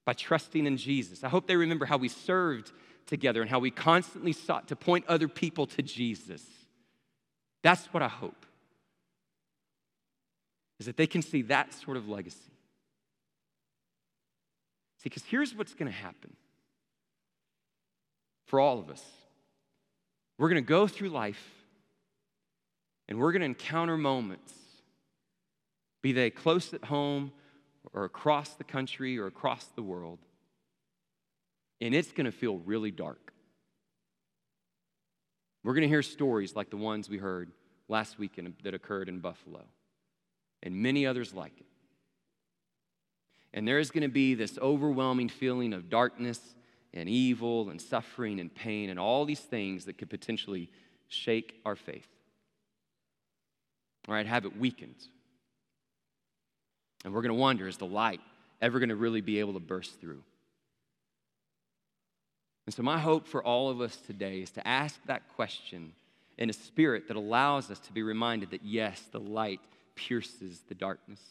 by 0.07 0.13
trusting 0.13 0.67
in 0.67 0.77
Jesus. 0.77 1.25
I 1.25 1.29
hope 1.29 1.47
they 1.47 1.57
remember 1.57 1.85
how 1.85 1.97
we 1.97 2.09
served 2.09 2.73
together 3.09 3.41
and 3.41 3.51
how 3.51 3.59
we 3.59 3.71
constantly 3.71 4.33
sought 4.33 4.69
to 4.69 4.77
point 4.77 5.05
other 5.09 5.27
people 5.27 5.67
to 5.67 5.83
Jesus. 5.83 6.43
That's 7.63 7.87
what 7.87 8.03
I 8.03 8.09
hope. 8.09 8.47
Is 10.79 10.87
that 10.87 10.97
they 10.97 11.09
can 11.09 11.23
see 11.23 11.43
that 11.43 11.75
sort 11.75 11.97
of 11.97 12.09
legacy. 12.09 12.39
See, 14.99 15.05
because 15.09 15.25
here's 15.25 15.55
what's 15.55 15.75
going 15.75 15.91
to 15.91 15.97
happen 15.97 16.37
for 18.47 18.61
all 18.61 18.79
of 18.79 18.91
us 18.91 19.05
we're 20.39 20.49
going 20.49 20.63
to 20.63 20.69
go 20.69 20.87
through 20.87 21.09
life 21.09 21.51
and 23.09 23.19
we're 23.19 23.33
going 23.33 23.41
to 23.41 23.47
encounter 23.47 23.97
moments, 23.97 24.53
be 26.01 26.13
they 26.13 26.31
close 26.31 26.73
at 26.73 26.85
home 26.85 27.33
or 27.93 28.05
across 28.05 28.51
the 28.51 28.65
country 28.65 29.19
or 29.19 29.27
across 29.27 29.65
the 29.75 29.83
world, 29.83 30.19
and 31.81 31.95
it's 31.95 32.13
going 32.13 32.27
to 32.27 32.33
feel 32.33 32.59
really 32.59 32.91
dark. 32.91 33.33
We're 35.65 35.75
going 35.75 35.83
to 35.83 35.89
hear 35.89 36.03
stories 36.03 36.57
like 36.57 36.71
the 36.71 36.77
ones 36.77 37.09
we 37.09 37.19
heard 37.19 37.53
last 37.89 38.19
weekend 38.19 38.55
that 38.65 38.75
occurred 38.75 39.09
in 39.09 39.21
Buffalo, 39.21 39.65
and 40.63 40.75
many 40.75 41.07
others 41.07 41.35
like 41.35 41.53
it. 41.59 41.67
And 43.55 43.67
there 43.67 43.79
is 43.79 43.91
going 43.91 44.03
to 44.03 44.09
be 44.09 44.35
this 44.35 44.59
overwhelming 44.59 45.29
feeling 45.29 45.73
of 45.73 45.89
darkness 45.89 46.39
and 46.93 47.09
evil 47.09 47.71
and 47.71 47.81
suffering 47.81 48.41
and 48.41 48.55
pain 48.55 48.91
and 48.91 48.99
all 48.99 49.25
these 49.25 49.41
things 49.41 49.87
that 49.87 49.99
could 49.99 50.11
potentially 50.11 50.71
shake 51.09 51.55
our 51.65 51.77
faith. 51.77 52.09
All 54.07 54.15
right, 54.15 54.27
have 54.27 54.45
it 54.45 54.57
weakened. 54.57 54.97
And 57.05 57.15
we're 57.15 57.23
going 57.23 57.35
to 57.35 57.41
wonder 57.41 57.69
is 57.69 57.77
the 57.77 57.87
light 57.87 58.21
ever 58.61 58.79
going 58.79 58.89
to 58.89 58.97
really 58.97 59.21
be 59.21 59.41
able 59.41 59.55
to 59.55 59.61
burst 59.61 60.01
through? 60.01 60.23
And 62.69 62.75
so, 62.75 62.83
my 62.83 62.99
hope 62.99 63.27
for 63.27 63.43
all 63.43 63.71
of 63.71 63.81
us 63.81 63.97
today 63.97 64.43
is 64.43 64.51
to 64.51 64.69
ask 64.69 65.01
that 65.07 65.23
question 65.37 65.95
in 66.37 66.51
a 66.51 66.53
spirit 66.53 67.09
that 67.09 67.17
allows 67.17 67.71
us 67.71 67.79
to 67.79 67.95
be 67.95 68.03
reminded 68.03 68.51
that, 68.51 68.63
yes, 68.63 69.01
the 69.11 69.19
light 69.19 69.61
pierces 69.95 70.61
the 70.69 70.75
darkness. 70.75 71.23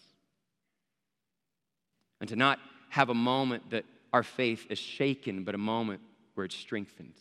And 2.19 2.27
to 2.29 2.35
not 2.35 2.57
have 2.89 3.09
a 3.09 3.13
moment 3.13 3.69
that 3.69 3.85
our 4.11 4.23
faith 4.23 4.65
is 4.71 4.79
shaken, 4.79 5.43
but 5.43 5.53
a 5.53 5.59
moment 5.59 6.01
where 6.33 6.43
it's 6.43 6.55
strengthened. 6.55 7.13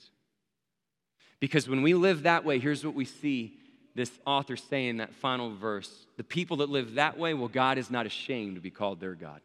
Because 1.38 1.68
when 1.68 1.82
we 1.82 1.92
live 1.92 2.22
that 2.22 2.42
way, 2.42 2.58
here's 2.58 2.86
what 2.86 2.94
we 2.94 3.04
see 3.04 3.58
this 3.94 4.12
author 4.24 4.56
say 4.56 4.88
in 4.88 4.96
that 4.96 5.12
final 5.12 5.54
verse 5.54 6.06
the 6.16 6.24
people 6.24 6.56
that 6.56 6.70
live 6.70 6.94
that 6.94 7.18
way, 7.18 7.34
well, 7.34 7.48
God 7.48 7.76
is 7.76 7.90
not 7.90 8.06
ashamed 8.06 8.54
to 8.54 8.62
be 8.62 8.70
called 8.70 8.98
their 8.98 9.14
God. 9.14 9.42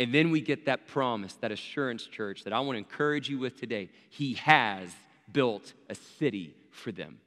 And 0.00 0.14
then 0.14 0.30
we 0.30 0.40
get 0.40 0.64
that 0.64 0.86
promise, 0.86 1.34
that 1.42 1.52
assurance, 1.52 2.06
church, 2.06 2.44
that 2.44 2.54
I 2.54 2.60
want 2.60 2.76
to 2.76 2.78
encourage 2.78 3.28
you 3.28 3.38
with 3.38 3.60
today. 3.60 3.90
He 4.08 4.32
has 4.34 4.88
built 5.30 5.74
a 5.90 5.94
city 5.94 6.54
for 6.70 6.90
them. 6.90 7.18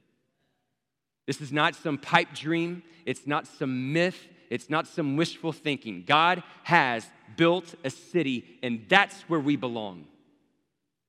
This 1.24 1.40
is 1.40 1.52
not 1.52 1.76
some 1.76 1.98
pipe 1.98 2.34
dream, 2.34 2.82
it's 3.06 3.28
not 3.28 3.46
some 3.46 3.92
myth, 3.92 4.26
it's 4.50 4.68
not 4.68 4.88
some 4.88 5.16
wishful 5.16 5.52
thinking. 5.52 6.02
God 6.04 6.42
has 6.64 7.06
built 7.36 7.76
a 7.84 7.90
city, 7.90 8.44
and 8.60 8.84
that's 8.88 9.20
where 9.28 9.40
we 9.40 9.54
belong. 9.54 10.06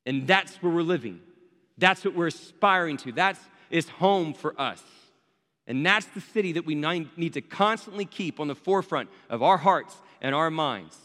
And 0.05 0.27
that's 0.27 0.61
where 0.61 0.71
we're 0.71 0.83
living. 0.83 1.19
That's 1.79 2.05
what 2.05 2.13
we're 2.13 2.27
aspiring 2.27 2.97
to. 2.97 3.11
That's 3.11 3.39
is 3.71 3.89
home 3.89 4.35
for 4.35 4.53
us. 4.61 4.83
And 5.65 5.83
that's 5.83 6.05
the 6.05 6.21
city 6.21 6.51
that 6.51 6.67
we 6.67 6.75
need 6.75 7.33
to 7.33 7.41
constantly 7.41 8.05
keep 8.05 8.39
on 8.39 8.47
the 8.47 8.55
forefront 8.55 9.09
of 9.31 9.41
our 9.41 9.57
hearts 9.57 9.95
and 10.21 10.35
our 10.35 10.51
minds. 10.51 10.95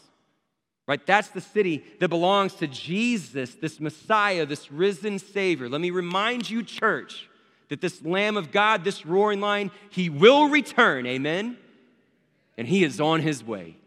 Right? 0.87 1.05
That's 1.05 1.29
the 1.29 1.41
city 1.41 1.85
that 1.99 2.09
belongs 2.09 2.55
to 2.55 2.67
Jesus, 2.67 3.55
this 3.55 3.79
Messiah, 3.79 4.45
this 4.45 4.71
risen 4.71 5.19
Savior. 5.19 5.69
Let 5.69 5.79
me 5.79 5.91
remind 5.91 6.49
you, 6.49 6.63
church, 6.63 7.29
that 7.69 7.81
this 7.81 8.03
Lamb 8.03 8.35
of 8.35 8.51
God, 8.51 8.83
this 8.83 9.05
roaring 9.05 9.39
lion, 9.39 9.71
he 9.89 10.09
will 10.09 10.49
return. 10.49 11.05
Amen? 11.05 11.57
And 12.57 12.67
he 12.67 12.83
is 12.83 12.99
on 12.99 13.21
his 13.21 13.43
way. 13.43 13.77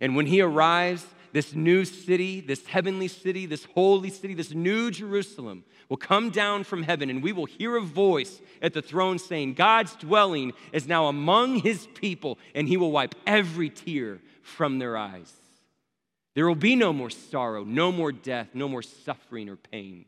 And 0.00 0.16
when 0.16 0.26
he 0.26 0.40
arrives, 0.40 1.04
this 1.32 1.54
new 1.54 1.84
city, 1.84 2.40
this 2.40 2.66
heavenly 2.66 3.08
city, 3.08 3.46
this 3.46 3.64
holy 3.74 4.10
city, 4.10 4.34
this 4.34 4.52
new 4.52 4.90
Jerusalem 4.90 5.64
will 5.88 5.96
come 5.96 6.30
down 6.30 6.64
from 6.64 6.82
heaven, 6.82 7.10
and 7.10 7.22
we 7.22 7.32
will 7.32 7.46
hear 7.46 7.76
a 7.76 7.82
voice 7.82 8.40
at 8.62 8.72
the 8.72 8.82
throne 8.82 9.18
saying, 9.18 9.54
God's 9.54 9.94
dwelling 9.96 10.52
is 10.72 10.86
now 10.86 11.06
among 11.06 11.56
his 11.56 11.86
people, 11.94 12.38
and 12.54 12.68
he 12.68 12.76
will 12.76 12.92
wipe 12.92 13.14
every 13.26 13.70
tear 13.70 14.20
from 14.42 14.78
their 14.78 14.96
eyes. 14.96 15.32
There 16.38 16.46
will 16.46 16.54
be 16.54 16.76
no 16.76 16.92
more 16.92 17.10
sorrow, 17.10 17.64
no 17.64 17.90
more 17.90 18.12
death, 18.12 18.50
no 18.54 18.68
more 18.68 18.80
suffering 18.80 19.48
or 19.48 19.56
pain. 19.56 20.04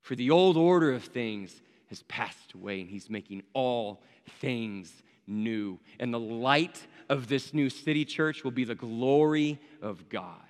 For 0.00 0.14
the 0.14 0.30
old 0.30 0.56
order 0.56 0.90
of 0.94 1.04
things 1.04 1.54
has 1.90 2.02
passed 2.04 2.54
away, 2.54 2.80
and 2.80 2.88
he's 2.88 3.10
making 3.10 3.42
all 3.52 4.02
things 4.40 4.90
new. 5.26 5.78
And 6.00 6.14
the 6.14 6.18
light 6.18 6.86
of 7.10 7.28
this 7.28 7.52
new 7.52 7.68
city 7.68 8.06
church 8.06 8.42
will 8.42 8.52
be 8.52 8.64
the 8.64 8.74
glory 8.74 9.58
of 9.82 10.08
God. 10.08 10.40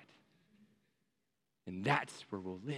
And 1.67 1.83
that's 1.83 2.23
where 2.29 2.39
we'll 2.39 2.61
live. 2.65 2.77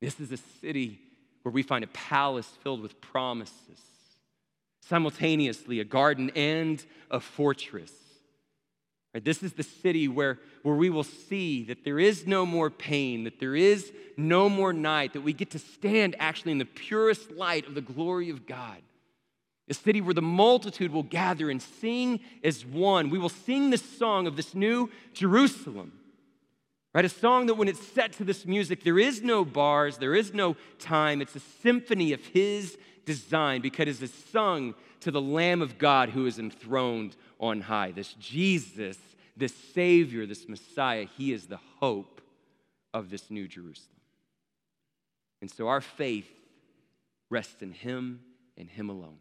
This 0.00 0.18
is 0.18 0.32
a 0.32 0.38
city 0.62 0.98
where 1.42 1.52
we 1.52 1.62
find 1.62 1.84
a 1.84 1.88
palace 1.88 2.50
filled 2.62 2.80
with 2.80 3.02
promises, 3.02 3.82
simultaneously, 4.80 5.78
a 5.78 5.84
garden 5.84 6.30
and 6.34 6.82
a 7.10 7.20
fortress. 7.20 7.92
This 9.24 9.42
is 9.42 9.52
the 9.52 9.62
city 9.62 10.08
where, 10.08 10.38
where 10.62 10.74
we 10.74 10.90
will 10.90 11.04
see 11.04 11.64
that 11.64 11.84
there 11.84 11.98
is 11.98 12.26
no 12.26 12.44
more 12.44 12.70
pain, 12.70 13.24
that 13.24 13.40
there 13.40 13.56
is 13.56 13.92
no 14.16 14.48
more 14.48 14.72
night, 14.72 15.12
that 15.12 15.20
we 15.20 15.32
get 15.32 15.50
to 15.50 15.58
stand 15.58 16.16
actually 16.18 16.52
in 16.52 16.58
the 16.58 16.64
purest 16.64 17.32
light 17.32 17.66
of 17.66 17.74
the 17.74 17.80
glory 17.80 18.30
of 18.30 18.46
God 18.46 18.82
a 19.70 19.74
city 19.74 20.00
where 20.00 20.14
the 20.14 20.22
multitude 20.22 20.92
will 20.92 21.02
gather 21.02 21.50
and 21.50 21.60
sing 21.60 22.20
as 22.42 22.64
one. 22.64 23.10
We 23.10 23.18
will 23.18 23.28
sing 23.28 23.70
this 23.70 23.82
song 23.82 24.26
of 24.26 24.36
this 24.36 24.54
new 24.54 24.90
Jerusalem. 25.12 25.92
Right? 26.94 27.04
A 27.04 27.08
song 27.08 27.46
that 27.46 27.54
when 27.54 27.68
it's 27.68 27.86
set 27.86 28.12
to 28.14 28.24
this 28.24 28.46
music, 28.46 28.82
there 28.82 28.98
is 28.98 29.22
no 29.22 29.44
bars, 29.44 29.98
there 29.98 30.14
is 30.14 30.32
no 30.32 30.56
time. 30.78 31.20
It's 31.20 31.36
a 31.36 31.40
symphony 31.62 32.12
of 32.12 32.24
his 32.26 32.78
design 33.04 33.60
because 33.60 34.02
it 34.02 34.04
is 34.04 34.14
sung 34.32 34.74
to 35.00 35.10
the 35.10 35.20
Lamb 35.20 35.62
of 35.62 35.78
God 35.78 36.10
who 36.10 36.26
is 36.26 36.38
enthroned 36.38 37.16
on 37.38 37.60
high. 37.60 37.92
This 37.92 38.14
Jesus, 38.14 38.98
this 39.36 39.54
Savior, 39.54 40.26
this 40.26 40.48
Messiah, 40.48 41.06
he 41.16 41.32
is 41.32 41.46
the 41.46 41.60
hope 41.78 42.20
of 42.92 43.10
this 43.10 43.30
new 43.30 43.46
Jerusalem. 43.46 44.00
And 45.40 45.50
so 45.50 45.68
our 45.68 45.80
faith 45.80 46.28
rests 47.30 47.62
in 47.62 47.72
him 47.72 48.20
and 48.56 48.68
him 48.68 48.90
alone. 48.90 49.18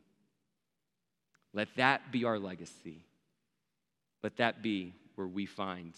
Let 1.54 1.70
that 1.76 2.12
be 2.12 2.26
our 2.26 2.40
legacy. 2.40 3.04
Let 4.24 4.38
that 4.38 4.62
be 4.62 4.94
where 5.16 5.28
we 5.28 5.46
find 5.46 5.94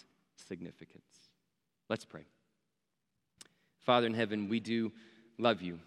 significance. 0.48 1.04
Let's 1.90 2.06
pray. 2.06 2.26
Father 3.82 4.08
in 4.08 4.14
heaven, 4.14 4.50
we 4.50 4.60
do 4.60 4.92
love 5.38 5.62
you, 5.62 5.80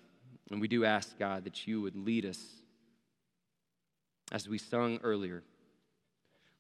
and 0.51 0.61
we 0.61 0.69
do 0.69 0.85
ask, 0.85 1.19
God, 1.19 1.45
that 1.45 1.67
you 1.67 1.81
would 1.83 1.95
lead 1.95 2.25
us 2.25 2.39
as 4.33 4.49
we 4.49 4.59
sung 4.59 4.99
earlier. 5.05 5.45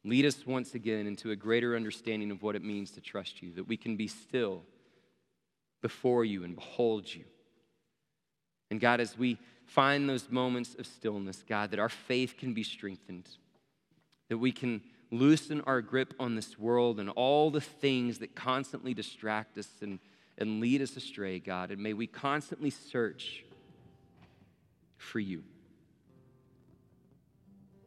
Lead 0.05 0.27
us 0.27 0.47
once 0.47 0.75
again 0.75 1.07
into 1.07 1.31
a 1.31 1.37
greater 1.37 1.75
understanding 1.75 2.31
of 2.31 2.43
what 2.43 2.55
it 2.55 2.63
means 2.63 2.91
to 2.93 3.01
trust 3.01 3.43
you, 3.43 3.53
that 3.55 3.67
we 3.67 3.77
can 3.77 3.97
be 3.97 4.07
still 4.07 4.63
before 5.81 6.25
you 6.25 6.45
and 6.45 6.55
behold 6.55 7.13
you. 7.13 7.25
And 8.71 8.81
God, 8.81 9.01
as 9.01 9.19
we 9.19 9.39
find 9.67 10.09
those 10.09 10.31
moments 10.31 10.75
of 10.79 10.87
stillness, 10.87 11.43
God, 11.49 11.71
that 11.71 11.81
our 11.81 11.89
faith 11.89 12.37
can 12.37 12.53
be 12.53 12.63
strengthened, 12.63 13.29
that 14.29 14.39
we 14.39 14.53
can 14.53 14.83
loosen 15.11 15.61
our 15.63 15.81
grip 15.81 16.15
on 16.19 16.35
this 16.35 16.59
world 16.59 16.99
and 16.99 17.11
all 17.11 17.51
the 17.51 17.61
things 17.61 18.19
that 18.19 18.35
constantly 18.35 18.95
distract 18.95 19.57
us 19.59 19.69
and, 19.83 19.99
and 20.39 20.61
lead 20.61 20.83
us 20.83 20.97
astray, 20.97 21.39
God. 21.39 21.71
And 21.71 21.83
may 21.83 21.93
we 21.93 22.07
constantly 22.07 22.71
search 22.71 23.45
for 24.97 25.21
you. 25.21 25.45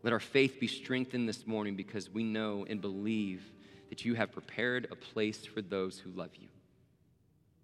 Let 0.05 0.13
our 0.13 0.19
faith 0.19 0.59
be 0.59 0.67
strengthened 0.67 1.27
this 1.27 1.47
morning 1.47 1.75
because 1.75 2.11
we 2.11 2.23
know 2.23 2.63
and 2.69 2.79
believe 2.79 3.41
that 3.89 4.05
you 4.05 4.13
have 4.13 4.31
prepared 4.31 4.87
a 4.91 4.95
place 4.95 5.47
for 5.47 5.63
those 5.63 5.97
who 5.97 6.11
love 6.11 6.29
you. 6.39 6.47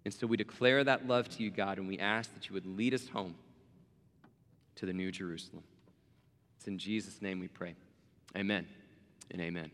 And 0.04 0.12
so 0.12 0.26
we 0.26 0.36
declare 0.36 0.82
that 0.82 1.06
love 1.06 1.28
to 1.36 1.42
you, 1.44 1.52
God, 1.52 1.78
and 1.78 1.86
we 1.86 2.00
ask 2.00 2.34
that 2.34 2.48
you 2.48 2.54
would 2.54 2.66
lead 2.66 2.94
us 2.94 3.06
home 3.06 3.36
to 4.74 4.86
the 4.86 4.92
New 4.92 5.12
Jerusalem. 5.12 5.62
It's 6.56 6.66
in 6.66 6.78
Jesus' 6.78 7.22
name 7.22 7.38
we 7.38 7.46
pray. 7.46 7.76
Amen 8.36 8.66
and 9.30 9.40
amen. 9.40 9.70